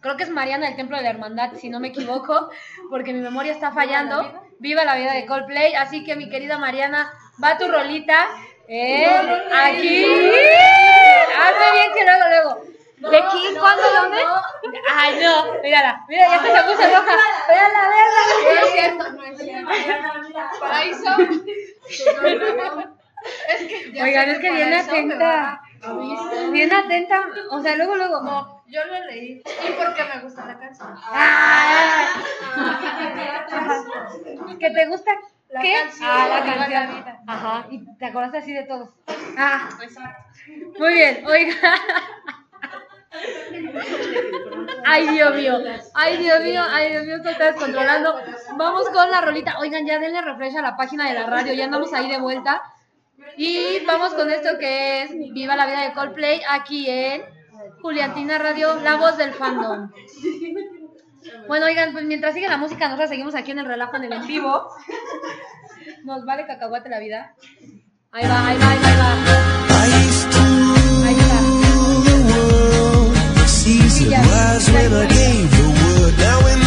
Creo 0.00 0.16
que 0.16 0.24
es 0.24 0.30
Mariana 0.30 0.66
del 0.66 0.76
Templo 0.76 0.96
de 0.96 1.04
la 1.04 1.10
Hermandad, 1.10 1.52
si 1.54 1.68
no 1.70 1.78
me 1.78 1.88
equivoco, 1.88 2.50
porque 2.90 3.12
mi 3.12 3.20
memoria 3.20 3.52
está 3.52 3.70
fallando. 3.72 4.42
Viva 4.58 4.84
la 4.84 4.96
vida 4.96 5.12
de 5.12 5.26
Coldplay. 5.26 5.74
Así 5.74 6.04
que 6.04 6.16
mi 6.16 6.28
querida 6.28 6.58
Mariana, 6.58 7.12
va 7.42 7.56
tu 7.58 7.68
rolita. 7.68 8.26
¿eh? 8.68 9.06
Aquí. 9.52 10.04
Hazme 10.04 11.72
bien 11.72 11.92
que 11.94 12.04
luego, 12.04 12.28
luego. 12.28 12.56
¿De 13.10 13.18
quién? 13.32 13.56
¿Cuándo? 13.58 13.82
¿Dónde? 14.00 14.18
Ay, 14.94 15.18
no. 15.20 15.60
Mírala. 15.62 16.04
Mira, 16.08 16.28
ya 16.28 16.38
se 16.40 16.62
puso 16.62 16.88
roja. 16.88 17.16
Mírala, 17.48 17.82
No 17.82 17.90
mírala. 17.90 18.60
es 18.62 18.72
cierto, 18.72 19.12
no 19.12 19.22
es 19.24 19.38
cierto. 19.38 19.70
Paraíso. 20.60 21.10
Es 23.48 23.68
que 23.68 23.92
ya 23.92 24.04
Oigan, 24.04 24.28
es 24.30 24.38
que 24.38 24.50
bien 24.50 24.72
atenta. 24.72 25.62
¿Viste? 25.82 26.50
Bien 26.50 26.72
atenta. 26.72 27.26
O 27.50 27.60
sea, 27.60 27.76
luego, 27.76 27.96
luego. 27.96 28.20
No, 28.22 28.62
yo 28.66 28.84
lo 28.84 29.04
leí. 29.06 29.42
Y 29.44 29.72
porque 29.72 30.04
me 30.04 30.20
gusta 30.22 30.46
la 30.46 30.58
canción. 30.58 30.94
Ah. 31.02 32.08
¿Que 34.58 34.70
te 34.70 34.86
gusta? 34.86 35.12
La 35.50 35.60
¿Qué? 35.60 35.74
canción. 35.74 36.08
Ah, 36.10 36.28
la 36.28 36.44
canción. 36.44 37.04
la. 37.04 37.32
Ajá. 37.32 37.66
Y 37.70 37.84
te 37.96 38.06
acordaste 38.06 38.38
así 38.38 38.52
de 38.52 38.64
todos. 38.64 38.90
Ah. 39.36 39.68
Exacto. 39.82 40.24
Muy 40.78 40.94
bien, 40.94 41.26
oiga. 41.26 41.54
Ay, 44.84 45.08
Dios 45.08 45.34
mío. 45.34 45.58
Ay, 45.94 46.16
Dios 46.18 46.40
mío. 46.42 46.62
Ay, 46.70 46.90
Dios 46.92 47.04
mío, 47.04 47.22
te 47.22 47.30
estás 47.30 47.56
controlando. 47.56 48.14
Vamos 48.56 48.88
con 48.90 49.10
la 49.10 49.20
rolita. 49.20 49.58
Oigan, 49.58 49.86
ya 49.86 49.98
denle 49.98 50.22
refresh 50.22 50.56
a 50.56 50.62
la 50.62 50.76
página 50.76 51.08
de 51.08 51.14
la 51.14 51.26
radio. 51.26 51.52
Ya 51.52 51.64
andamos 51.64 51.92
ahí 51.92 52.08
de 52.08 52.18
vuelta. 52.18 52.62
Y 53.36 53.84
vamos 53.86 54.14
con 54.14 54.30
esto 54.30 54.58
que 54.58 55.02
es 55.02 55.10
Viva 55.32 55.56
la 55.56 55.66
vida 55.66 55.82
de 55.82 55.92
Coldplay 55.92 56.40
aquí 56.48 56.88
en 56.88 57.22
Juliantina 57.80 58.38
Radio, 58.38 58.80
la 58.80 58.96
voz 58.96 59.16
del 59.16 59.32
fandom. 59.32 59.90
Bueno, 61.46 61.66
oigan, 61.66 61.92
pues 61.92 62.04
mientras 62.04 62.34
sigue 62.34 62.48
la 62.48 62.56
música, 62.56 62.86
nosotros 62.86 63.10
seguimos 63.10 63.34
aquí 63.34 63.52
en 63.52 63.60
el 63.60 63.66
relajo 63.66 63.96
en 63.96 64.04
el 64.04 64.12
en 64.12 64.26
vivo. 64.26 64.68
Nos 66.04 66.24
vale 66.24 66.46
cacahuate 66.46 66.88
la 66.88 66.98
vida. 66.98 67.34
Ahí 68.10 68.26
va, 68.26 68.48
ahí 68.48 68.58
va, 68.58 68.70
ahí 68.70 68.78
va, 68.78 68.88
ahí 68.88 68.96
va. 68.98 69.82
Ahí 69.82 70.08
está. 70.08 70.42
rule 75.92 76.10
the 76.10 76.61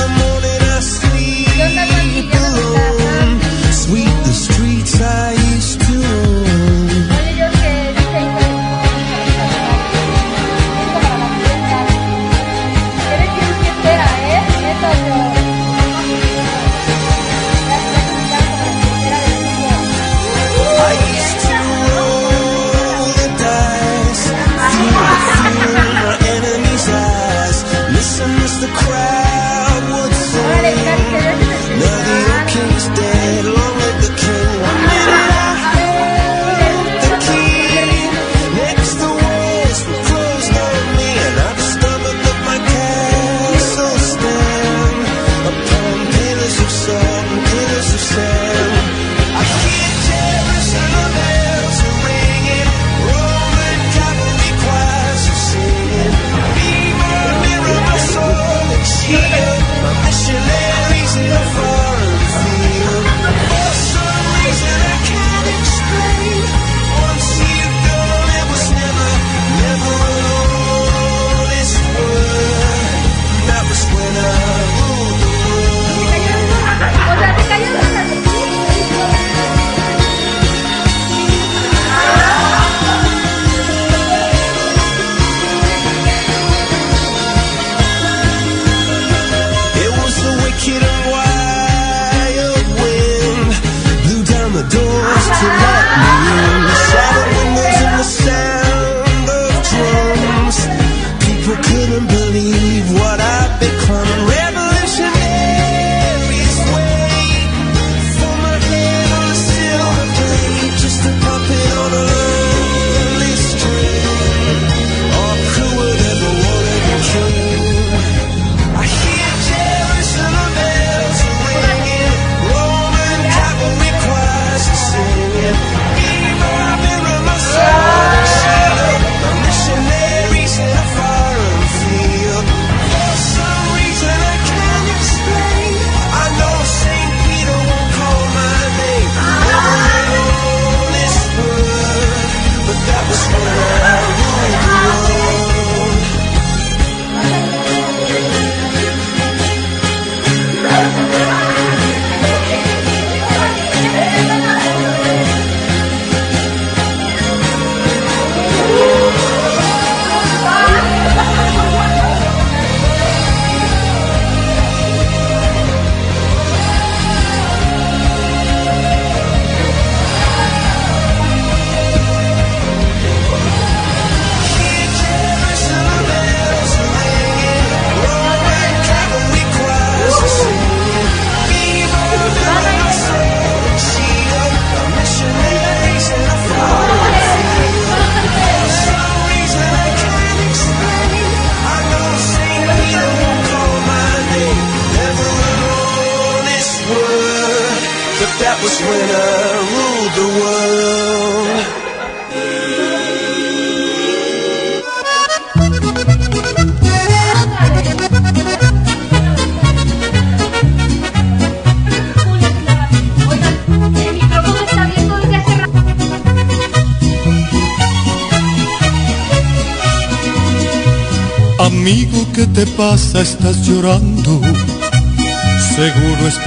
couldn't 101.63 102.07
believe 102.07 102.54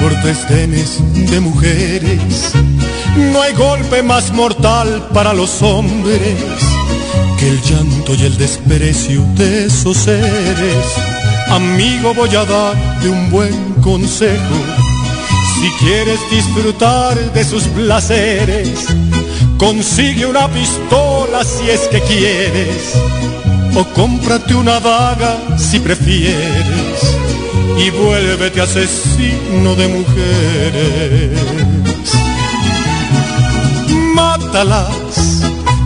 por 0.00 0.14
desdenes 0.22 0.98
de 1.30 1.40
mujeres. 1.40 2.52
No 3.32 3.42
hay 3.42 3.52
golpe 3.54 4.02
más 4.02 4.32
mortal 4.32 5.08
para 5.12 5.32
los 5.32 5.62
hombres 5.62 6.38
que 7.38 7.48
el 7.48 7.60
llanto 7.62 8.14
y 8.14 8.24
el 8.24 8.36
desprecio 8.36 9.24
de 9.36 9.66
esos 9.66 9.96
seres. 9.96 10.86
Amigo, 11.48 12.14
voy 12.14 12.34
a 12.34 12.44
darte 12.44 13.08
un 13.08 13.30
buen 13.30 13.74
consejo. 13.80 14.56
Si 15.60 15.84
quieres 15.84 16.20
disfrutar 16.30 17.16
de 17.32 17.44
sus 17.44 17.64
placeres, 17.64 18.86
consigue 19.58 20.26
una 20.26 20.48
pistola 20.48 21.44
si 21.44 21.68
es 21.70 21.80
que 21.88 22.00
quieres 22.00 22.94
o 23.74 23.84
cómprate 23.94 24.54
una 24.54 24.80
daga 24.80 25.36
si 25.56 25.78
prefieres 25.78 27.18
y 27.76 27.90
vuélvete 27.90 28.60
asesino 28.60 29.37
de 29.48 29.88
mujeres. 29.88 31.40
Mátalas 34.14 35.42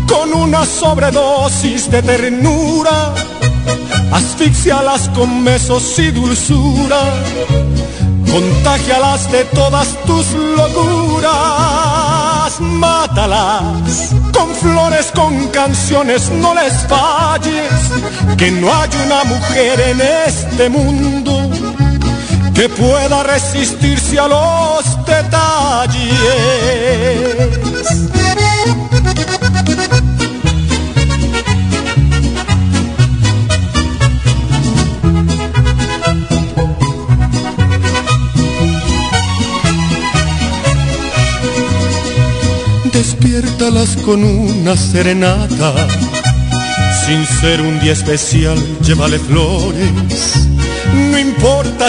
con 0.09 0.35
una 0.35 0.67
sobredosis 0.67 1.89
de 1.89 2.03
ternura, 2.03 3.15
asfixialas 4.11 5.09
con 5.11 5.45
besos 5.45 5.97
y 6.01 6.11
dulzura, 6.11 7.03
contagialas 8.33 9.31
de 9.31 9.45
todas 9.45 9.87
tus 10.07 10.27
locuras, 10.57 11.31
mátalas 12.59 14.11
con 14.33 14.49
flores, 14.57 15.13
con 15.15 15.47
canciones, 15.49 16.31
no 16.31 16.53
les 16.55 16.73
falles, 16.89 17.71
que 18.37 18.51
no 18.51 18.75
hay 18.75 18.91
una 19.07 19.23
mujer 19.25 19.81
en 19.81 20.01
este 20.01 20.69
mundo 20.69 21.32
que 22.63 22.69
pueda 22.69 23.25
resistirse 23.25 24.21
a 24.21 24.29
los 24.29 24.85
detalles. 25.05 26.07
Despiértalas 42.93 43.97
con 44.05 44.23
una 44.23 44.77
serenata. 44.77 45.75
Sin 47.07 47.27
ser 47.27 47.61
un 47.61 47.81
día 47.81 47.93
especial, 47.93 48.57
llévale 48.83 49.19
flores. 49.19 50.42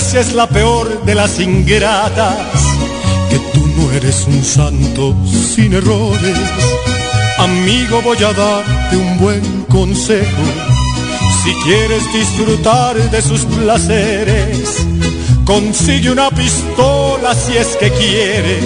Si 0.01 0.17
es 0.17 0.33
la 0.33 0.47
peor 0.47 1.05
de 1.05 1.13
las 1.13 1.39
ingratas, 1.39 2.35
que 3.29 3.37
tú 3.53 3.67
no 3.77 3.91
eres 3.91 4.25
un 4.27 4.43
santo 4.43 5.15
sin 5.55 5.73
errores. 5.73 6.39
Amigo, 7.37 8.01
voy 8.01 8.17
a 8.17 8.33
darte 8.33 8.97
un 8.97 9.19
buen 9.19 9.65
consejo. 9.69 10.43
Si 11.43 11.53
quieres 11.63 12.11
disfrutar 12.11 12.95
de 13.11 13.21
sus 13.21 13.45
placeres, 13.45 14.83
consigue 15.45 16.09
una 16.09 16.31
pistola 16.31 17.35
si 17.35 17.55
es 17.55 17.67
que 17.77 17.91
quieres 17.91 18.63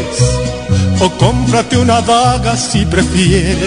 o 1.01 1.09
cómprate 1.17 1.77
una 1.77 2.01
daga 2.01 2.55
si 2.55 2.85
prefieres 2.85 3.57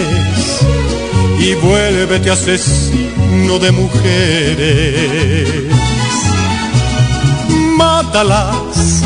y 1.39 1.53
vuélvete 1.53 2.31
asesino 2.31 3.59
de 3.59 3.71
mujeres. 3.71 5.70
Mátalas 8.13 9.03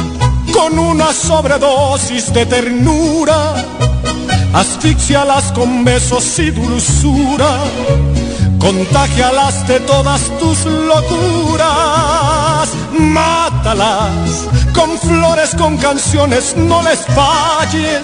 con 0.52 0.80
una 0.80 1.14
sobredosis 1.14 2.34
de 2.34 2.44
ternura, 2.48 3.54
asfixialas 4.52 5.52
con 5.52 5.86
besos 5.86 6.40
y 6.40 6.50
dulzura, 6.50 7.60
contagialas 8.58 9.68
de 9.68 9.80
todas 9.82 10.22
tus 10.40 10.66
locuras, 10.66 11.68
mátalas 12.98 14.48
con 14.74 14.98
flores, 14.98 15.54
con 15.56 15.78
canciones, 15.78 16.58
no 16.58 16.82
les 16.82 17.06
falles, 17.06 18.02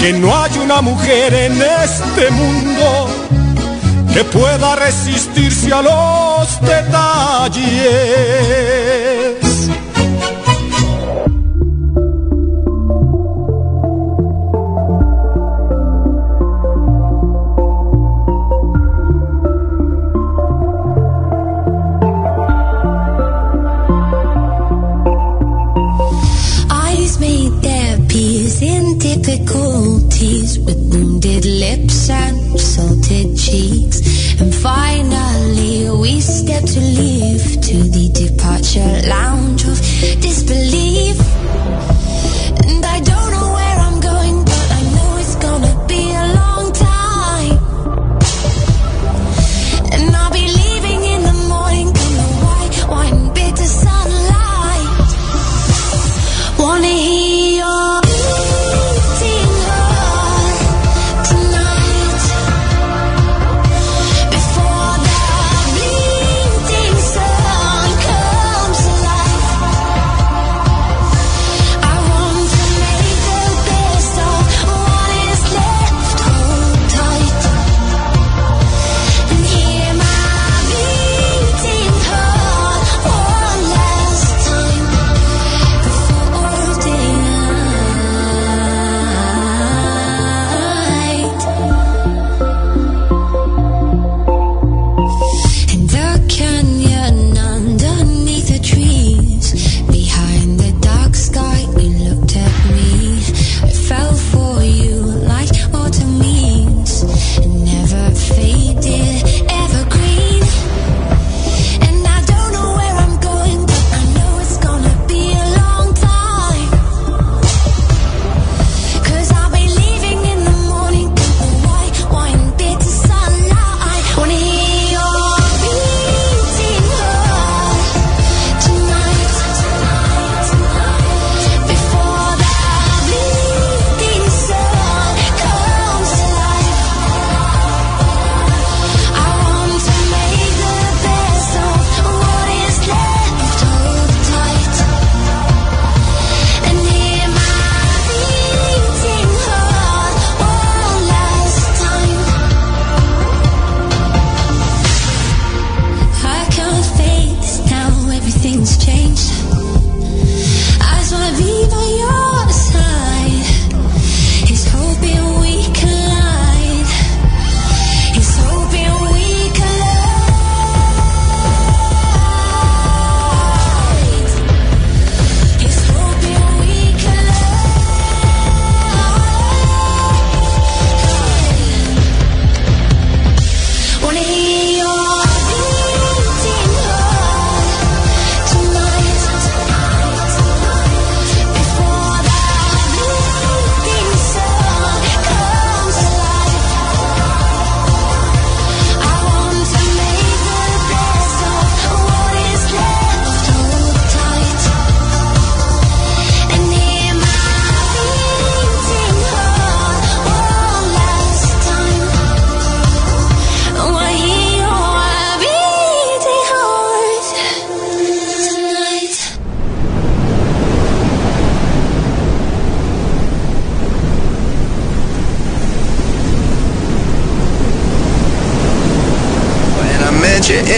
que 0.00 0.14
no 0.14 0.36
hay 0.36 0.58
una 0.58 0.80
mujer 0.80 1.32
en 1.32 1.62
este 1.62 2.28
mundo 2.32 3.06
que 4.12 4.24
pueda 4.24 4.74
resistirse 4.74 5.72
a 5.72 5.80
los 5.80 6.60
detalles. 6.62 7.78
Finally, 34.68 35.88
we 36.02 36.20
step 36.20 36.62
to 36.64 36.80
leave 36.80 37.44
to 37.68 37.76
the 37.96 38.06
departure 38.22 39.08
lounge 39.08 39.62
of 39.64 39.78
disbelief. 40.20 40.37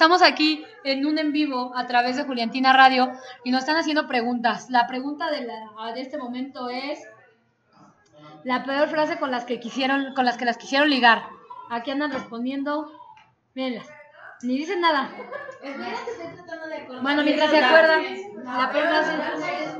Estamos 0.00 0.22
aquí 0.22 0.64
en 0.82 1.04
un 1.04 1.18
en 1.18 1.30
vivo 1.30 1.72
a 1.76 1.86
través 1.86 2.16
de 2.16 2.24
Juliantina 2.24 2.72
Radio 2.72 3.12
y 3.44 3.50
nos 3.50 3.60
están 3.60 3.76
haciendo 3.76 4.08
preguntas. 4.08 4.70
La 4.70 4.86
pregunta 4.86 5.30
de, 5.30 5.42
la, 5.42 5.92
este 5.94 6.16
momento 6.16 6.70
es 6.70 7.00
la 8.44 8.64
peor 8.64 8.88
frase 8.88 9.18
con 9.18 9.30
las 9.30 9.44
que 9.44 9.60
quisieron, 9.60 10.14
con 10.14 10.24
las 10.24 10.38
que 10.38 10.46
las 10.46 10.56
quisieron 10.56 10.88
ligar. 10.88 11.24
Aquí 11.68 11.90
andan 11.90 12.12
respondiendo. 12.12 12.90
Mírenlas. 13.52 13.90
Ni 14.40 14.56
dicen 14.56 14.80
nada. 14.80 15.10
Bueno, 17.02 17.22
mientras 17.22 17.50
se 17.50 17.58
acuerdan, 17.62 18.02
la 18.42 18.70
peor 18.72 18.88
frase. 18.88 19.76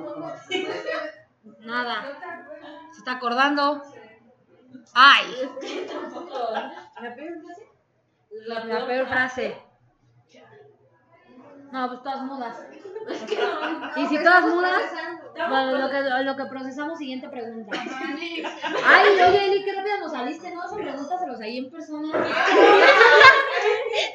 Nada. 1.61 2.05
Se 2.93 2.99
está 2.99 3.13
acordando. 3.13 3.83
Ay. 4.93 5.35
La 7.01 7.15
peor 7.15 7.41
frase. 7.43 7.71
La 8.69 8.87
peor 8.87 9.07
frase. 9.09 9.70
No, 11.73 11.89
pues 11.89 12.03
todas 12.03 12.23
mudas. 12.23 12.57
Y 13.97 14.07
si 14.07 14.19
todas 14.19 14.47
mudas, 14.47 14.83
bueno, 15.35 15.79
lo 15.79 15.91
que, 15.91 16.25
lo 16.25 16.37
que 16.37 16.45
procesamos, 16.47 16.99
siguiente 16.99 17.29
pregunta. 17.29 17.77
Ay, 18.85 19.09
oye, 19.09 19.47
Eli, 19.47 19.65
qué 19.65 19.75
rápido 19.75 20.01
nos 20.01 20.13
saliste, 20.13 20.55
¿no? 20.55 20.69
Son 20.69 20.79
pregúntaselos 20.79 21.41
ahí 21.41 21.59
en 21.59 21.71
persona. 21.71 22.09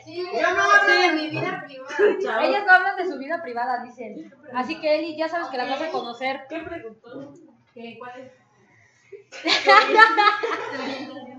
Yo 0.06 0.54
no 0.54 0.62
hablo 0.62 1.02
de 1.02 1.14
mi 1.14 1.30
vida 1.30 1.64
privada. 1.66 2.46
Ellas 2.46 2.64
no 2.66 2.74
hablan 2.74 2.96
de 2.96 3.10
su 3.10 3.18
vida 3.18 3.42
privada, 3.42 3.84
dicen. 3.84 4.32
Así 4.54 4.80
que, 4.80 5.00
Eli, 5.00 5.18
ya 5.18 5.28
sabes 5.28 5.48
que 5.48 5.58
la 5.58 5.66
vas 5.66 5.82
a 5.82 5.92
conocer. 5.92 6.42
¿Qué 6.50 6.60
preguntó? 6.60 7.34
¿Qué? 7.74 7.98
¿Cuál 7.98 8.22
es? 8.22 8.32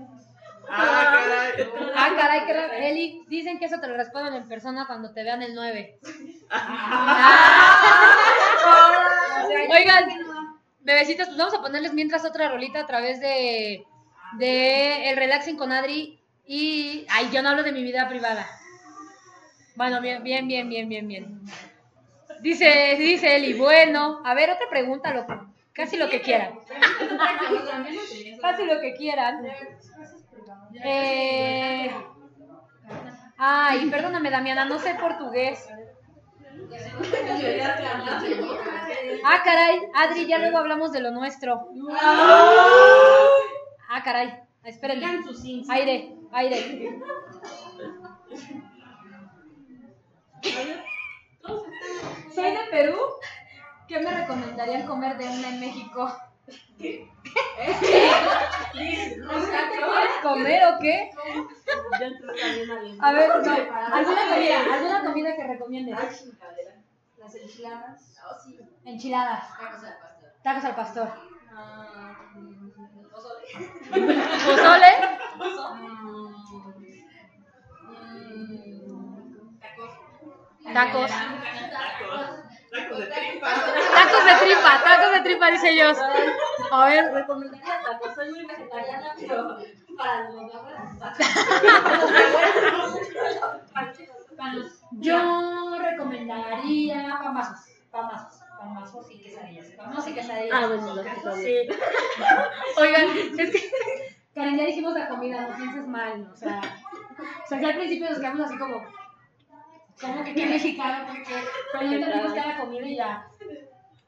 Ah, 0.69 1.13
caray. 1.13 1.69
Ah, 1.95 2.45
caray. 2.45 2.85
Eli, 2.89 3.25
dicen 3.27 3.59
que 3.59 3.65
eso 3.65 3.79
te 3.79 3.87
lo 3.87 3.95
responden 3.95 4.33
en 4.33 4.47
persona 4.47 4.85
cuando 4.85 5.11
te 5.11 5.23
vean 5.23 5.41
el 5.41 5.55
9. 5.55 5.99
Oigan, 9.69 10.09
bebecitos, 10.81 11.27
pues 11.27 11.37
vamos 11.37 11.53
a 11.53 11.61
ponerles 11.61 11.93
mientras 11.93 12.25
otra 12.25 12.49
rolita 12.49 12.79
a 12.81 12.87
través 12.87 13.19
de, 13.19 13.85
de 14.33 15.09
el 15.09 15.17
relaxing 15.17 15.57
con 15.57 15.71
Adri 15.71 16.19
y 16.45 17.05
ay, 17.09 17.29
yo 17.31 17.41
no 17.41 17.49
hablo 17.49 17.63
de 17.63 17.71
mi 17.71 17.83
vida 17.83 18.07
privada. 18.07 18.47
Bueno, 19.75 20.01
bien, 20.01 20.23
bien, 20.23 20.47
bien, 20.47 20.69
bien, 20.69 20.89
bien, 20.89 21.07
bien. 21.07 21.41
Dice, 22.39 22.95
dice 22.97 23.35
Eli, 23.35 23.53
bueno, 23.53 24.21
a 24.23 24.33
ver, 24.33 24.49
otra 24.49 24.69
pregunta, 24.69 25.13
loco. 25.13 25.47
Casi 25.73 25.97
lo 25.97 26.09
que 26.09 26.21
quieran. 26.21 26.59
Casi 28.41 28.65
lo 28.65 28.79
que 28.79 28.95
quieran. 28.95 29.45
Eh, 30.83 31.91
ay, 33.37 33.89
perdóname, 33.89 34.29
Damiana, 34.29 34.65
no 34.65 34.79
sé 34.79 34.95
portugués. 34.95 35.67
Ah, 39.23 39.41
caray, 39.43 39.79
Adri, 39.95 40.27
ya 40.27 40.37
luego 40.39 40.57
hablamos 40.57 40.91
de 40.91 41.01
lo 41.01 41.11
nuestro. 41.11 41.69
Ah, 43.89 44.01
caray, 44.03 44.33
espérenme. 44.63 45.05
Aire, 45.69 46.15
aire. 46.31 46.99
Soy 52.33 52.51
de 52.51 52.63
Perú. 52.71 52.97
¿Qué 53.87 53.99
me 53.99 54.11
recomendarían 54.11 54.85
comer 54.85 55.17
de 55.17 55.25
una 55.25 55.49
en 55.49 55.59
México? 55.61 56.11
¿Qué 56.77 57.07
quieres 58.71 60.13
comer 60.23 60.61
o 60.65 60.79
qué? 60.79 61.11
A 62.99 63.11
ver, 63.11 63.29
no, 63.29 63.51
alguna 63.93 64.23
comida, 64.29 64.57
alguna 64.73 65.03
comida 65.05 65.35
que 65.35 65.43
recomiendes. 65.47 65.97
Las 67.17 67.35
enchiladas. 67.35 68.15
Enchiladas, 68.85 69.43
Tacos 69.57 69.83
al 69.83 69.95
pastor. 69.99 70.29
tacos 70.43 70.63
al 70.65 70.75
pastor, 70.75 71.09
Ah, 71.53 72.13
pozole. 73.13 73.47
pozole, 74.45 74.91
Mm, 77.89 79.59
Tacos. 79.59 79.91
tacos, 80.73 81.11
Tacos 82.77 82.99
de 82.99 83.07
tripa. 83.07 83.49
tacos 83.49 84.25
de 84.25 84.35
tripa, 84.45 84.71
tacos 84.83 85.11
de 85.11 85.19
tripa, 85.21 85.51
dice 85.51 85.69
ellos. 85.71 85.97
A 86.71 86.85
ver, 86.85 87.11
Recomendaría 87.13 87.81
tacos. 87.81 88.13
Soy 88.15 88.29
muy 88.31 88.45
vegetariana, 88.45 89.15
pero 89.19 89.57
para 89.97 90.29
los 90.29 90.37
yo 94.91 95.77
recomendaría 95.79 97.19
pambazos, 97.23 97.59
pambazos, 97.91 98.41
pambazos 98.59 99.11
y 99.11 99.19
quesadillas, 99.21 99.67
pambazos 99.71 100.07
y 100.09 100.13
quesadillas. 100.13 100.51
Ah, 100.53 100.67
bueno, 100.67 100.95
las 100.95 101.05
quesadillas. 101.15 101.43
Sí. 101.43 101.67
Oigan, 102.81 103.09
es 103.39 103.51
que, 103.51 103.71
Karen, 104.35 104.57
ya 104.57 104.65
dijimos 104.65 104.93
la 104.93 105.09
comida, 105.09 105.47
no 105.47 105.55
pienses 105.55 105.87
mal, 105.87 106.23
¿no? 106.23 106.31
o 106.31 106.35
sea, 106.35 106.61
o 107.43 107.47
sea, 107.47 107.59
ya 107.59 107.69
al 107.69 107.77
principio 107.77 108.07
nos 108.09 108.19
quedamos 108.19 108.45
así 108.45 108.57
como, 108.57 108.83
como 109.99 110.23
que 110.23 110.33
qué 110.35 110.45
mexicano, 110.45 111.05
porque 111.07 111.35
pero 111.71 111.85
ya 111.85 111.95
entendimos 111.95 112.33
cada 112.33 112.59
comida 112.59 112.87
y 112.87 112.95
ya. 112.95 113.27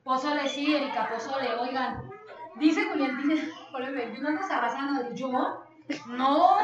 Pozole, 0.04 0.48
sí, 0.48 0.74
Erika, 0.74 1.10
pozole, 1.10 1.54
oigan. 1.56 2.10
Dice 2.56 2.84
Julián, 2.86 3.18
dice, 3.22 3.52
Julián, 3.72 4.14
¿tú 4.16 4.22
no 4.22 4.30
andas 4.30 4.52
arrasando? 4.52 5.14
¿Yo? 5.14 5.64
No, 6.08 6.58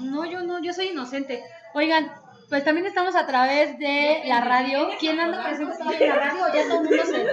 no, 0.00 0.24
yo 0.24 0.42
no, 0.42 0.60
yo 0.60 0.72
soy 0.72 0.88
inocente. 0.88 1.44
Oigan, 1.74 2.10
pues 2.48 2.64
también 2.64 2.86
estamos 2.86 3.14
a 3.14 3.26
través 3.26 3.78
de 3.78 4.22
la 4.24 4.40
radio. 4.40 4.88
¿Quién 4.98 5.20
anda 5.20 5.42
presente 5.42 6.04
en 6.04 6.08
la 6.08 6.16
radio? 6.16 6.46
Ya 6.54 6.68
todo 6.68 6.80
el 6.80 6.88
mundo 6.88 7.04
se... 7.04 7.26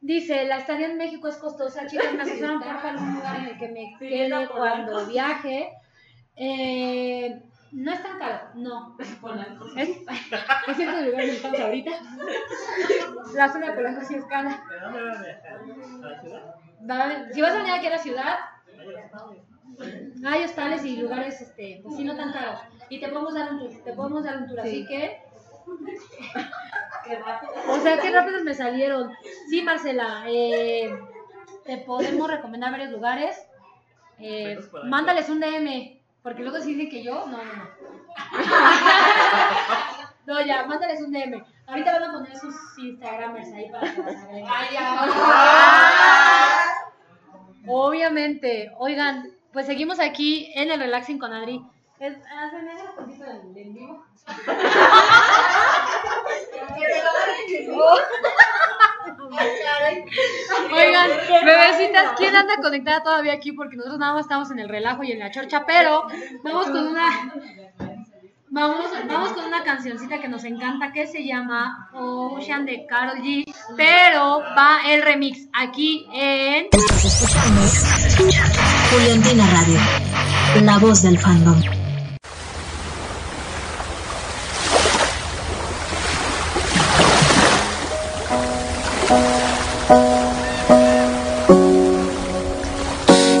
Dice, 0.00 0.44
la 0.44 0.58
estadía 0.58 0.86
en 0.88 0.98
México 0.98 1.28
es 1.28 1.36
costosa, 1.36 1.86
chicas, 1.86 2.12
me 2.12 2.22
asesoran 2.22 2.58
por 2.58 2.68
algún 2.68 3.14
lugar 3.14 3.36
en 3.38 3.46
el 3.46 3.58
que 3.58 3.68
me 3.68 3.96
quede 3.98 4.48
cuando 4.48 5.06
viaje. 5.06 5.70
Eh, 6.36 7.40
no 7.74 7.92
es 7.92 8.02
tan 8.02 8.18
caro, 8.18 8.48
no. 8.54 8.96
Es, 9.76 9.88
es 9.88 10.76
cierto 10.76 11.00
lugar 11.02 11.20
donde 11.20 11.36
estamos 11.36 11.60
ahorita. 11.60 11.90
La 13.34 13.52
zona 13.52 13.66
de 13.66 13.72
Polanco 13.72 14.04
sí 14.04 14.14
es 14.14 14.24
cara. 14.26 14.62
¿De 14.70 14.80
dónde 14.80 15.02
vas 15.02 15.18
a 15.18 15.22
viajar? 15.22 15.54
¿A 15.54 16.08
la 16.08 16.20
ciudad? 16.20 16.54
Va- 16.88 17.32
Si 17.32 17.40
vas 17.42 17.52
a 17.52 17.56
venir 17.58 17.72
aquí 17.72 17.86
a 17.86 17.90
la 17.90 17.98
ciudad, 17.98 18.38
hay 20.26 20.44
hostales 20.44 20.84
y 20.84 20.96
lugares, 20.96 21.40
este, 21.40 21.80
pues 21.82 21.96
sí, 21.96 22.04
no 22.04 22.16
tan 22.16 22.32
caros. 22.32 22.60
Y 22.88 23.00
te 23.00 23.08
podemos 23.08 23.34
dar 23.34 23.52
un 23.52 23.58
tour, 23.58 23.70
te 23.84 23.92
podemos 23.92 24.24
dar 24.24 24.36
un 24.38 24.46
tour, 24.48 24.60
así 24.60 24.86
que... 24.86 25.20
O 27.68 27.80
sea, 27.80 27.98
qué 27.98 28.10
rápidos 28.10 28.42
me 28.44 28.54
salieron. 28.54 29.10
Sí, 29.50 29.60
Marcela, 29.62 30.24
eh, 30.26 30.94
te 31.64 31.78
podemos 31.78 32.30
recomendar 32.30 32.70
varios 32.70 32.90
lugares. 32.92 33.36
Eh, 34.18 34.58
mándales 34.84 35.28
un 35.28 35.40
DM, 35.40 35.98
porque 36.24 36.42
luego 36.42 36.58
si 36.58 36.74
dicen 36.74 36.90
que 36.90 37.04
yo, 37.04 37.26
no, 37.26 37.36
no, 37.36 37.44
no. 37.44 37.68
No, 40.26 40.40
ya, 40.40 40.64
mándales 40.64 41.02
un 41.02 41.12
DM. 41.12 41.44
Ahorita 41.66 41.92
van 41.92 42.04
a 42.04 42.12
poner 42.14 42.34
sus 42.38 42.54
Instagramers 42.78 43.52
ahí 43.52 43.70
para 43.70 43.94
que 43.94 44.02
las 44.02 44.24
agreguen. 44.24 44.48
Obviamente. 47.68 48.72
Oigan, 48.78 49.34
pues 49.52 49.66
seguimos 49.66 50.00
aquí 50.00 50.50
en 50.54 50.70
el 50.70 50.80
Relaxing 50.80 51.18
con 51.18 51.34
Adri. 51.34 51.62
Hacen 52.00 52.68
ese 52.70 52.84
poquito 52.96 53.24
del 53.24 53.52
del 53.52 53.74
vivo. 53.74 54.02
Oigan, 60.72 61.10
bebecitas, 61.44 62.12
¿quién 62.16 62.34
anda 62.34 62.56
conectada 62.62 63.02
todavía 63.02 63.32
aquí? 63.32 63.52
Porque 63.52 63.76
nosotros 63.76 63.98
nada 63.98 64.14
más 64.14 64.24
estamos 64.24 64.50
en 64.50 64.58
el 64.58 64.68
relajo 64.68 65.02
y 65.04 65.12
en 65.12 65.18
la 65.18 65.30
chorcha, 65.30 65.64
pero 65.66 66.06
vamos 66.42 66.66
con 66.66 66.86
una. 66.88 67.32
Vamos, 68.50 68.86
vamos 69.08 69.32
con 69.32 69.46
una 69.46 69.64
cancioncita 69.64 70.20
que 70.20 70.28
nos 70.28 70.44
encanta 70.44 70.92
que 70.92 71.08
se 71.08 71.24
llama 71.24 71.90
Ocean 71.92 72.64
de 72.64 72.86
Carol 72.86 73.18
G, 73.18 73.52
pero 73.76 74.42
va 74.56 74.78
el 74.86 75.02
remix 75.02 75.48
aquí 75.52 76.06
en 76.12 76.66
Estás 76.70 77.04
escuchando 77.04 77.60
Juliantina 78.92 79.44
Radio, 79.50 79.80
la 80.62 80.78
voz 80.78 81.02
del 81.02 81.18
fandom. 81.18 81.60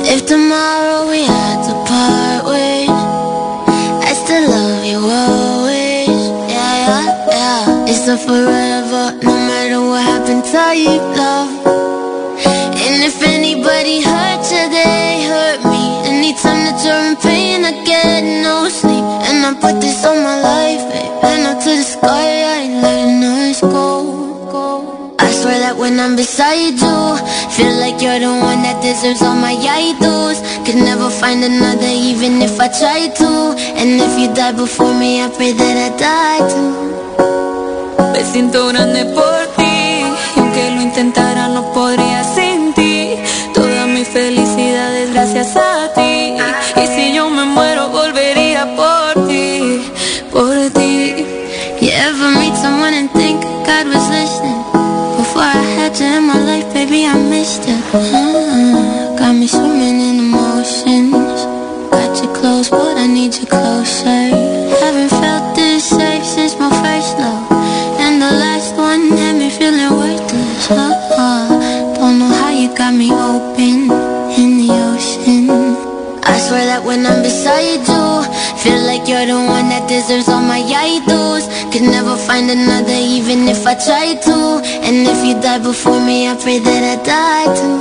If 0.06 0.26
tomorrow 0.26 1.08
we 1.08 1.24
had 1.24 1.64
to 1.64 1.72
part 1.88 2.44
ways, 2.44 2.90
I 2.90 4.12
still 4.12 4.50
love 4.50 4.84
you 4.84 4.98
always. 4.98 6.08
Yeah, 6.52 6.74
yeah, 6.84 7.06
yeah. 7.30 7.88
It's 7.88 8.06
a 8.08 8.18
forever, 8.18 9.16
no 9.22 9.34
matter 9.48 9.80
what 9.80 10.04
happened, 10.04 10.44
type 10.44 11.00
love. 11.16 11.48
And 12.84 13.02
if 13.02 13.22
anybody 13.22 14.02
hurt 14.02 14.44
you, 14.52 14.68
they 14.68 15.24
hurt 15.24 15.64
me. 15.64 16.04
Anytime 16.04 16.60
that 16.68 16.84
you're 16.84 17.04
in 17.08 17.16
pain, 17.16 17.64
I 17.64 17.72
get 17.84 18.20
no 18.42 18.68
sleep. 18.68 19.04
And 19.28 19.46
I 19.46 19.54
put 19.58 19.80
this 19.80 20.04
on 20.04 20.22
my 20.22 20.40
life, 20.42 20.93
I'm 26.14 26.18
beside 26.18 26.78
you, 26.78 27.18
feel 27.50 27.74
like 27.82 28.00
you're 28.00 28.20
the 28.20 28.30
one 28.30 28.62
that 28.62 28.78
deserves 28.80 29.20
all 29.20 29.34
my 29.34 29.58
idols. 29.58 30.38
Could 30.62 30.78
Could 30.78 30.84
never 30.86 31.10
find 31.10 31.42
another 31.42 31.90
even 31.90 32.40
if 32.40 32.60
I 32.60 32.68
tried 32.68 33.16
to. 33.18 33.58
And 33.74 33.98
if 33.98 34.14
you 34.20 34.32
die 34.32 34.52
before 34.52 34.94
me 34.94 35.24
I 35.24 35.28
pray 35.28 35.50
that 35.50 35.76
I 35.76 35.90
die 35.98 36.42
too. 36.54 36.70
Me 38.12 38.22
siento 38.22 38.68
grande 38.68 39.06
por 39.06 39.42
ti 39.58 40.06
y 40.36 40.38
aunque 40.38 40.70
lo 40.70 40.82
intentara 40.82 41.48
no 41.48 41.72
podría 41.72 42.22
sin 42.22 42.33
find 82.26 82.50
another, 82.50 82.98
even 83.16 83.48
if 83.48 83.66
I 83.66 83.74
tried 83.74 84.22
to. 84.22 84.60
And 84.86 85.06
if 85.06 85.24
you 85.24 85.34
die 85.40 85.58
before 85.58 86.00
me, 86.00 86.28
I 86.28 86.34
pray 86.36 86.58
that 86.58 86.82
I 86.92 86.96
die 87.12 87.48
too. 87.58 87.78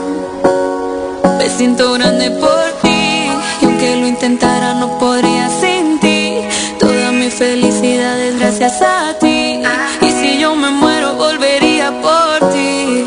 Me 1.38 1.49
siento 1.49 1.94
grande 1.94 2.32
por 2.32 2.65
ti 2.82 3.30
y 3.61 3.65
aunque 3.65 3.95
lo 3.95 4.07
intentara 4.07 4.74
no 4.76 4.98
podría 4.99 5.49
sin 5.61 5.99
ti. 5.99 6.40
Toda 6.80 7.11
mi 7.11 7.30
felicidad 7.30 8.20
es 8.20 8.40
gracias 8.40 8.82
a 8.82 9.14
ti. 9.20 9.61
Y 10.02 10.10
si 10.20 10.40
yo 10.40 10.56
me 10.56 10.70
muero 10.72 11.15
volvería 11.15 11.91
por 12.02 12.49
ti, 12.52 13.06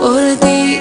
por 0.00 0.24
ti. 0.44 0.80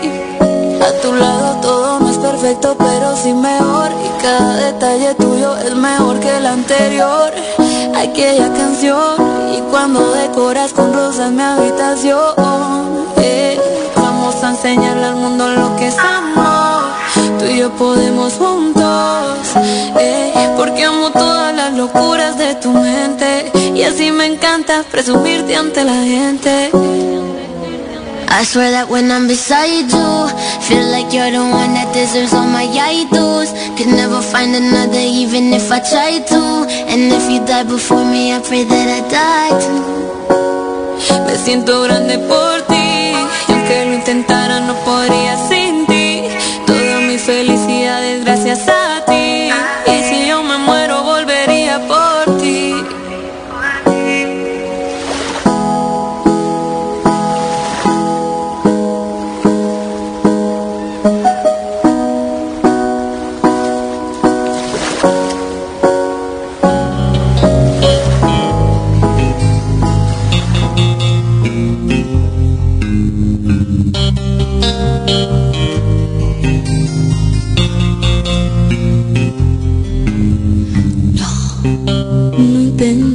A 0.88 1.02
tu 1.02 1.14
lado 1.14 1.60
todo 1.62 2.00
no 2.00 2.10
es 2.10 2.18
perfecto 2.18 2.76
pero 2.78 3.16
sí 3.16 3.34
mejor 3.34 3.90
y 4.06 4.22
cada 4.22 4.56
detalle 4.68 5.16
tuyo 5.16 5.58
es 5.58 5.76
mejor 5.76 6.20
que 6.20 6.38
el 6.38 6.46
anterior. 6.46 7.32
Aquella 7.96 8.52
canción 8.54 9.23
cuando 9.84 10.14
decoras 10.14 10.72
con 10.72 10.94
rosas 10.94 11.30
mi 11.34 11.42
habitación. 11.42 12.18
eh, 13.18 13.60
vamos 13.94 14.42
a 14.42 14.52
enseñarle 14.52 15.04
al 15.04 15.16
mundo 15.16 15.50
lo 15.50 15.76
que 15.76 15.88
es 15.88 15.98
amor. 15.98 16.84
Tú 17.38 17.44
y 17.44 17.58
yo 17.58 17.70
podemos 17.72 18.32
juntos, 18.36 19.40
eh, 20.00 20.54
porque 20.56 20.86
amo 20.86 21.10
todas 21.10 21.54
las 21.54 21.74
locuras 21.74 22.38
de 22.38 22.56
tu 22.56 22.72
mente 22.72 23.52
y 23.76 23.84
así 23.84 24.10
me 24.10 24.26
encanta 24.28 24.86
presumirte 24.90 25.54
ante 25.54 25.84
la 25.84 25.96
gente. 25.96 26.72
I 28.34 28.44
swear 28.46 28.72
that 28.72 28.90
when 28.90 29.12
I'm 29.12 29.28
beside 29.28 29.94
you, 29.94 30.10
feel 30.66 30.86
like 30.90 31.14
you're 31.14 31.30
the 31.30 31.46
one 31.46 31.78
that 31.78 31.94
deserves 31.94 32.34
all 32.34 32.50
my 32.50 32.66
idols. 32.66 33.54
Could 33.78 33.94
never 33.94 34.22
find 34.22 34.56
another, 34.56 34.98
even 34.98 35.54
if 35.54 35.72
I 35.72 35.78
tried 35.78 36.26
to. 36.34 36.66
And 36.90 37.14
if 37.14 37.30
you 37.30 37.46
die 37.46 37.64
before 37.64 38.04
me, 38.04 38.34
I 38.34 38.42
pray 38.42 38.64
that 38.66 38.88
I 38.90 39.02
die 39.06 39.54
too. 39.62 40.04
Me 41.28 41.36
siento 41.38 41.84
grande 41.84 42.18
por 42.26 42.62
ti 42.74 43.14
y 43.14 43.54
aunque 43.54 43.86
lo 43.86 43.94
intentara 43.94 44.60
no 44.62 44.74
podría 44.84 45.38
sin. 45.48 45.86
Toda 46.66 47.02
mi 47.02 47.18
felicidad 47.20 47.73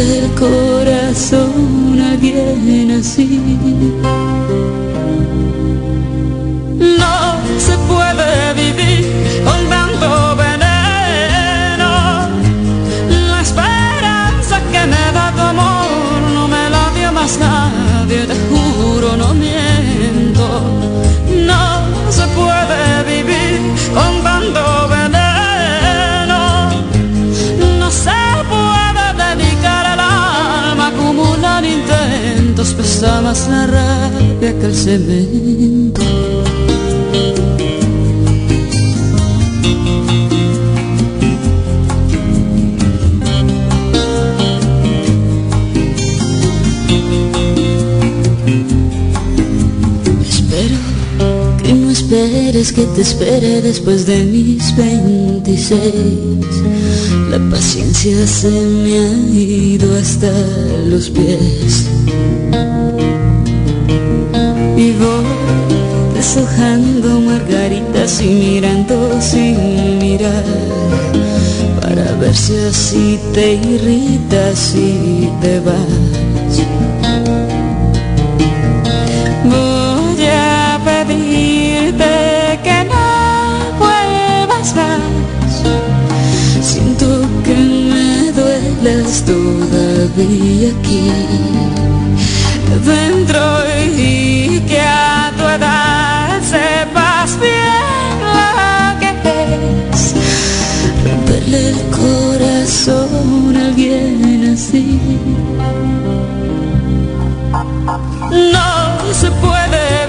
romperle 0.00 0.18
el 0.18 0.30
corazón 0.34 2.00
alguien 2.00 2.90
así. 2.92 3.40
No 6.78 7.40
se 7.58 7.76
puede 7.88 8.54
vivir 8.54 9.09
más 33.22 33.48
la 33.48 33.66
rabia 33.66 34.58
que 34.58 34.66
el 34.66 34.74
cemento. 34.74 36.02
Espero 50.22 50.76
que 51.62 51.72
no 51.74 51.90
esperes 51.90 52.72
que 52.72 52.82
te 52.82 53.02
espere 53.02 53.60
después 53.62 54.06
de 54.06 54.24
mis 54.24 54.76
26. 54.76 55.80
La 57.30 57.38
paciencia 57.50 58.26
se 58.26 58.50
me 58.50 58.98
ha 58.98 59.12
ido 59.32 59.96
hasta 59.96 60.32
los 60.86 61.10
pies. 61.10 61.86
Deshojando 66.30 67.20
margaritas 67.20 68.22
y 68.22 68.28
mirando 68.28 69.20
sin 69.20 69.98
mirar. 69.98 70.44
Para 71.80 72.12
ver 72.20 72.36
si 72.36 72.56
así 72.56 73.18
te 73.34 73.54
irritas 73.54 74.74
y 74.76 75.28
te 75.40 75.58
vas. 75.60 76.54
Voy 79.44 80.26
a 80.26 80.80
pedirte 80.84 82.60
que 82.62 82.84
no 82.84 83.78
vuelvas 83.80 84.74
más. 84.76 85.52
Siento 86.62 87.22
que 87.42 87.54
me 87.54 88.30
duelas 88.30 89.24
todavía 89.24 90.70
aquí. 90.78 91.10
Dentro 92.86 93.69
corazón 101.90 103.56
alguien 103.56 104.52
así. 104.54 105.00
No 108.30 109.12
se 109.12 109.30
puede 109.32 109.99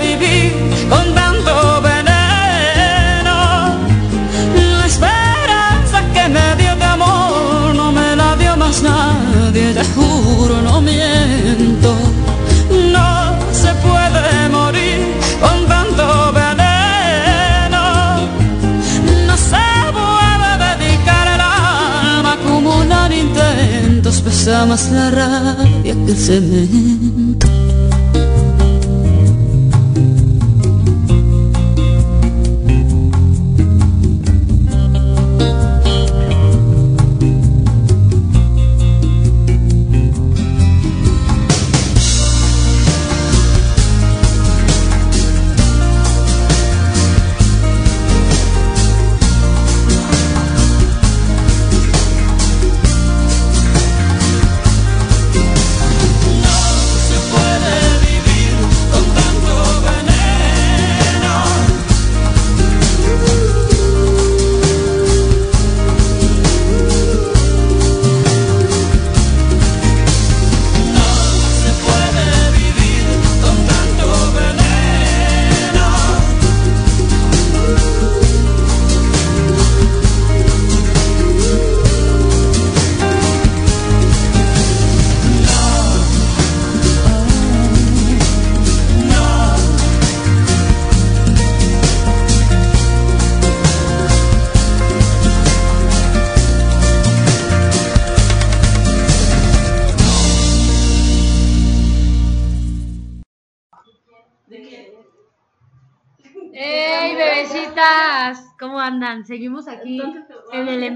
pesa 24.31 24.65
más 24.65 24.89
la 24.91 25.11
rabia 25.11 25.93
que 26.05 26.11
el 26.11 26.17
cemento. 26.17 27.00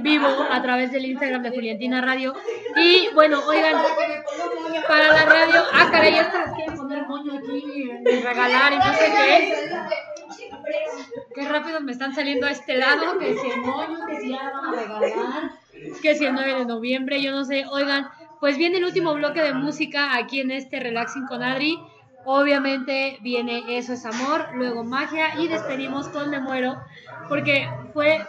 Vivo 0.05 0.27
a 0.49 0.61
través 0.61 0.91
del 0.91 1.05
Instagram 1.05 1.41
de 1.41 1.49
Juliantina 1.49 1.99
Radio. 1.99 2.35
Y 2.77 3.09
bueno, 3.15 3.41
oigan, 3.45 3.83
para 4.87 5.07
la 5.11 5.25
radio. 5.25 5.63
Ah, 5.73 5.89
caray, 5.91 6.13
ya 6.13 6.31
quieren 6.55 6.77
poner 6.77 7.07
moño 7.07 7.33
aquí 7.33 7.63
y 8.05 8.21
regalar 8.21 8.73
y 8.73 8.77
no 8.77 8.93
sé 8.93 9.05
qué. 9.17 9.55
Qué 11.33 11.49
rápido 11.49 11.81
me 11.81 11.91
están 11.91 12.13
saliendo 12.13 12.45
a 12.45 12.51
este 12.51 12.77
lado. 12.77 13.17
Que 13.17 13.35
si 13.35 13.49
el 13.49 13.61
moño, 13.61 14.05
que 14.07 14.21
si 14.21 14.29
ya 14.29 14.47
a 14.47 14.71
regalar. 14.71 15.51
Que 16.01 16.15
si 16.15 16.25
el 16.25 16.33
9 16.33 16.53
de 16.53 16.65
noviembre, 16.65 17.21
yo 17.21 17.31
no 17.31 17.43
sé. 17.43 17.65
Oigan, 17.71 18.07
pues 18.39 18.57
viene 18.57 18.77
el 18.77 18.85
último 18.85 19.15
bloque 19.15 19.41
de 19.41 19.53
música 19.53 20.15
aquí 20.15 20.39
en 20.39 20.51
este 20.51 20.79
Relaxing 20.79 21.25
con 21.25 21.41
Adri. 21.41 21.79
Obviamente 22.27 23.17
viene 23.21 23.77
Eso 23.77 23.93
es 23.93 24.03
Amor, 24.03 24.49
luego 24.55 24.83
Magia 24.83 25.39
y 25.39 25.47
despedimos 25.47 26.07
con 26.09 26.29
Me 26.31 26.39
Muero 26.39 26.75
porque 27.27 27.69
fue... 27.93 28.25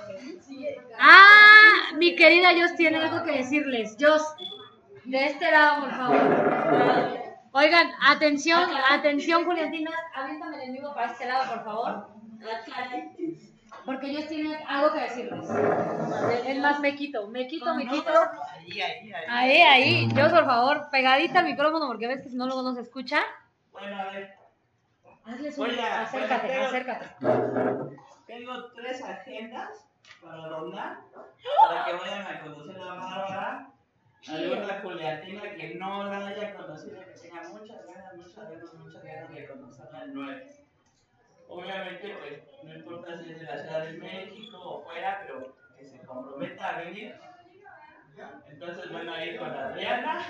Ah, 0.99 1.93
mi 1.97 2.17
querida 2.17 2.51
Jos 2.59 2.75
tiene 2.77 2.99
algo 2.99 3.25
que 3.25 3.39
decirles. 3.39 3.97
Jos, 4.01 4.23
de 5.05 5.27
este 5.27 5.51
lado, 5.51 5.83
por 5.83 5.91
favor. 5.91 7.27
Oigan, 7.53 7.91
atención, 8.07 8.69
atención, 8.91 9.45
Juliantina. 9.45 9.91
Aviéntame 10.15 10.57
el 10.57 10.63
enemigo 10.65 10.95
para 10.95 11.13
este 11.13 11.27
lado, 11.27 11.55
por 11.55 11.65
favor. 11.65 12.09
Porque 13.85 14.15
Jos 14.15 14.29
tiene 14.29 14.57
algo 14.69 14.93
que 14.93 15.01
decirles. 15.01 15.49
Es 16.47 16.59
más, 16.59 16.81
me 16.81 16.95
quito, 16.95 17.29
me 17.29 17.47
quito, 17.47 17.75
me 17.75 17.87
quito. 17.87 18.13
Ahí, 18.53 18.81
ahí, 18.81 19.13
ahí. 19.13 19.25
Ahí, 19.29 19.63
ahí. 19.63 20.09
Jos, 20.15 20.33
por 20.33 20.45
favor, 20.45 20.89
pegadita 20.91 21.41
al 21.41 21.47
micrófono 21.47 21.87
porque 21.87 22.09
ves 22.09 22.23
que 22.23 22.31
si 22.31 22.37
no, 22.37 22.47
luego 22.47 22.63
no 22.63 22.75
se 22.75 22.83
escucha. 22.83 23.21
Bueno, 23.73 23.97
a 24.01 24.05
ver. 24.11 24.35
Hazles 25.25 25.59
un... 25.59 25.71
Acércate, 25.71 26.55
acércate. 26.55 27.07
Tengo 28.27 28.73
tres 28.75 29.03
agendas 29.03 29.86
para 30.23 30.49
donar, 30.49 30.99
para 31.69 31.85
que 31.85 31.93
vayan 31.93 32.27
a 32.27 32.41
conocer 32.41 32.77
a 32.81 32.95
Bárbara, 32.95 33.71
alguna 34.29 34.81
Juliatina 34.81 35.43
que 35.55 35.75
no 35.77 36.05
la 36.05 36.27
haya 36.27 36.55
conocido, 36.55 37.01
que 37.01 37.21
tenga 37.21 37.49
muchas 37.49 37.87
ganas, 37.87 38.17
muchas 38.17 38.51
ganas, 38.51 38.75
muchas 38.75 39.05
ganas 39.05 39.35
de 39.35 39.47
conocerla 39.47 40.01
de 40.01 40.13
nuevo. 40.13 40.41
Obviamente, 41.49 42.17
pues, 42.19 42.65
no 42.65 42.75
importa 42.75 43.17
si 43.17 43.31
es 43.31 43.41
de 43.41 43.47
la 43.47 43.59
Ciudad 43.59 43.85
de 43.85 43.93
México 43.93 44.59
o 44.59 44.83
fuera, 44.83 45.21
pero 45.23 45.55
que 45.79 45.85
se 45.85 45.99
comprometa 46.05 46.69
a 46.69 46.79
venir. 46.81 47.15
Entonces, 48.49 48.91
bueno, 48.91 49.13
ahí 49.13 49.37
con 49.37 49.51
Adriana, 49.51 50.27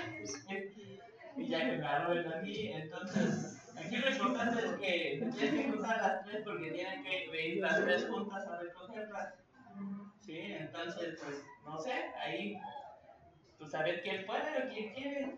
y 1.37 1.47
ya 1.47 1.59
que 1.59 1.77
me 1.77 1.87
hablan 1.87 2.33
a 2.33 2.41
mí, 2.41 2.71
entonces, 2.71 3.63
aquí 3.77 3.95
lo 3.95 4.09
importante 4.09 4.65
es 4.65 4.73
que 4.73 5.31
tienen 5.37 5.55
que 5.55 5.71
juntar 5.71 5.97
las 5.97 6.25
tres 6.25 6.43
porque 6.43 6.71
tienen 6.71 7.03
que 7.03 7.29
venir 7.31 7.61
las 7.61 7.81
tres 7.83 8.07
juntas 8.09 8.47
a 8.47 8.59
recogerlas. 8.59 9.46
Sí, 10.21 10.37
entonces, 10.39 11.19
pues, 11.23 11.43
no 11.65 11.77
sé, 11.79 11.93
ahí, 12.23 12.59
pues 13.57 13.73
a 13.75 13.81
ver 13.83 14.01
quién 14.01 14.25
puede 14.25 14.63
o 14.63 14.69
quién 14.69 14.93
quiere, 14.93 15.37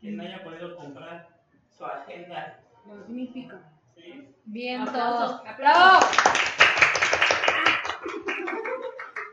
quien 0.00 0.16
no 0.16 0.22
haya 0.22 0.42
podido 0.44 0.76
comprar 0.76 1.28
su 1.76 1.84
agenda. 1.84 2.60
Magnífico. 2.84 3.56
Sí. 3.94 4.34
Bien, 4.44 4.82
Aplausos. 4.82 5.42
todos. 5.42 5.56
¡Bravo! 5.58 6.06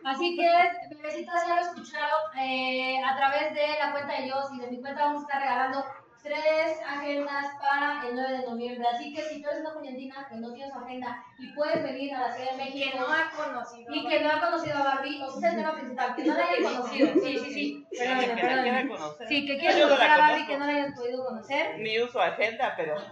Así 0.06 0.36
que, 0.36 0.96
bebecitas, 0.96 1.48
ya 1.48 1.56
lo 1.56 1.62
escucharon. 1.62 2.38
eh, 2.38 3.02
a 3.04 3.16
través 3.16 3.54
de 3.54 3.68
la 3.80 3.92
cuenta 3.92 4.18
de 4.18 4.24
Dios 4.24 4.46
y 4.54 4.60
de 4.60 4.72
mi 4.72 4.80
cuenta 4.82 5.06
vamos 5.06 5.24
a 5.24 5.26
estar 5.26 5.42
regalando 5.42 5.84
tres 6.26 6.82
agendas 6.86 7.46
para 7.62 8.08
el 8.08 8.16
9 8.16 8.38
de 8.40 8.46
noviembre. 8.50 8.88
Así 8.92 9.14
que 9.14 9.22
si 9.22 9.42
tú 9.42 9.48
eres 9.50 9.62
una 9.62 9.70
juliantina 9.72 10.28
que 10.28 10.36
no 10.38 10.52
tiene 10.54 10.72
su 10.72 10.80
agenda 10.80 11.24
y 11.38 11.54
puedes 11.54 11.84
venir 11.84 12.16
a 12.16 12.22
la 12.22 12.34
Ciudad 12.34 12.52
de 12.52 12.58
México 12.58 12.92
Que 12.92 13.00
no 13.00 13.06
ha 13.08 13.30
conocido. 13.30 13.94
y 13.94 14.08
que 14.08 14.20
no 14.22 14.32
ha 14.32 14.40
conocido 14.42 14.78
a 14.78 14.84
Barbie, 14.84 15.22
o 15.22 15.40
sea, 15.40 15.50
es 15.50 15.56
el 15.56 15.62
tema 15.62 15.76
principal, 15.76 16.16
que 16.16 16.24
no 16.24 16.34
la 16.36 16.46
hayan 16.46 16.64
conocido. 16.64 17.14
Sí, 17.24 17.38
sí, 17.38 17.54
sí. 17.54 17.88
Perdóname, 17.98 18.36
que 18.36 18.72
la 18.72 18.88
conocer. 18.88 19.28
Sí, 19.28 19.46
que 19.46 19.56
no 19.56 19.64
la 19.64 19.82
conocer 19.84 20.10
a 20.10 20.18
Barbie 20.18 20.48
que 20.48 20.58
no 20.58 20.66
la 20.66 20.72
hayan 20.72 20.94
podido 20.96 21.26
conocer. 21.26 21.80
Ni 21.80 22.02
uso 22.02 22.20
agenda, 22.22 22.74
pero. 22.76 22.96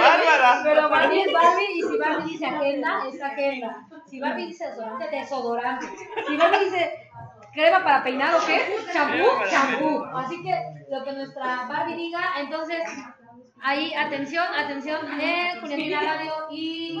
Bárbara. 0.00 0.60
Pero 0.62 0.88
Barbie 0.90 1.22
es 1.22 1.32
Barbie 1.32 1.72
y 1.74 1.82
si 1.82 1.96
Barbie 1.96 2.30
dice 2.32 2.46
agenda, 2.46 3.02
es 3.08 3.22
agenda. 3.22 3.86
Si 4.06 4.20
Barbie 4.20 4.46
dice 4.46 4.66
desodorante, 4.68 5.08
desodorante. 5.10 5.86
Si 6.28 6.36
Barbie 6.36 6.64
dice 6.64 7.09
crema 7.52 7.84
para 7.84 8.02
peinar 8.02 8.34
o 8.34 8.46
qué, 8.46 8.76
champú, 8.92 9.24
champú. 9.50 10.04
Así 10.16 10.42
que 10.42 10.54
lo 10.90 11.04
que 11.04 11.12
nuestra 11.12 11.66
Barbie 11.66 11.96
diga, 11.96 12.20
entonces 12.38 12.80
ahí 13.62 13.92
atención, 13.94 14.46
atención 14.54 15.20
en 15.20 15.60
Juliantina 15.60 16.00
Radio 16.00 16.32
y 16.50 16.98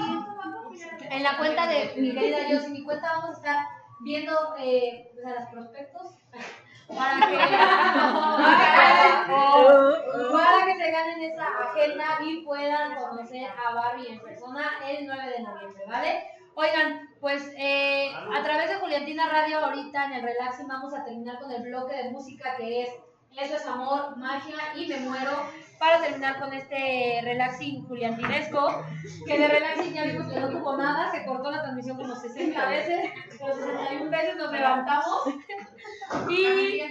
en 1.10 1.22
la 1.22 1.36
cuenta 1.36 1.66
de 1.66 1.92
mi 1.96 2.12
querida 2.12 2.44
Dios 2.44 2.68
y 2.68 2.70
mi 2.70 2.84
cuenta 2.84 3.12
vamos 3.12 3.30
a 3.30 3.38
estar 3.38 3.66
viendo 4.00 4.54
eh, 4.58 5.10
los 5.22 5.48
prospectos 5.50 6.14
para 6.88 7.26
que 7.26 7.36
para 10.32 10.66
que 10.66 10.76
se 10.76 10.90
ganen 10.90 11.22
esa 11.22 11.46
agenda 11.46 12.18
y 12.24 12.42
puedan 12.44 12.96
conocer 12.96 13.48
a 13.48 13.74
Barbie 13.74 14.12
en 14.12 14.20
persona 14.20 14.72
el 14.88 15.06
9 15.06 15.34
de 15.36 15.42
noviembre, 15.42 15.84
¿vale? 15.86 16.24
Oigan, 16.60 17.08
pues 17.20 17.50
eh, 17.56 18.12
a 18.14 18.42
través 18.42 18.68
de 18.68 18.76
Juliantina 18.76 19.30
Radio 19.30 19.60
ahorita 19.60 20.04
en 20.04 20.12
el 20.12 20.22
Relaxing 20.22 20.68
vamos 20.68 20.92
a 20.92 21.02
terminar 21.04 21.38
con 21.40 21.50
el 21.50 21.62
bloque 21.62 21.96
de 21.96 22.10
música 22.10 22.54
que 22.58 22.82
es 22.82 22.90
Eso 23.34 23.56
es 23.56 23.66
amor, 23.66 24.14
magia 24.18 24.56
y 24.76 24.86
me 24.88 24.98
muero. 24.98 25.30
Para 25.78 26.02
terminar 26.02 26.38
con 26.38 26.52
este 26.52 27.20
relaxing 27.22 27.86
juliantinesco, 27.88 28.84
que 29.26 29.38
de 29.38 29.48
relaxing 29.48 29.94
ya 29.94 30.04
vimos 30.04 30.30
que 30.30 30.38
no 30.38 30.50
tuvo 30.50 30.76
nada, 30.76 31.10
se 31.10 31.24
cortó 31.24 31.50
la 31.50 31.62
transmisión 31.62 31.96
como 31.96 32.14
60 32.14 32.68
veces, 32.68 33.10
pero 33.38 33.54
61 33.54 34.10
veces 34.10 34.36
nos 34.36 34.52
levantamos. 34.52 35.22
Y 36.28 36.82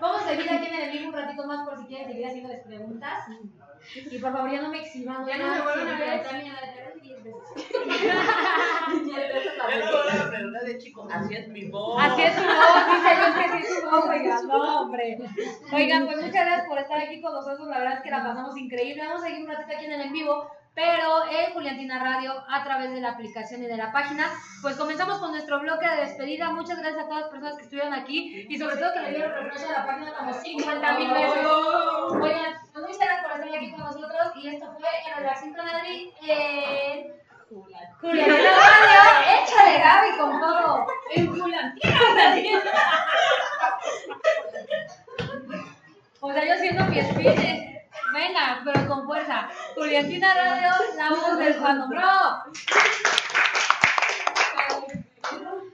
vamos 0.00 0.22
a 0.22 0.28
seguir 0.28 0.50
aquí 0.50 0.66
en 0.66 0.74
el 0.74 0.82
enemigo 0.82 1.08
un 1.08 1.14
ratito 1.14 1.46
más 1.46 1.66
por 1.66 1.78
si 1.78 1.86
quieren 1.86 2.06
seguir 2.06 2.26
haciéndoles 2.26 2.64
preguntas. 2.64 3.24
Y 3.94 4.18
por 4.18 4.32
favor, 4.32 4.50
ya 4.50 4.62
no 4.62 4.68
me 4.68 4.80
exhiban. 4.80 5.26
Ya 5.26 5.38
no 5.38 5.54
me 5.54 5.60
vuelvan 5.62 5.88
a 5.88 5.96
preguntar 5.96 6.34
ni 6.42 6.50
a 6.50 6.52
la 6.52 6.60
de 6.60 7.00
10 7.00 7.24
veces. 7.24 7.42
Así 11.10 11.34
es 11.34 11.48
mi 11.48 11.68
voz. 11.70 12.02
Así 12.02 12.22
es 12.22 12.34
su 12.34 12.42
voz, 12.42 12.86
dice 12.90 13.10
yo 13.16 13.34
que 13.34 13.48
sí 13.58 13.74
su 13.74 13.86
voz, 13.90 14.04
oigan, 14.08 14.46
no, 14.46 14.80
hombre. 14.82 15.18
Oigan, 15.72 16.06
pues 16.06 16.16
muchas 16.16 16.46
gracias 16.46 16.68
por 16.68 16.78
estar 16.78 16.98
aquí 16.98 17.20
con 17.20 17.32
nosotros, 17.32 17.66
la 17.68 17.78
verdad 17.78 17.94
es 17.96 18.02
que 18.02 18.10
la 18.10 18.22
pasamos 18.22 18.56
increíble. 18.56 19.06
Vamos 19.06 19.22
a 19.22 19.26
seguir 19.26 19.42
un 19.42 19.48
ratito 19.48 19.74
aquí 19.74 19.84
en 19.86 19.92
el 19.92 20.00
en 20.02 20.12
vivo, 20.12 20.50
pero 20.74 21.28
en 21.30 21.52
Juliantina 21.54 21.98
Radio, 22.02 22.32
a 22.48 22.62
través 22.64 22.92
de 22.92 23.00
la 23.00 23.10
aplicación 23.10 23.62
y 23.64 23.66
de 23.66 23.76
la 23.76 23.90
página. 23.92 24.30
Pues 24.62 24.76
comenzamos 24.76 25.18
con 25.18 25.32
nuestro 25.32 25.60
bloque 25.60 25.88
de 25.88 25.96
despedida. 26.02 26.50
Muchas 26.50 26.78
gracias 26.78 27.04
a 27.04 27.08
todas 27.08 27.22
las 27.22 27.30
personas 27.30 27.56
que 27.56 27.64
estuvieron 27.64 27.94
aquí 27.94 28.46
y 28.48 28.58
sobre 28.58 28.76
todo 28.76 28.92
que 28.92 29.00
le 29.00 29.10
dieron 29.10 29.32
reproche 29.32 29.66
a 29.66 29.72
la 29.72 29.86
página 29.86 30.12
como 30.14 30.32
50 30.32 30.98
mil 30.98 31.10
veces. 31.10 31.46
Oigan, 32.10 32.18
pues 32.20 32.67
muchas 32.88 33.06
gracias 33.06 33.22
por 33.22 33.40
estar 33.40 33.54
aquí 33.56 33.70
con 33.70 33.80
nosotros 33.80 34.32
y 34.36 34.48
esto 34.48 34.66
fue 34.78 34.88
en 35.06 35.18
Relación 35.18 35.54
con 35.54 35.68
Adri 35.68 36.14
en 36.22 37.12
Juliantina 38.00 38.50
Radio. 38.56 39.42
Échale 39.42 39.78
Gaby 39.78 40.18
con 40.18 40.40
todo. 40.40 40.86
En 41.14 41.38
Juliantina 41.38 41.98
Radio. 42.16 42.58
O 46.20 46.32
sea, 46.32 46.44
yo 46.44 46.54
siendo 46.60 46.84
mi 46.86 47.02
speech. 47.02 47.68
Venga, 48.14 48.62
pero 48.64 48.88
con 48.88 49.04
fuerza. 49.04 49.48
Juliantina 49.74 50.34
Radio, 50.34 50.70
la 50.96 51.10
voz 51.10 51.38
del 51.38 51.58
Juan 51.58 51.88
Bro. 51.88 52.44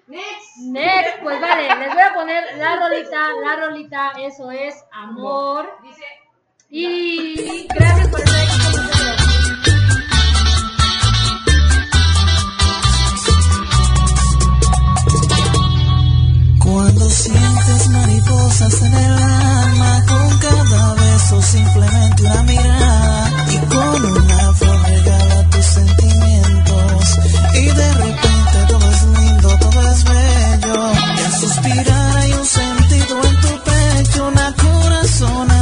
Next. 0.06 0.56
Next, 0.66 1.22
pues 1.22 1.40
vale, 1.40 1.74
les 1.74 1.94
voy 1.94 2.02
a 2.02 2.14
poner 2.14 2.56
la 2.58 2.76
rolita, 2.76 3.28
la 3.42 3.56
rolita, 3.56 4.12
eso 4.18 4.50
es 4.50 4.84
amor. 4.92 5.68
Y 6.70 7.66
gracias 7.74 8.08
por 8.08 8.20
estar 8.20 8.40
aquí. 8.40 8.50
Cuando 16.58 17.10
sientes 17.10 17.88
mariposas 17.90 18.82
en 18.82 18.94
el 18.94 19.12
alma 19.12 20.04
con 20.08 20.38
cada 20.38 20.94
beso 20.94 21.42
simplemente 21.42 22.22
una 22.22 22.42
mirada 22.42 23.46
y 23.50 23.58
con 23.58 24.04
una 24.04 24.54
flor 24.54 24.82
regala 24.82 25.50
tus 25.50 25.64
sentimientos 25.64 27.18
y 27.54 27.66
de 27.66 27.94
repente 27.94 28.66
todo 28.68 28.90
es 28.90 29.02
lindo, 29.18 29.58
todo 29.58 29.92
es 29.92 30.04
bello 30.04 30.92
y 31.16 31.20
al 31.24 31.32
suspirar 31.32 32.16
hay 32.16 32.32
un 32.32 32.46
sentido 32.46 33.22
en 33.22 33.40
tu 33.40 33.64
pecho, 33.64 34.28
una 34.28 34.54
algo 34.56 35.53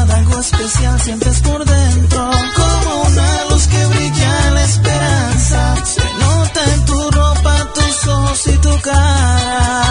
especial 0.53 1.01
sientes 1.01 1.41
por 1.41 1.65
dentro 1.65 2.31
como 2.55 3.03
una 3.03 3.45
luz 3.51 3.67
que 3.67 3.85
brilla 3.87 4.49
en 4.49 4.55
la 4.55 4.65
esperanza. 4.65 5.77
Se 5.85 6.03
nota 6.21 6.75
en 6.75 6.85
tu 6.85 7.11
ropa, 7.11 7.73
tus 7.75 8.07
ojos 8.09 8.47
y 8.47 8.59
tu 8.59 8.81
cara 8.81 9.82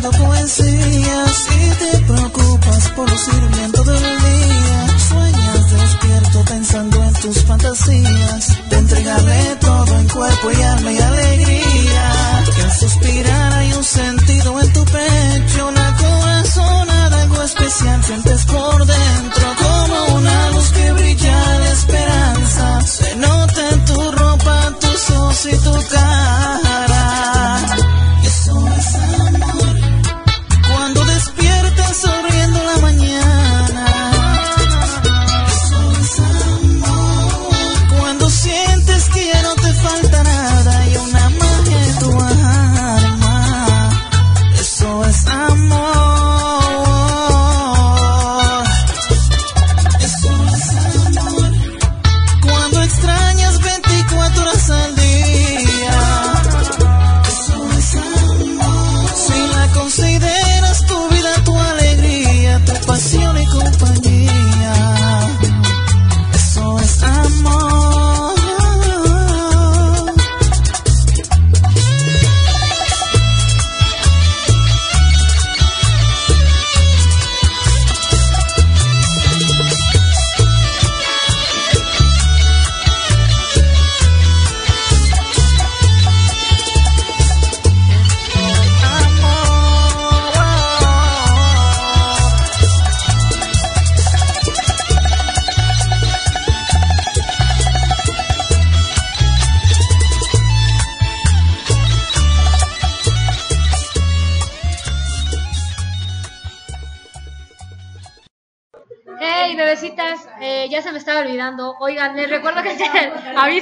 escribiendo 0.00 0.10
poesía. 0.10 1.26
Si 1.28 1.70
te 1.78 1.98
preocupas 2.06 2.88
por 2.90 3.10
lucir 3.10 3.48
bien 3.56 3.72
todo 3.72 3.94
el 3.94 4.02
día, 4.02 4.98
sueñas 5.08 5.70
despierto 5.70 6.44
pensando 6.44 7.02
en 7.02 7.12
tus 7.14 7.44
fantasías. 7.44 8.58
Te 8.68 8.76
entregaré 8.76 9.56
todo 9.60 9.98
en 9.98 10.08
cuerpo 10.08 10.50
y 10.52 10.62
alma 10.62 10.92
y 10.92 10.98
alegría. 10.98 12.44
Que 12.56 12.62
al 12.62 12.72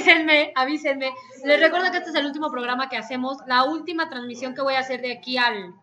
avísenme, 0.09 0.51
avísenme. 0.55 1.11
Les 1.45 1.59
recuerdo 1.59 1.91
que 1.91 1.97
este 1.97 2.09
es 2.09 2.15
el 2.15 2.25
último 2.25 2.49
programa 2.51 2.89
que 2.89 2.97
hacemos, 2.97 3.37
la 3.47 3.63
última 3.63 4.09
transmisión 4.09 4.53
que 4.55 4.61
voy 4.61 4.73
a 4.75 4.79
hacer 4.79 5.01
de 5.01 5.13
aquí 5.17 5.37
al 5.37 5.73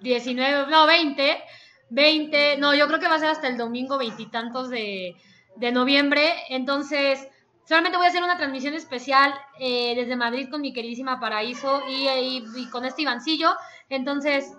19, 0.00 0.70
no, 0.70 0.86
20, 0.86 1.42
20, 1.90 2.56
no, 2.58 2.74
yo 2.74 2.86
creo 2.86 3.00
que 3.00 3.08
va 3.08 3.14
a 3.16 3.18
ser 3.18 3.30
hasta 3.30 3.48
el 3.48 3.56
domingo 3.56 3.98
veintitantos 3.98 4.68
de, 4.70 5.14
de 5.56 5.72
noviembre. 5.72 6.32
Entonces, 6.50 7.26
solamente 7.66 7.96
voy 7.96 8.06
a 8.06 8.10
hacer 8.10 8.22
una 8.22 8.36
transmisión 8.36 8.74
especial 8.74 9.34
eh, 9.58 9.94
desde 9.96 10.16
Madrid 10.16 10.48
con 10.50 10.60
mi 10.60 10.72
queridísima 10.72 11.20
Paraíso 11.20 11.82
y, 11.88 12.08
y- 12.08 12.68
con 12.70 12.84
este 12.84 13.02
Ivancillo. 13.02 13.54
Entonces, 13.88 14.52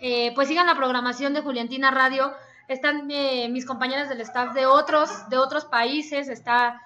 eh, 0.00 0.32
pues 0.34 0.48
sigan 0.48 0.66
la 0.66 0.76
programación 0.76 1.34
de 1.34 1.40
Juliantina 1.40 1.90
Radio. 1.90 2.32
Están 2.68 3.10
eh, 3.10 3.48
mis 3.50 3.66
compañeras 3.66 4.08
del 4.08 4.20
staff 4.20 4.54
de 4.54 4.66
otros, 4.66 5.28
de 5.28 5.38
otros 5.38 5.64
países. 5.64 6.28
Está 6.28 6.80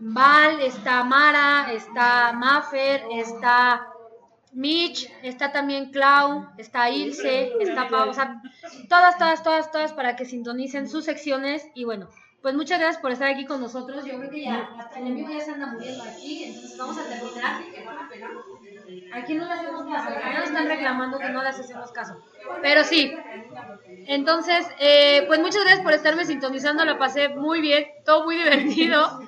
Val, 0.00 0.60
está 0.60 1.02
Mara, 1.04 1.72
está 1.72 2.32
Maffer, 2.32 3.04
está 3.12 3.88
Mitch, 4.52 5.10
está 5.22 5.52
también 5.52 5.90
Clau, 5.90 6.48
está 6.56 6.90
Ilse, 6.90 7.52
está 7.60 7.88
Pau, 7.88 8.10
o 8.10 8.14
sea, 8.14 8.40
todas, 8.88 9.18
todas, 9.18 9.42
todas, 9.42 9.70
todas 9.70 9.92
para 9.92 10.16
que 10.16 10.24
sintonicen 10.24 10.88
sus 10.88 11.04
secciones 11.04 11.66
y 11.74 11.84
bueno, 11.84 12.08
pues 12.42 12.54
muchas 12.54 12.78
gracias 12.78 13.02
por 13.02 13.10
estar 13.10 13.28
aquí 13.28 13.44
con 13.44 13.60
nosotros. 13.60 14.04
Yo 14.04 14.18
creo 14.18 14.30
que 14.30 14.42
ya 14.42 14.70
hasta 14.78 15.00
el 15.00 15.08
enemigo 15.08 15.30
ya 15.30 15.44
se 15.44 15.50
anda 15.50 15.66
muriendo 15.66 16.04
aquí, 16.04 16.44
entonces 16.44 16.78
vamos 16.78 16.96
a 16.98 17.02
terminar. 17.04 17.62
Aquí 19.12 19.34
no 19.34 19.46
le 19.46 19.52
hacemos 19.52 19.84
caso, 19.84 20.10
ya 20.18 20.40
nos 20.40 20.48
están 20.48 20.66
reclamando 20.66 21.18
que 21.18 21.28
no 21.28 21.42
les 21.42 21.58
hacemos 21.58 21.92
caso. 21.92 22.22
Pero 22.62 22.84
sí, 22.84 23.14
entonces, 24.06 24.66
eh, 24.78 25.24
pues 25.26 25.40
muchas 25.40 25.62
gracias 25.62 25.84
por 25.84 25.92
estarme 25.92 26.24
sintonizando, 26.24 26.84
la 26.84 26.98
pasé 26.98 27.28
muy 27.28 27.60
bien, 27.60 27.86
todo 28.06 28.24
muy 28.24 28.36
divertido. 28.42 29.20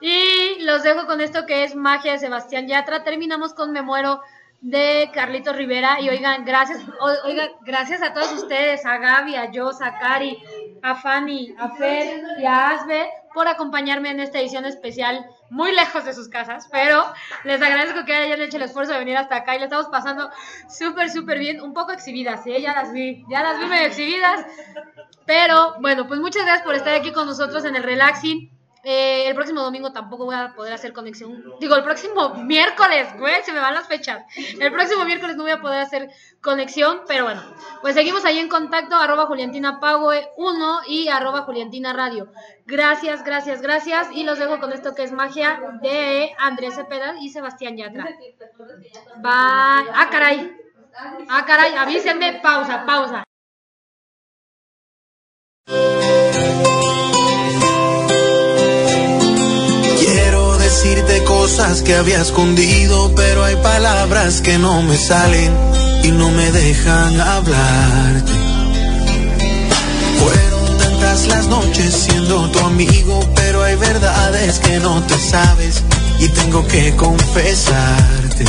Y 0.00 0.60
los 0.60 0.84
dejo 0.84 1.06
con 1.06 1.20
esto 1.20 1.46
que 1.46 1.64
es 1.64 1.74
Magia 1.74 2.12
de 2.12 2.18
Sebastián 2.20 2.68
Yatra. 2.68 3.02
Terminamos 3.02 3.54
con 3.54 3.72
Me 3.72 3.82
Muero 3.82 4.20
de 4.60 5.10
Carlitos 5.12 5.56
Rivera. 5.56 6.00
Y 6.00 6.08
oigan, 6.08 6.44
gracias, 6.44 6.80
oigan, 7.24 7.50
gracias 7.62 8.02
a 8.02 8.14
todos 8.14 8.32
ustedes, 8.32 8.86
a 8.86 8.98
Gaby, 8.98 9.34
a 9.34 9.50
Jos, 9.52 9.82
a 9.82 9.98
Cari, 9.98 10.40
a 10.82 10.94
Fanny, 10.94 11.54
a 11.58 11.70
Fer 11.70 12.22
y 12.38 12.46
a 12.46 12.70
Asbe 12.70 13.10
por 13.34 13.48
acompañarme 13.48 14.10
en 14.10 14.20
esta 14.20 14.38
edición 14.38 14.64
especial 14.64 15.26
muy 15.50 15.74
lejos 15.74 16.04
de 16.04 16.12
sus 16.12 16.28
casas, 16.28 16.68
pero 16.70 17.04
les 17.44 17.60
agradezco 17.60 18.04
que 18.04 18.14
hayan 18.14 18.40
hecho 18.40 18.56
el 18.56 18.64
esfuerzo 18.64 18.92
de 18.92 18.98
venir 18.98 19.16
hasta 19.16 19.36
acá 19.36 19.56
y 19.56 19.58
le 19.58 19.64
estamos 19.64 19.86
pasando 19.86 20.30
súper, 20.68 21.10
súper 21.10 21.38
bien, 21.38 21.60
un 21.60 21.72
poco 21.72 21.92
exhibidas, 21.92 22.46
¿eh? 22.46 22.60
ya 22.60 22.74
las 22.74 22.92
vi, 22.92 23.24
ya 23.30 23.42
las 23.42 23.58
vi 23.58 23.66
medio 23.66 23.86
exhibidas, 23.86 24.44
pero 25.24 25.74
bueno, 25.80 26.06
pues 26.06 26.20
muchas 26.20 26.44
gracias 26.44 26.64
por 26.64 26.74
estar 26.74 26.94
aquí 26.94 27.12
con 27.12 27.26
nosotros 27.26 27.64
en 27.64 27.76
el 27.76 27.82
Relaxing. 27.82 28.57
Eh, 28.90 29.28
el 29.28 29.34
próximo 29.34 29.60
domingo 29.60 29.92
tampoco 29.92 30.24
voy 30.24 30.34
a 30.34 30.54
poder 30.56 30.72
hacer 30.72 30.94
conexión. 30.94 31.44
Digo, 31.60 31.76
el 31.76 31.84
próximo 31.84 32.30
miércoles, 32.36 33.06
güey, 33.18 33.42
se 33.44 33.52
me 33.52 33.60
van 33.60 33.74
las 33.74 33.86
fechas. 33.86 34.24
El 34.58 34.72
próximo 34.72 35.04
miércoles 35.04 35.36
no 35.36 35.42
voy 35.42 35.52
a 35.52 35.60
poder 35.60 35.82
hacer 35.82 36.08
conexión, 36.40 37.02
pero 37.06 37.24
bueno, 37.24 37.42
pues 37.82 37.94
seguimos 37.94 38.24
ahí 38.24 38.38
en 38.38 38.48
contacto, 38.48 38.96
arroba 38.96 39.26
Juliantina 39.26 39.78
Pago 39.78 40.12
1 40.38 40.80
y 40.86 41.08
arroba 41.08 41.42
Juliantina 41.42 41.92
Radio. 41.92 42.32
Gracias, 42.64 43.22
gracias, 43.24 43.60
gracias. 43.60 44.08
Y 44.10 44.24
los 44.24 44.38
dejo 44.38 44.58
con 44.58 44.72
esto 44.72 44.94
que 44.94 45.02
es 45.02 45.12
magia 45.12 45.60
de 45.82 46.34
Andrés 46.38 46.74
Cepeda 46.74 47.16
y 47.20 47.28
Sebastián 47.28 47.76
Yatra. 47.76 48.04
Bye. 49.16 49.90
Ah, 49.92 50.08
caray. 50.10 50.50
Ah, 51.28 51.44
caray, 51.46 51.74
avísenme. 51.74 52.40
Pausa, 52.42 52.86
pausa. 52.86 53.27
Decirte 61.08 61.24
cosas 61.24 61.82
que 61.82 61.94
había 61.94 62.20
escondido, 62.20 63.12
pero 63.14 63.44
hay 63.44 63.56
palabras 63.56 64.40
que 64.40 64.58
no 64.58 64.82
me 64.82 64.96
salen 64.96 65.52
y 66.04 66.10
no 66.10 66.30
me 66.30 66.50
dejan 66.50 67.20
hablarte. 67.20 68.32
Fueron 70.18 70.78
tantas 70.78 71.26
las 71.26 71.46
noches 71.46 71.94
siendo 71.94 72.48
tu 72.50 72.58
amigo, 72.60 73.20
pero 73.34 73.62
hay 73.62 73.76
verdades 73.76 74.58
que 74.58 74.78
no 74.80 75.02
te 75.02 75.18
sabes 75.18 75.82
y 76.18 76.28
tengo 76.28 76.66
que 76.66 76.94
confesarte. 76.96 78.44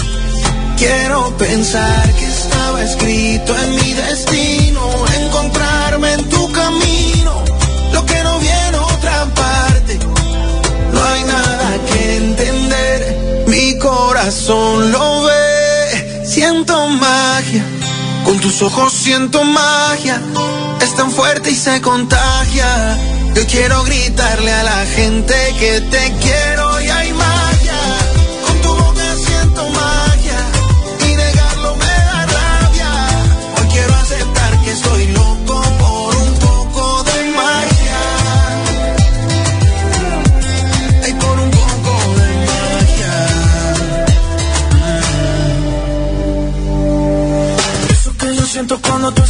Quiero 0.77 1.35
pensar 1.37 2.13
que 2.13 2.25
estaba 2.25 2.83
escrito 2.83 3.53
en 3.63 3.75
mi 3.75 3.93
destino, 3.93 4.81
encontrarme 5.21 6.13
en 6.13 6.29
tu 6.29 6.51
camino, 6.51 7.28
corazón 14.29 14.91
lo 14.91 15.23
ve. 15.23 16.23
Siento 16.23 16.87
magia, 16.87 17.63
con 18.23 18.39
tus 18.39 18.61
ojos 18.61 18.93
siento 18.93 19.43
magia. 19.43 20.21
Es 20.81 20.95
tan 20.95 21.11
fuerte 21.11 21.49
y 21.49 21.55
se 21.55 21.81
contagia. 21.81 22.97
Yo 23.33 23.47
quiero 23.47 23.83
gritarle 23.85 24.51
a 24.51 24.63
la 24.63 24.85
gente 24.85 25.33
que 25.59 25.81
te 25.81 26.13
quiero 26.21 26.68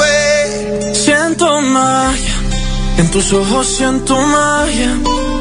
Ve. 0.00 0.94
Siento 0.94 1.60
magia. 1.60 2.34
En 2.98 3.10
tus 3.10 3.32
ojos 3.32 3.66
siento 3.66 4.16
magia. 4.16 4.92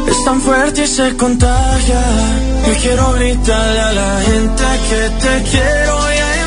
Es 0.08 0.24
tan 0.24 0.42
fuerte 0.42 0.84
y 0.84 0.88
se 0.88 1.16
contagia. 1.18 2.02
Yo 2.68 2.74
quiero 2.82 3.14
gritarle 3.14 3.80
a 3.80 3.94
la 3.94 4.22
gente 4.22 4.64
que 4.90 5.02
te 5.22 5.50
quiero 5.50 5.98
y 6.14 6.47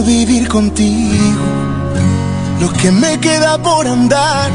por 0.00 0.06
vivir 0.06 0.48
contigo, 0.48 1.44
lo 2.60 2.72
que 2.72 2.90
me 2.90 3.18
queda 3.18 3.58
por 3.58 3.86
andar. 3.86 4.50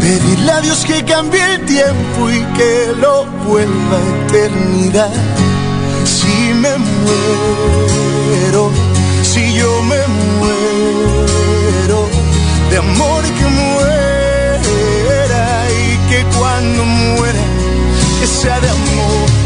Pedirle 0.00 0.52
a 0.52 0.60
Dios 0.60 0.84
que 0.84 1.04
cambie 1.04 1.42
el 1.54 1.66
tiempo 1.66 2.30
y 2.30 2.40
que 2.56 2.92
lo 3.00 3.26
vuelva 3.46 3.96
a 3.98 4.26
eternidad. 4.26 5.12
Si 6.04 6.54
me 6.54 6.76
muero, 7.02 8.70
si 9.22 9.54
yo 9.54 9.82
me 9.82 10.00
muero, 10.38 12.08
de 12.70 12.76
amor 12.78 13.22
que 13.38 13.46
muera 13.60 14.62
y 15.82 16.10
que 16.10 16.24
cuando 16.36 16.84
muera, 16.84 17.42
que 18.20 18.26
sea 18.26 18.60
de 18.60 18.68
amor 18.68 19.39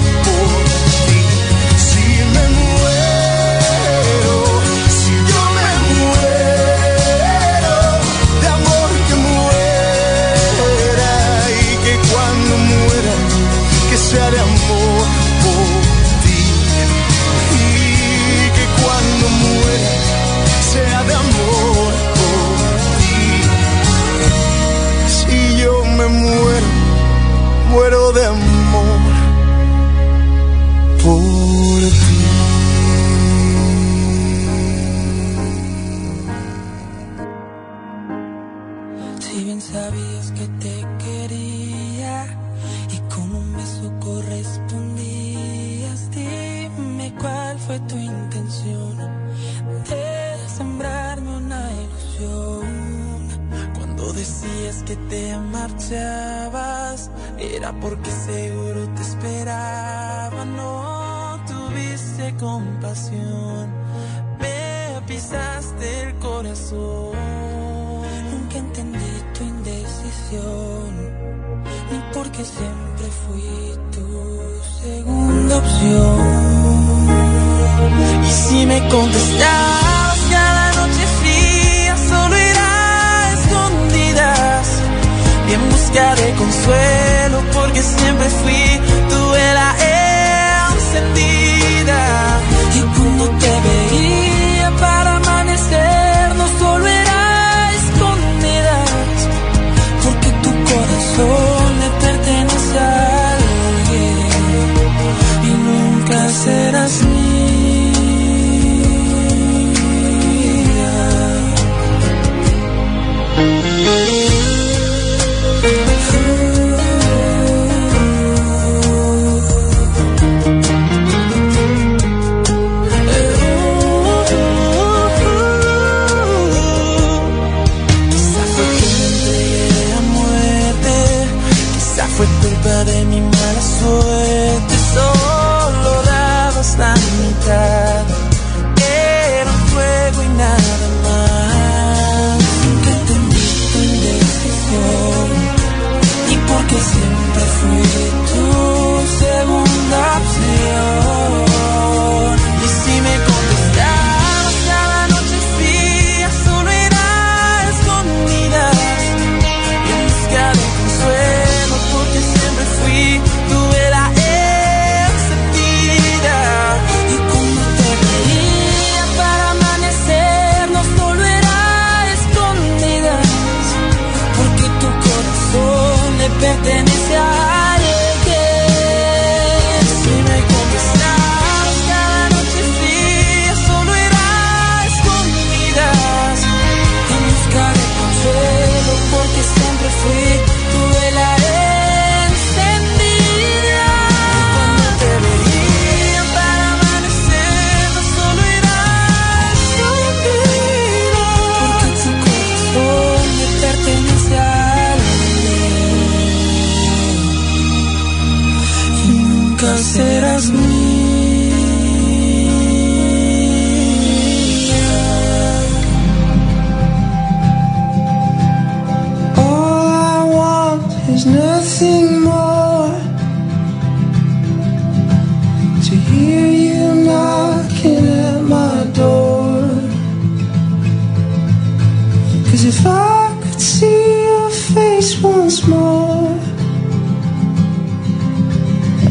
Cause 232.54 232.66
if 232.66 232.86
I 232.86 233.36
could 233.42 233.60
see 233.60 234.26
your 234.26 234.48
face 234.48 235.20
once 235.20 235.66
more, 235.66 236.38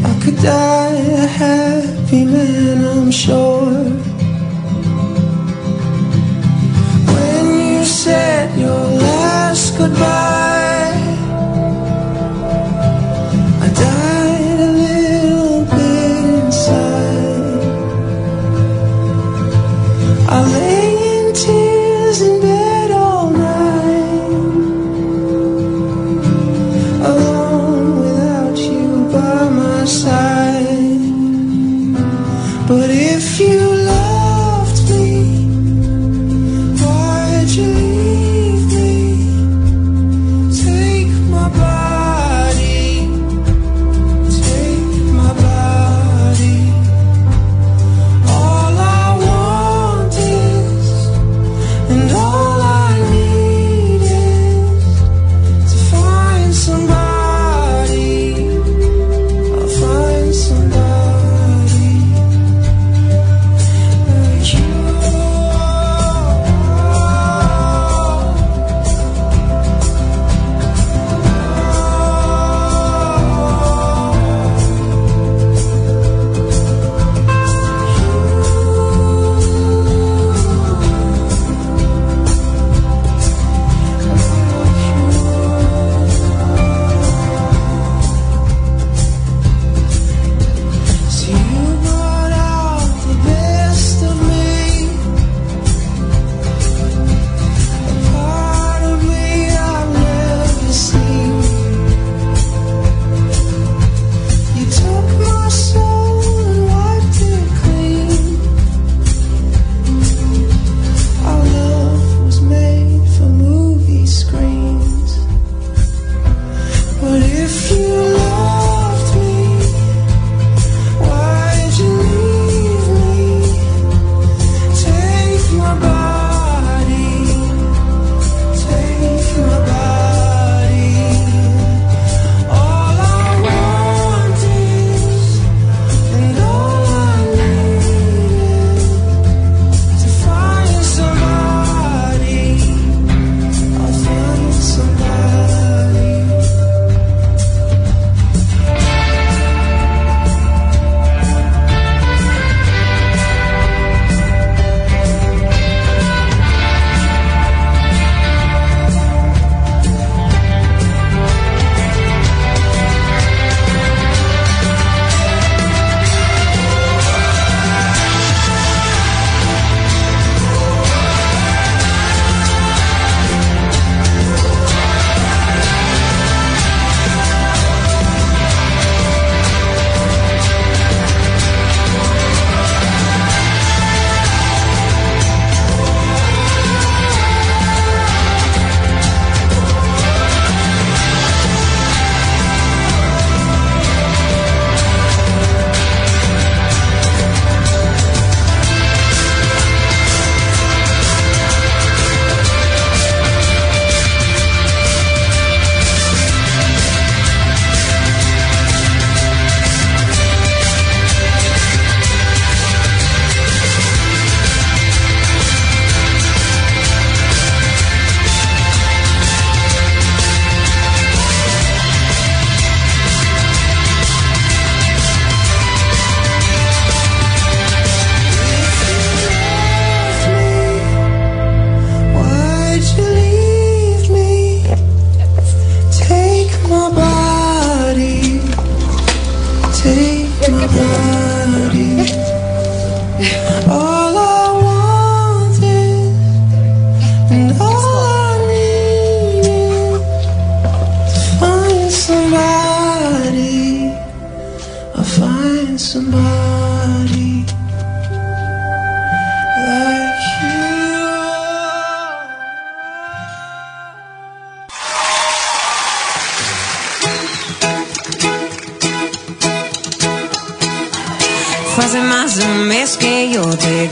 I 0.02 0.12
could 0.22 0.36
die 0.36 0.94
a 0.94 1.26
happy 1.26 2.24
man, 2.24 2.86
I'm 2.86 3.10
sure. 3.10 3.68
When 7.12 7.44
you 7.68 7.84
said 7.84 8.58
your 8.58 8.82
last 9.04 9.76
goodbye. 9.76 10.53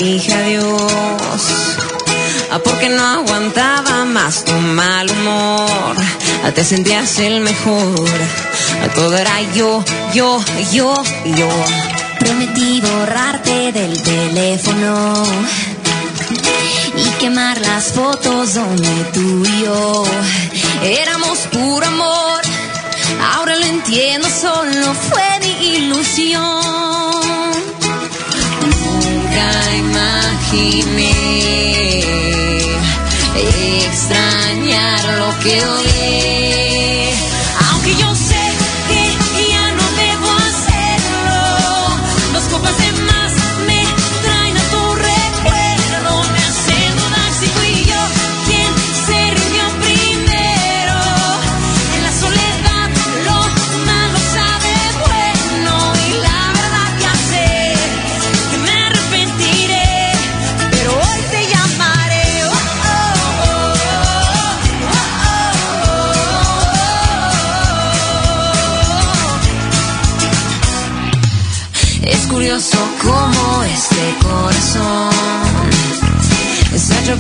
dije 0.03 0.35
adiós. 0.35 1.43
Ah, 2.51 2.61
porque 2.63 2.89
no 2.89 3.03
aguantaba 3.03 4.05
más 4.05 4.45
tu 4.45 4.53
mal 4.53 5.09
humor. 5.11 5.97
Ah, 6.45 6.53
te 6.55 6.65
sentías 6.65 7.19
el 7.19 7.41
mejor. 7.41 8.19
Ah, 8.83 8.89
todo 8.95 9.17
era 9.17 9.41
yo, 9.55 9.85
yo, 10.13 10.41
yo, 10.73 11.03
yo. 11.25 11.49
Prometí 12.19 12.81
borrarte 12.81 13.73
del 13.73 14.03
teléfono 14.03 15.25
y 16.97 17.05
quemar 17.21 17.61
las 17.61 17.85
fotos 17.93 18.55
donde 18.55 19.05
tú 19.13 19.45
y 19.45 19.65
yo 19.65 20.05
éramos 20.83 21.39
puro 21.53 21.87
amor. 21.87 22.43
Ahora 23.35 23.57
lo 23.57 23.65
entiendo, 23.65 24.29
solo 24.29 24.95
fue 24.95 25.29
mi 25.41 25.77
ilusión 25.77 26.92
nunca 29.33 29.77
imaginé 29.77 31.11
extrañar 33.87 35.19
lo 35.19 35.39
que 35.43 35.65
oí. 35.65 36.72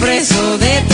preso 0.02 0.58
de 0.58 0.91